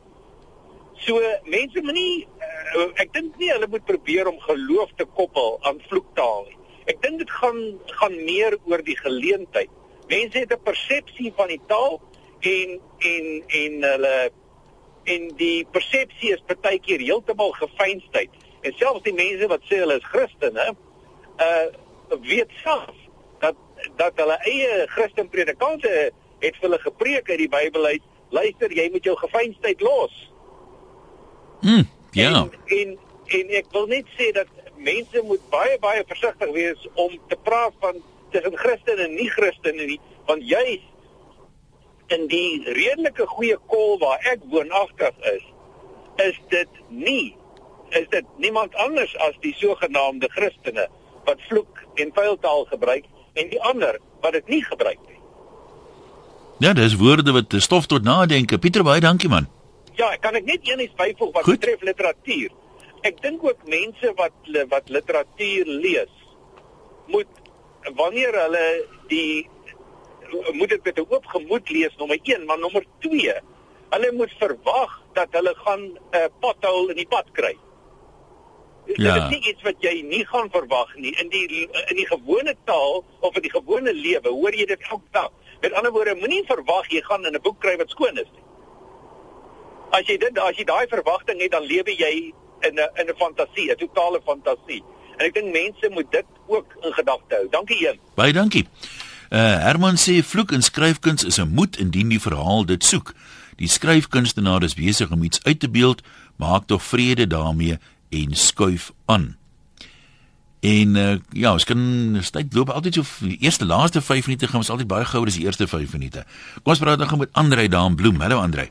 So 1.04 1.20
mense 1.46 1.82
moenie 1.84 2.24
uh, 2.24 2.88
ek 3.02 3.12
dink 3.14 3.36
nie 3.38 3.52
hulle 3.52 3.68
moet 3.70 3.86
probeer 3.86 4.30
om 4.30 4.40
geloof 4.48 4.90
te 4.98 5.06
koppel 5.18 5.58
aan 5.68 5.78
vloektaal 5.86 6.48
nie. 6.48 6.56
Ek 6.90 6.98
dink 7.04 7.20
dit 7.22 7.34
gaan 7.38 7.60
gaan 8.00 8.16
meer 8.26 8.56
oor 8.66 8.82
die 8.82 8.96
geleentheid. 8.98 9.70
Mense 10.10 10.42
het 10.42 10.52
'n 10.56 10.64
persepsie 10.66 11.32
van 11.38 11.52
die 11.54 11.60
taal 11.70 12.00
en 12.40 12.80
en 13.12 13.26
en 13.62 13.82
hulle 13.92 14.16
en 15.14 15.28
die 15.36 15.66
persepsie 15.70 16.32
is 16.34 16.42
baie 16.48 16.80
keer 16.82 16.98
heeltemal 17.00 17.54
gefeinsheid. 17.60 18.34
En 18.66 18.74
selfs 18.76 19.06
die 19.06 19.14
mense 19.14 19.46
wat 19.46 19.62
sê 19.70 19.84
hulle 19.84 20.00
is 20.02 20.10
Christene, 20.12 20.74
uh 21.38 21.68
weet 22.26 22.50
self 22.64 22.96
dat 24.00 24.16
hulle 24.20 24.38
eie 24.48 24.86
Christen 24.94 25.28
predikante 25.28 25.92
het 26.40 26.56
vir 26.56 26.68
hulle 26.68 26.80
gepreek 26.82 27.30
uit 27.30 27.38
die 27.38 27.52
Bybel 27.52 27.86
uit, 27.86 28.02
luister, 28.30 28.72
jy 28.72 28.88
moet 28.92 29.04
jou 29.04 29.16
gefeinsheid 29.16 29.80
los. 29.84 30.16
Mm, 31.60 31.86
ja. 32.16 32.30
En, 32.30 32.52
en 32.78 32.98
en 33.30 33.50
ek 33.60 33.68
wil 33.74 33.86
net 33.90 34.08
sê 34.18 34.30
dat 34.34 34.48
mense 34.80 35.22
moet 35.26 35.42
baie 35.52 35.76
baie 35.82 36.02
versigtig 36.08 36.52
wees 36.56 36.86
om 36.98 37.12
te 37.30 37.38
praat 37.46 37.74
van 37.82 38.00
tussen 38.34 38.56
Christen 38.58 39.02
en 39.04 39.14
nie 39.14 39.28
Christen 39.30 39.78
nie, 39.78 40.00
want 40.26 40.46
jy 40.46 40.80
in 42.14 42.26
die 42.30 42.62
redelike 42.66 43.26
goeie 43.36 43.58
kol 43.70 43.98
waar 44.02 44.22
ek 44.32 44.42
woonagtig 44.50 45.28
is, 45.34 45.44
is 46.26 46.40
dit 46.50 46.80
nie 46.88 47.36
is 47.98 48.06
dit 48.10 48.26
niemand 48.38 48.74
anders 48.78 49.12
as 49.26 49.38
die 49.42 49.54
sogenaamde 49.58 50.28
Christene 50.30 50.86
wat 51.26 51.40
vloek 51.48 51.80
en 52.02 52.12
vuil 52.14 52.36
taal 52.42 52.66
gebruik 52.70 53.06
en 53.34 53.48
die 53.48 53.60
ander 53.62 53.98
wat 54.20 54.32
dit 54.32 54.48
nie 54.48 54.62
gebruik 54.64 55.00
nie. 55.08 55.18
Ja, 56.60 56.72
dis 56.72 56.96
woorde 57.00 57.32
wat 57.32 57.54
stof 57.56 57.86
tot 57.86 58.04
nadenke. 58.04 58.58
Pieter 58.58 58.84
baie 58.84 59.00
dankie 59.00 59.28
man. 59.28 59.48
Ja, 59.96 60.10
kan 60.20 60.36
ek 60.36 60.44
net 60.44 60.66
enigiets 60.68 60.96
byvoeg 60.96 61.32
wat 61.32 61.44
Goed. 61.44 61.60
betref 61.60 61.80
literatuur? 61.88 62.50
Ek 63.08 63.22
dink 63.24 63.44
ook 63.44 63.62
mense 63.68 64.12
wat 64.16 64.50
wat 64.68 64.88
literatuur 64.92 65.66
lees 65.66 66.12
moet 67.08 67.40
wanneer 67.96 68.36
hulle 68.42 68.66
die 69.08 69.48
moet 70.52 70.68
dit 70.68 70.84
met 70.84 70.98
'n 70.98 71.06
oop 71.08 71.26
gemoed 71.26 71.70
lees 71.70 71.96
nommer 71.96 72.18
1, 72.22 72.44
maar 72.44 72.58
nommer 72.58 72.84
2, 72.98 73.34
hulle 73.90 74.12
moet 74.12 74.32
verwag 74.38 75.02
dat 75.12 75.28
hulle 75.30 75.54
gaan 75.64 75.80
'n 75.80 75.98
uh, 76.12 76.28
pothol 76.40 76.88
in 76.88 76.96
die 76.96 77.08
pad 77.08 77.26
kry. 77.32 77.56
Ja. 78.96 79.14
Dit 79.14 79.22
is 79.22 79.28
nie 79.28 79.52
iets 79.52 79.62
wat 79.62 79.74
jy 79.84 80.02
nie 80.02 80.24
gaan 80.26 80.48
verwag 80.50 80.94
nie 80.96 81.12
in 81.22 81.28
die 81.28 81.46
in 81.88 81.96
die 81.96 82.06
gewone 82.06 82.54
taal 82.64 83.04
of 83.20 83.36
in 83.36 83.42
die 83.42 83.52
gewone 83.52 83.92
lewe. 83.94 84.28
Hoor 84.28 84.54
jy 84.54 84.66
dit 84.66 84.88
elke 84.90 85.06
dag? 85.10 85.30
Met 85.60 85.72
ander 85.72 85.92
woorde, 85.92 86.16
moenie 86.18 86.42
verwag 86.48 86.88
jy 86.90 87.02
gaan 87.04 87.26
in 87.26 87.34
'n 87.34 87.42
boek 87.42 87.60
kry 87.60 87.76
wat 87.76 87.90
skoon 87.90 88.16
is 88.18 88.30
nie. 88.32 88.44
As 89.90 90.06
jy 90.06 90.16
dit 90.18 90.38
as 90.38 90.56
jy 90.56 90.64
daai 90.64 90.86
verwagting 90.88 91.40
het, 91.40 91.50
dan 91.50 91.62
lewe 91.62 91.94
jy 91.96 92.32
in 92.60 92.74
'n 92.74 92.88
in 93.00 93.06
'n 93.08 93.16
fantasie, 93.16 93.70
'n 93.70 93.76
totale 93.76 94.20
fantasie. 94.24 94.82
En 95.18 95.26
ek 95.26 95.34
dink 95.34 95.52
mense 95.52 95.88
moet 95.90 96.10
dit 96.10 96.26
ook 96.46 96.76
in 96.82 96.92
gedagte 96.92 97.34
hou. 97.34 97.46
Dankie 97.50 97.88
een. 97.88 97.98
Baie 98.14 98.32
dankie. 98.32 98.66
Uh 99.30 99.38
Herman 99.38 99.96
sê 99.96 100.22
vloek 100.24 100.52
en 100.52 100.62
skryfkuns 100.62 101.24
is 101.24 101.38
'n 101.38 101.54
moed 101.54 101.78
indien 101.78 102.08
die 102.08 102.20
verhaal 102.20 102.66
dit 102.66 102.84
soek. 102.84 103.14
Die 103.56 103.68
skryfkunstenaar 103.68 104.62
is 104.62 104.74
besig 104.74 105.10
om 105.10 105.22
iets 105.22 105.44
uit 105.44 105.60
te 105.60 105.70
beeld, 105.70 106.02
maak 106.36 106.66
tog 106.66 106.82
vrede 106.82 107.26
daarmee 107.26 107.78
en 108.10 108.34
skuif 108.34 108.90
aan. 109.06 109.36
En 110.60 110.96
uh, 110.96 111.14
ja, 111.32 111.52
ons 111.52 111.64
kan 111.64 111.80
tyd 112.32 112.54
loop 112.54 112.68
altyd 112.74 112.98
so 113.00 113.04
die 113.24 113.38
eerste 113.40 113.64
laaste 113.64 114.02
5 114.04 114.26
minute 114.28 114.46
gaan 114.50 114.60
ons 114.60 114.70
altyd 114.70 114.90
baie 114.90 115.04
gouer 115.08 115.26
as 115.30 115.38
die 115.38 115.46
eerste 115.46 115.66
5 115.66 115.92
minute. 115.96 116.24
Kom 116.60 116.74
ons 116.74 116.82
praat 116.82 116.98
dan 117.00 117.08
gou 117.08 117.18
met 117.22 117.32
Andrei 117.32 117.68
daar 117.72 117.86
in 117.88 117.96
Bloem. 117.96 118.20
Hallo 118.20 118.38
Andrei. 118.42 118.68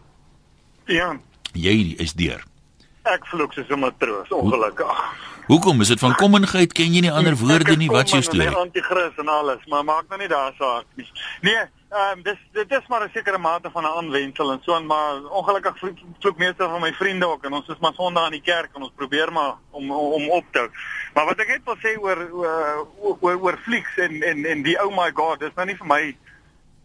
Ja, 0.86 1.16
Jy 1.58 1.96
is 1.98 2.14
deur. 2.14 2.44
ek 3.10 3.26
vloek 3.26 3.54
soos 3.54 3.70
'n 3.74 3.80
matroos, 3.80 4.30
ongelukkig. 4.30 5.00
Hoekom 5.48 5.82
is 5.82 5.88
dit 5.88 6.00
van 6.00 6.14
kommenheid? 6.16 6.74
Ken 6.74 6.94
jy 6.94 7.02
nie 7.02 7.12
ander 7.12 7.36
woorde 7.36 7.76
nie? 7.76 7.88
Wat 7.90 8.06
is 8.06 8.12
jou 8.12 8.22
storie? 8.22 8.48
Ek 8.48 8.56
anti-kris 8.56 9.18
en 9.18 9.28
alles, 9.28 9.66
maar 9.68 9.84
maak 9.84 10.06
nou 10.10 10.20
nie 10.20 10.28
daar 10.28 10.54
saak 10.60 10.86
nie. 10.96 11.08
Nee, 11.42 11.64
ehm 11.90 12.18
um, 12.18 12.24
dis 12.24 12.38
dit 12.54 12.72
is 12.72 12.88
maar 12.88 13.04
'n 13.04 13.10
sekere 13.14 13.38
mate 13.38 13.70
van 13.72 13.84
'n 13.84 13.98
aanwensel 13.98 14.52
en 14.52 14.60
so 14.62 14.76
en 14.76 14.86
maar 14.86 15.26
ongelukkig 15.26 15.78
vloek, 15.78 15.98
vloek 16.20 16.38
meeste 16.38 16.64
van 16.64 16.82
my 16.82 16.94
vriende 16.94 17.28
ook 17.28 17.44
en 17.46 17.54
ons 17.54 17.68
is 17.68 17.80
maar 17.80 17.94
Sondag 17.94 18.24
aan 18.24 18.32
die 18.32 18.42
kerk 18.42 18.70
en 18.76 18.82
ons 18.82 18.92
probeer 18.96 19.32
maar 19.32 19.54
om 19.70 19.92
om 19.92 20.30
op 20.30 20.46
te 20.52 20.60
hou. 20.60 20.70
Maar 21.14 21.26
wat 21.26 21.40
ek 21.40 21.48
net 21.48 21.62
wil 21.66 21.78
sê 21.78 21.98
oor 22.00 22.32
oor 22.32 22.88
oor, 23.20 23.40
oor 23.42 23.58
flieks 23.58 23.98
en 23.98 24.22
en 24.22 24.46
en 24.46 24.62
die 24.62 24.86
oh 24.86 24.96
my 25.04 25.12
god, 25.14 25.40
dis 25.40 25.56
nou 25.56 25.66
nie 25.66 25.78
vir 25.78 25.88
my 25.88 26.18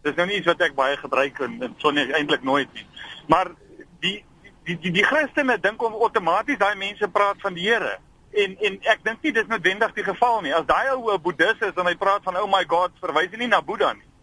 dis 0.01 0.15
nou 0.15 0.25
nie 0.27 0.35
iets 0.37 0.47
wat 0.47 0.61
ek 0.61 0.75
baie 0.75 0.97
gebruik 0.97 1.39
en, 1.39 1.61
en 1.61 1.75
so 1.77 1.91
nie 1.91 2.13
eintlik 2.13 2.43
nooit 2.43 2.73
nie. 2.73 2.87
Maar 3.27 3.51
die 3.99 4.25
die 4.63 4.79
die, 4.79 4.91
die 4.91 5.05
Christene 5.05 5.59
dink 5.59 5.83
om 5.83 5.93
outomaties 5.93 6.57
daai 6.57 6.75
mense 6.75 7.07
praat 7.07 7.37
van 7.41 7.53
die 7.53 7.69
Here. 7.69 7.99
En 8.33 8.57
en 8.57 8.81
ek 8.81 9.03
dink 9.03 9.21
nie 9.21 9.31
dis 9.31 9.47
noodwendig 9.47 9.93
die 9.93 10.03
geval 10.03 10.41
nie. 10.41 10.53
As 10.53 10.65
daai 10.65 10.89
ou 10.95 11.13
'n 11.13 11.21
boeddhis 11.21 11.61
is 11.61 11.77
en 11.77 11.85
hy 11.85 11.95
praat 11.95 12.23
van 12.23 12.37
oh 12.37 12.49
my 12.49 12.65
god, 12.67 12.91
verwys 12.99 13.29
hy 13.31 13.37
nie 13.37 13.53
na 13.53 13.61
Boeddha 13.61 13.93
nie. 13.93 14.14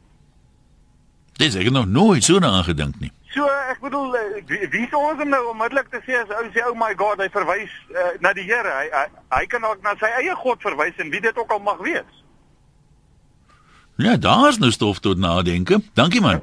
Dis 1.40 1.55
ek 1.57 1.71
nog 1.71 1.87
nooit 1.87 2.25
so 2.25 2.38
daaraan 2.38 2.64
gedink 2.64 3.01
nie. 3.01 3.12
So 3.33 3.49
ek 3.71 3.81
bedoel 3.81 4.16
eh, 4.16 4.42
wie, 4.47 4.68
wie 4.68 4.83
is 4.87 4.95
ons 4.97 5.21
om 5.23 5.29
nou 5.33 5.40
onmiddellik 5.55 5.88
te 5.92 6.03
sê 6.05 6.18
as 6.21 6.33
ou 6.37 6.49
sê 6.53 6.64
oh 6.68 6.77
my 6.77 6.92
god, 7.01 7.23
hy 7.25 7.31
verwys 7.33 7.73
uh, 7.95 8.11
na 8.21 8.35
die 8.37 8.45
Here. 8.45 8.75
Hy, 8.77 8.88
hy 8.92 9.38
hy 9.38 9.47
kan 9.49 9.64
ook 9.64 9.81
na 9.85 9.95
sy 10.01 10.11
eie 10.21 10.35
God 10.42 10.61
verwys 10.64 11.01
en 11.01 11.12
wie 11.14 11.23
dit 11.25 11.38
ook 11.38 11.55
al 11.57 11.62
mag 11.64 11.81
wees. 11.85 12.18
Ja, 14.03 14.16
daar's 14.16 14.59
nou 14.59 14.71
stof 14.73 15.01
tot 15.01 15.18
nadenke. 15.18 15.81
Dankie 15.95 16.21
man. 16.21 16.42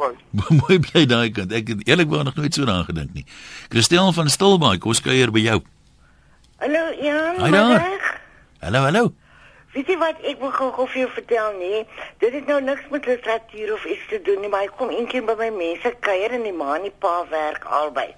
Mooi 0.60 0.78
bly 0.78 1.04
daai 1.08 1.30
kant. 1.34 1.52
Ek 1.52 1.72
het 1.72 1.82
eerlikwaar 1.88 2.24
nog 2.24 2.38
nooit 2.38 2.54
so 2.54 2.64
daaraan 2.64 2.88
gedink 2.88 3.12
nie. 3.16 3.26
Christel 3.72 4.12
van 4.16 4.30
Stilbaai, 4.30 4.78
kom 4.78 4.94
kuier 4.94 5.32
by 5.34 5.42
jou. 5.44 5.60
Hallo 6.60 6.84
Jan. 7.00 7.42
Middag. 7.42 8.06
Hallo, 8.60 8.86
hallo. 8.86 9.04
Weet 9.70 9.86
jy 9.86 9.94
wat 10.00 10.18
ek 10.26 10.40
wil 10.42 10.50
gou 10.50 10.84
vir 10.90 10.98
jou 10.98 11.08
vertel 11.14 11.52
nie? 11.60 11.84
Dit 12.18 12.32
het 12.34 12.48
nou 12.50 12.56
niks 12.58 12.88
met 12.90 13.04
literatuur 13.06 13.68
of 13.76 13.84
iets 13.86 14.08
te 14.10 14.18
doen 14.26 14.40
nie, 14.42 14.48
maar 14.50 14.64
ek 14.66 14.74
kom 14.80 14.90
eendag 14.90 15.22
by 15.28 15.36
my 15.38 15.50
mense 15.60 15.92
kuier 16.02 16.34
en 16.34 16.42
die 16.42 16.54
ma 16.56 16.72
en 16.74 16.88
die 16.88 16.96
pa 17.04 17.12
werk 17.30 17.68
albei. 17.78 18.08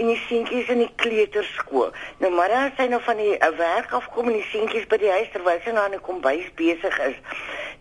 En 0.00 0.08
die 0.08 0.16
seentjies 0.22 0.70
in 0.72 0.80
die 0.86 0.94
kleuterskool. 1.02 1.92
Nou 2.24 2.30
maar 2.32 2.54
as 2.62 2.80
hy 2.80 2.86
nou 2.88 3.02
van 3.04 3.20
die 3.20 3.34
uh, 3.36 3.50
werk 3.60 3.92
afkom 3.98 4.30
en 4.32 4.38
die 4.38 4.48
seentjies 4.48 4.88
by 4.88 4.96
die 5.04 5.12
huis 5.18 5.28
terwyl 5.34 5.60
sy 5.66 5.76
nou 5.76 5.84
aan 5.84 5.98
die 5.98 6.06
kombuis 6.08 6.48
besig 6.56 6.96
is, 7.10 7.18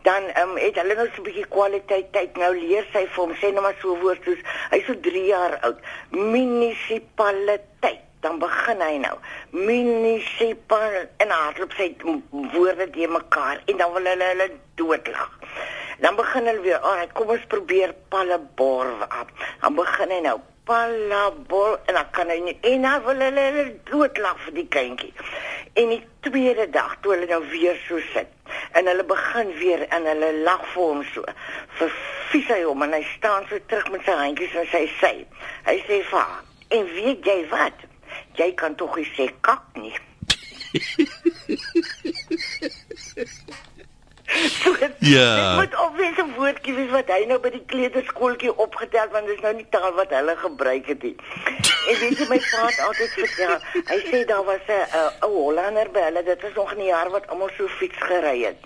dan 0.04 0.28
um, 0.44 0.60
het 0.60 0.76
hulle 0.82 1.00
nou 1.00 1.08
so 1.08 1.24
'n 1.24 1.28
bietjie 1.30 1.48
kwaliteit 1.56 2.12
tyd. 2.12 2.36
Nou 2.36 2.52
leer 2.52 2.84
sy 2.92 3.08
vir 3.08 3.22
hom 3.24 3.32
sê 3.40 3.54
nou 3.56 3.64
maar 3.64 3.80
so 3.80 3.96
woord 4.04 4.28
soos 4.28 4.44
hy's 4.76 4.92
so 4.92 5.00
3 5.08 5.24
jaar 5.32 5.56
oud. 5.64 5.80
Munisipaliteit 6.12 8.05
dan 8.26 8.40
begin 8.42 8.82
hy 8.82 8.98
nou 9.04 9.14
munisipal 9.54 10.98
en 11.24 11.34
hardloop 11.36 11.76
sy 11.78 11.92
woorde 12.56 12.90
te 12.96 13.08
mekaar 13.12 13.62
en 13.70 13.78
dan 13.82 13.94
wil 13.94 14.10
hulle 14.12 14.30
hulle 14.32 14.50
doodlag. 14.82 15.32
Dan 16.02 16.18
begin 16.18 16.50
hulle 16.50 16.62
weer, 16.66 16.82
"Ag, 16.82 17.12
kom 17.14 17.30
ons 17.30 17.46
probeer 17.48 17.94
pallebor 18.10 18.88
af." 19.08 19.28
Dan 19.62 19.76
begin 19.76 20.12
hy 20.12 20.20
nou 20.20 20.40
pallebor 20.66 21.80
en 21.86 21.94
dan 21.94 22.10
kan 22.12 22.30
hy 22.30 22.40
nie 22.40 22.58
en 22.62 22.82
dan 22.82 23.04
wil 23.04 23.22
hulle 23.28 23.42
hulle 23.50 23.66
doodlag 23.84 24.40
vir 24.46 24.54
die 24.54 24.68
kindjie. 24.68 25.14
En 25.74 25.90
die 25.90 26.04
tweede 26.20 26.70
dag 26.70 26.98
toe 27.02 27.14
hulle 27.14 27.30
nou 27.30 27.44
weer 27.50 27.78
so 27.88 28.00
sit 28.14 28.28
en 28.72 28.88
hulle 28.88 29.04
begin 29.04 29.54
weer 29.60 29.88
en 29.90 30.06
hulle 30.06 30.34
lag 30.48 30.66
vir 30.74 30.84
hom 30.84 31.04
so. 31.14 31.24
Verfies 31.80 32.48
hy 32.48 32.62
hom 32.64 32.82
en 32.82 32.94
hy 32.94 33.04
staan 33.18 33.46
so 33.50 33.60
terug 33.68 33.92
met 33.94 34.04
sy 34.08 34.12
handjies 34.12 34.56
en 34.56 34.68
sy 34.72 34.86
sê, 35.00 35.14
hy 35.70 35.78
sê 35.88 36.02
vir 36.12 36.26
"En 36.70 36.86
weet 36.94 37.26
jy 37.26 37.48
wat? 37.50 37.86
Jy 38.36 38.54
kan 38.54 38.76
tog 38.76 38.96
nie 38.96 39.12
sê 39.16 39.32
kak 39.42 39.64
nie." 39.74 39.96
so, 44.26 44.76
Ja. 45.00 45.36
Dit 45.36 45.56
moet 45.56 45.88
obvious 45.88 46.18
'n 46.18 46.34
woordjie 46.36 46.74
wees 46.74 46.90
wat 46.90 47.08
hy 47.08 47.26
nou 47.30 47.40
by 47.40 47.50
die 47.50 47.66
kleuterskooltjie 47.66 48.58
opgetel 48.58 49.08
want 49.12 49.28
dit 49.28 49.36
is 49.36 49.42
nou 49.42 49.54
nie 49.54 49.68
taal 49.70 49.94
wat 49.94 50.10
hulle 50.10 50.36
gebruik 50.36 50.86
het 50.86 51.04
nie. 51.04 51.16
En 51.90 52.00
weet 52.00 52.18
jy 52.18 52.28
my 52.30 52.40
pa 52.52 52.66
het 52.66 52.80
altyd 52.88 53.12
vertel, 53.20 53.58
hy 53.92 54.00
sê 54.10 54.26
daar 54.26 54.46
was 54.46 54.66
'n 54.68 54.98
uh, 55.02 55.28
ou 55.28 55.34
Hollander 55.34 55.92
by 55.92 56.02
hulle, 56.08 56.24
dit 56.24 56.42
was 56.42 56.54
nog 56.54 56.72
in 56.72 56.78
die 56.78 56.90
jaar 56.90 57.10
wat 57.10 57.28
almal 57.28 57.50
so 57.58 57.68
fiets 57.68 57.98
gery 57.98 58.44
het. 58.44 58.58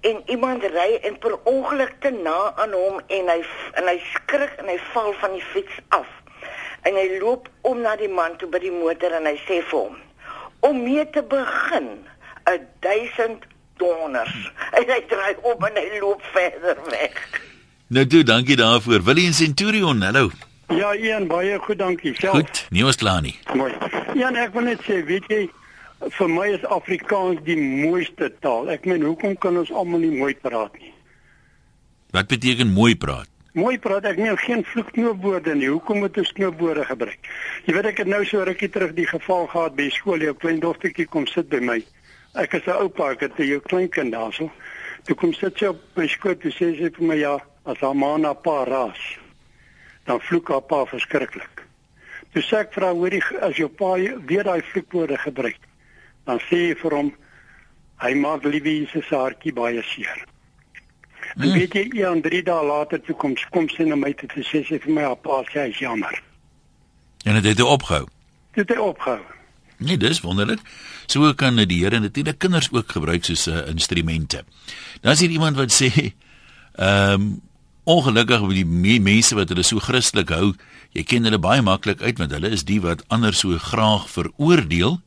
En 0.00 0.22
iemand 0.26 0.64
ry 0.64 0.98
en 1.02 1.18
per 1.18 1.38
ongeluk 1.42 1.94
te 2.00 2.10
na 2.10 2.52
aan 2.56 2.72
hom 2.72 3.00
en 3.06 3.28
hy 3.28 3.44
en 3.72 3.86
hy 3.86 3.98
skrik 4.14 4.52
en 4.58 4.66
hy 4.66 4.78
val 4.92 5.12
van 5.12 5.32
die 5.32 5.46
fiets 5.52 5.78
af. 5.88 6.06
En 6.88 6.96
hy 6.96 7.18
loop 7.20 7.48
om 7.68 7.80
na 7.84 7.94
die 8.00 8.08
man 8.08 8.36
toe 8.40 8.48
by 8.48 8.60
die 8.62 8.72
motor 8.72 9.12
en 9.18 9.28
hy 9.28 9.36
sê 9.44 9.60
vir 9.60 9.78
hom: 9.78 9.96
"Om 10.64 10.82
mee 10.84 11.04
te 11.12 11.22
begin, 11.22 11.88
'n 12.48 12.66
1000 12.80 13.44
donders." 13.76 14.36
En 14.78 14.84
hy 14.88 15.00
draai 15.10 15.36
om 15.42 15.64
en 15.64 15.76
hy 15.76 16.00
loop 16.00 16.22
verder 16.32 16.78
weg. 16.90 17.16
Nou 17.88 18.06
toe, 18.06 18.22
dankie 18.22 18.56
daarvoor. 18.56 19.02
Willie 19.04 19.26
en 19.26 19.34
Centurion, 19.34 20.02
hallo. 20.02 20.30
Ja, 20.68 20.94
Ian, 20.94 21.26
baie 21.26 21.58
goed, 21.58 21.78
dankie. 21.78 22.12
Self. 22.20 22.34
Goed, 22.36 22.66
nie 22.70 22.84
was 22.84 22.96
klaar 23.00 23.22
nie. 23.24 23.38
Mooi. 23.56 23.72
Ian, 24.14 24.36
ek 24.36 24.52
wil 24.52 24.68
net 24.68 24.82
sê, 24.84 25.00
weet 25.08 25.24
jy, 25.32 25.46
vir 26.18 26.28
my 26.28 26.50
is 26.52 26.66
Afrikaans 26.68 27.40
die 27.46 27.56
mooiste 27.56 28.28
taal. 28.44 28.68
Ek 28.68 28.84
meen, 28.84 29.06
hoekom 29.08 29.38
kan 29.40 29.56
ons 29.56 29.72
almal 29.72 30.04
nie 30.04 30.12
mooi 30.12 30.34
praat 30.36 30.76
nie? 30.76 30.92
Wat 32.12 32.28
beteken 32.28 32.68
mooi 32.76 32.92
praat? 32.96 33.30
Mooi 33.56 33.78
praat, 33.80 34.04
ek 34.04 34.18
meen 34.20 34.36
geen 34.36 34.60
vloekknoopwoorde 34.64 35.54
nie. 35.56 35.70
Hoekom 35.72 36.02
moet 36.04 36.18
ons 36.20 36.32
knoopwoorde 36.36 36.82
gebruik? 36.84 37.28
Jy 37.64 37.72
weet 37.72 37.86
ek 37.88 38.02
het 38.02 38.10
nou 38.12 38.20
so 38.28 38.44
rukkie 38.44 38.68
terug 38.68 38.92
die 38.92 39.06
geval 39.08 39.48
gehad 39.48 39.76
by 39.78 39.86
skool, 39.94 40.20
jou 40.20 40.34
klein 40.36 40.60
dogtertjie 40.60 41.06
kom 41.08 41.24
sit 41.26 41.48
by 41.48 41.62
my. 41.64 41.78
Ek 42.36 42.58
is 42.60 42.68
'n 42.68 42.76
oupa, 42.76 43.12
ek 43.16 43.24
het 43.24 43.40
jou 43.40 43.60
klein 43.60 43.88
kind 43.88 44.12
daarso. 44.12 44.50
Toe 45.04 45.16
kom 45.16 45.32
sit 45.32 45.56
sy 45.56 45.72
op 45.72 45.80
my 45.96 46.06
skoot 46.06 46.44
en 46.44 46.52
sê 46.52 46.76
sy 46.76 46.92
vir 46.92 47.06
my 47.08 47.14
ja, 47.14 47.38
as 47.64 47.80
haar 47.80 47.94
ma 47.94 48.16
na 48.18 48.34
pa 48.34 48.64
raas, 48.64 49.16
dan 50.04 50.20
vloek 50.20 50.48
haar 50.48 50.60
pa 50.60 50.84
verskriklik. 50.84 51.64
Toe 52.32 52.42
sê 52.42 52.56
ek 52.60 52.74
vir 52.74 52.84
haar, 52.84 52.94
hoorie, 52.94 53.22
as 53.40 53.56
jou 53.56 53.68
pa 53.68 53.96
weer 54.28 54.44
daai 54.44 54.62
vloekwoorde 54.62 55.16
gebruik, 55.16 55.60
dan 56.26 56.38
sê 56.38 56.68
jy 56.68 56.74
vir 56.74 56.92
hom 56.92 57.12
hy 57.96 58.14
maak 58.14 58.44
liewe 58.44 58.86
se 58.92 59.00
saartjie 59.00 59.52
baie 59.52 59.82
seer. 59.82 60.28
Mm. 61.38 61.44
En 61.44 61.52
weet 61.52 61.72
jy, 61.72 61.84
ja, 61.94 62.10
3 62.20 62.42
dae 62.42 62.62
later 62.66 62.98
toe 63.06 63.14
kom 63.14 63.34
kom 63.54 63.68
sy 63.70 63.84
na 63.86 63.94
my 63.94 64.10
toe 64.18 64.42
sê 64.42 64.64
sy 64.66 64.80
vir 64.82 64.90
my 64.90 65.04
pa 65.22 65.36
sê 65.46 65.60
hy 65.60 65.70
is 65.70 65.78
jammer. 65.78 66.22
En 67.22 67.38
dit 67.38 67.46
het 67.46 67.60
opgehou. 67.62 68.08
Dit 68.58 68.68
het 68.68 68.78
opgehou. 68.82 69.22
Nee, 69.78 69.96
dis 69.96 70.18
wonderlik. 70.20 70.58
So 71.06 71.30
kan 71.38 71.56
die 71.56 71.78
Here 71.78 72.00
natuurlik 72.02 72.40
kinders 72.42 72.72
ook 72.72 72.90
gebruik 72.90 73.24
soos 73.24 73.46
'n 73.46 73.50
uh, 73.50 73.58
eh, 73.58 73.68
instrumente. 73.70 74.44
Dan 75.00 75.12
is 75.12 75.20
hier 75.20 75.30
iemand 75.30 75.56
wat 75.56 75.70
sê, 75.72 76.12
ehm 76.74 77.12
um, 77.12 77.40
ongelukkig 77.84 78.42
met 78.42 78.56
die 78.56 78.66
me 78.66 78.98
mense 79.00 79.34
wat 79.34 79.48
hulle 79.48 79.62
so 79.62 79.78
Christelik 79.78 80.28
hou, 80.28 80.54
jy 80.92 81.02
ken 81.02 81.24
hulle 81.24 81.38
baie 81.38 81.62
maklik 81.62 82.02
uit 82.02 82.18
want 82.18 82.30
hulle 82.30 82.50
is 82.50 82.64
die 82.64 82.80
wat 82.80 83.04
ander 83.08 83.34
so 83.34 83.58
graag 83.58 84.10
veroordeel. 84.10 85.00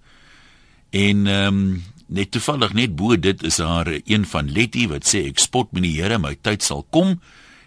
En 0.90 1.28
ehm 1.28 1.48
um, 1.48 1.84
net 2.12 2.32
toevallig 2.36 2.74
net 2.76 2.96
bo 3.00 3.16
dit 3.16 3.44
is 3.48 3.62
daar 3.62 3.88
een 3.88 4.26
van 4.28 4.52
Letty 4.52 4.88
wat 4.92 5.08
sê 5.08 5.24
ek 5.30 5.40
spot 5.40 5.72
met 5.72 5.86
die 5.86 5.96
Here, 5.96 6.20
my 6.20 6.36
tyd 6.44 6.64
sal 6.64 6.84
kom. 6.92 7.20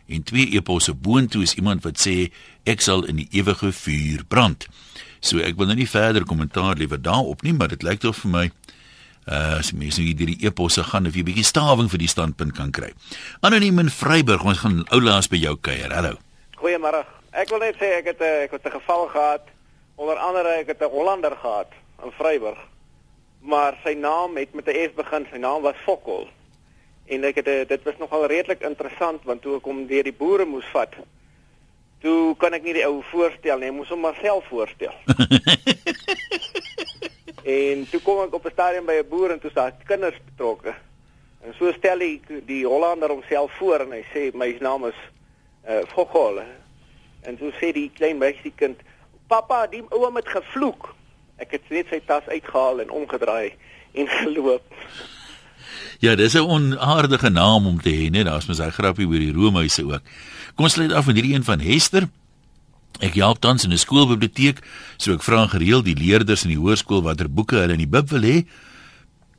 En 0.05 0.25
twee 0.29 0.51
eposse 0.53 0.93
boontoe 0.93 1.47
is 1.47 1.55
iemand 1.57 1.85
wat 1.87 1.97
sê 2.01 2.29
ek 2.69 2.85
sal 2.85 3.07
in 3.09 3.23
die 3.23 3.29
ewige 3.33 3.73
vuur 3.73 4.27
brand. 4.29 4.69
So 5.25 5.41
ek 5.41 5.57
wil 5.57 5.71
nou 5.71 5.79
nie 5.79 5.89
verder 5.89 6.27
kommentaar 6.29 6.77
lewer 6.77 7.01
daarop 7.01 7.43
nie, 7.43 7.55
maar 7.57 7.73
dit 7.73 7.87
lyk 7.87 8.05
tog 8.05 8.19
vir 8.21 8.35
my 8.35 8.45
uh 9.25 9.57
as 9.57 9.73
mens 9.73 9.97
nou 9.97 10.05
hierdie 10.05 10.37
eposse 10.45 10.85
gaan 10.85 11.09
of 11.09 11.15
jy 11.17 11.23
'n 11.25 11.31
bietjie 11.31 11.49
stawing 11.49 11.89
vir 11.89 11.99
die 11.99 12.13
standpunt 12.13 12.53
kan 12.53 12.71
kry. 12.71 12.93
Anoniem 13.41 13.79
in 13.79 13.89
Vryburg, 13.89 14.45
ons 14.45 14.59
gaan 14.59 14.85
oulaas 14.93 15.29
by 15.29 15.41
jou 15.41 15.57
kuier. 15.57 15.89
Hallo. 15.89 16.21
Goeiemôre. 16.61 17.05
Ek 17.33 17.49
wil 17.49 17.59
net 17.65 17.81
sê 17.81 18.05
ek 18.05 18.13
het 18.13 18.21
eh, 18.21 18.45
ek 18.45 18.51
het 18.51 18.67
'n 18.67 18.77
geval 18.77 19.09
gehad 19.09 19.49
onder 19.97 20.17
andere 20.17 20.61
ek 20.61 20.67
het 20.67 20.81
'n 20.83 20.93
Hollander 20.93 21.33
gehad 21.33 21.73
in 22.05 22.13
Vryburg. 22.13 22.74
Maar 23.45 23.77
sy 23.85 23.93
naam 23.93 24.37
het 24.41 24.55
met 24.55 24.67
'n 24.67 24.89
F 24.89 24.95
begin. 24.95 25.27
Sy 25.31 25.39
naam 25.39 25.63
was 25.63 25.77
Fokol. 25.85 26.29
En 27.07 27.25
ek 27.25 27.35
het 27.35 27.49
eh, 27.49 27.67
dit 27.69 27.83
was 27.83 27.99
nogal 27.99 28.27
redelik 28.27 28.63
interessant 28.63 29.25
want 29.25 29.43
toe 29.43 29.57
ek 29.57 29.65
hom 29.65 29.87
deur 29.87 30.03
die 30.03 30.13
boere 30.13 30.45
moes 30.45 30.69
vat, 30.73 30.95
Toe 32.05 32.35
kan 32.37 32.53
ek 32.53 32.67
nie 32.67 32.75
die 32.77 32.85
ou 32.85 32.99
voorstel 33.09 33.63
nie, 33.63 33.71
ek 33.73 33.77
moes 33.79 33.89
hom 33.89 34.03
maar 34.05 34.17
self 34.21 34.45
voorstel. 34.53 34.93
en 37.57 37.87
toe 37.89 38.01
kom 38.05 38.21
ek 38.27 38.35
op 38.37 38.45
'n 38.45 38.53
stadium 38.53 38.85
by 38.85 38.99
'n 39.01 39.09
boer 39.09 39.33
en 39.33 39.41
toe 39.41 39.51
staan 39.51 39.73
kinders 39.89 40.19
betrokke. 40.27 40.75
En 41.45 41.55
so 41.57 41.73
stel 41.73 42.05
hy 42.05 42.21
die 42.45 42.67
Hollander 42.69 43.09
homself 43.09 43.57
voor 43.57 43.87
en 43.87 43.97
hy 43.97 44.03
sê 44.13 44.27
my 44.37 44.51
naam 44.61 44.85
is 44.85 45.01
uh 45.65 45.81
Vogel. 45.97 46.43
En 47.25 47.41
toe 47.41 47.53
sê 47.57 47.73
die 47.73 47.89
klein 47.97 48.21
meisiekind, 48.21 48.85
"Pappa, 49.27 49.67
die 49.67 49.83
ouma 49.89 50.21
het 50.21 50.29
gevloek." 50.29 50.95
Ek 51.43 51.51
het 51.57 51.71
net 51.71 51.91
sy 51.91 52.01
tas 52.07 52.27
uitgehaal 52.31 52.81
en 52.85 52.91
omgedraai 52.91 53.53
en 53.95 54.09
geloop. 54.21 54.63
Ja, 55.99 56.15
dis 56.15 56.35
'n 56.35 56.47
onaardige 56.47 57.31
naam 57.31 57.67
om 57.67 57.81
te 57.81 57.91
hê, 57.91 58.11
net 58.11 58.27
daar's 58.27 58.47
mos 58.47 58.59
hy 58.59 58.71
grappie 58.71 59.07
oor 59.07 59.19
die 59.19 59.33
roomhuise 59.33 59.85
ook. 59.85 60.03
Kom 60.55 60.65
ons 60.65 60.75
sluit 60.75 60.93
af 60.93 61.07
met 61.07 61.17
hierdie 61.17 61.35
een 61.35 61.45
van 61.45 61.61
Hester. 61.61 62.09
Ek 63.01 63.15
help 63.15 63.41
tans 63.41 63.65
in 63.65 63.73
'n 63.73 63.79
skoolbiblioteek, 63.79 64.63
so 64.97 65.13
ek 65.13 65.23
vra 65.23 65.47
gereeld 65.47 65.85
die 65.85 65.97
leerders 65.97 66.45
in 66.45 66.51
die 66.51 66.59
hoërskool 66.59 67.03
watter 67.03 67.31
boeke 67.31 67.57
hulle 67.57 67.73
in 67.73 67.83
die 67.83 67.91
bib 67.91 68.11
wil 68.11 68.23
hê. 68.23 68.47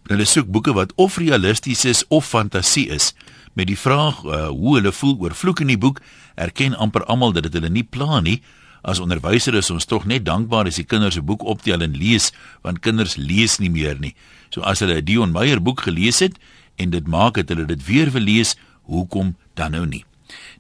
Hulle 0.08 0.26
soek 0.26 0.48
boeke 0.48 0.74
wat 0.74 0.94
of 0.96 1.18
realisties 1.18 1.86
is 1.86 2.06
of 2.08 2.28
fantasie 2.28 2.90
is. 2.90 3.14
Met 3.54 3.68
die 3.68 3.78
vraag 3.78 4.24
uh, 4.24 4.48
hoe 4.48 4.76
hulle 4.76 4.92
voel 4.92 5.18
oor 5.20 5.34
vloek 5.34 5.60
in 5.60 5.68
die 5.68 5.78
boek, 5.78 6.02
erken 6.36 6.76
amper 6.76 7.06
almal 7.06 7.32
dat 7.32 7.44
dit 7.44 7.54
hulle 7.54 7.70
nie 7.70 7.84
pla 7.84 8.20
nie. 8.20 8.42
As 8.86 9.02
onderwyser 9.02 9.56
is 9.58 9.72
ons 9.74 9.88
tog 9.90 10.04
net 10.06 10.28
dankbaar 10.28 10.68
as 10.70 10.78
die 10.78 10.86
kinders 10.86 11.18
'n 11.18 11.26
boek 11.26 11.44
optel 11.44 11.82
en 11.82 11.98
lees, 11.98 12.32
want 12.62 12.80
kinders 12.86 13.16
lees 13.18 13.58
nie 13.58 13.70
meer 13.70 13.98
nie. 14.00 14.14
So 14.54 14.62
as 14.62 14.80
hulle 14.80 15.02
'n 15.02 15.06
Dion 15.06 15.32
Meyer 15.32 15.62
boek 15.62 15.82
gelees 15.82 16.20
het 16.20 16.38
en 16.78 16.90
dit 16.90 17.08
maak 17.08 17.34
dat 17.34 17.50
hulle 17.50 17.66
dit 17.66 17.86
weer 17.86 18.12
wil 18.12 18.22
lees, 18.22 18.56
hoekom 18.84 19.36
dan 19.56 19.72
nou 19.72 19.86
nie? 19.86 20.06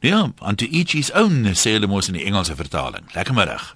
Nou 0.01 0.13
ja, 0.13 0.33
unto 0.41 0.65
each 0.65 0.91
his 0.91 1.11
own, 1.13 1.45
sê 1.53 1.71
hulle 1.77 1.87
mos 1.87 2.07
in 2.07 2.13
die 2.13 2.25
Engelse 2.25 2.55
vertaling. 2.55 3.03
Lekker 3.13 3.33
middag. 3.33 3.75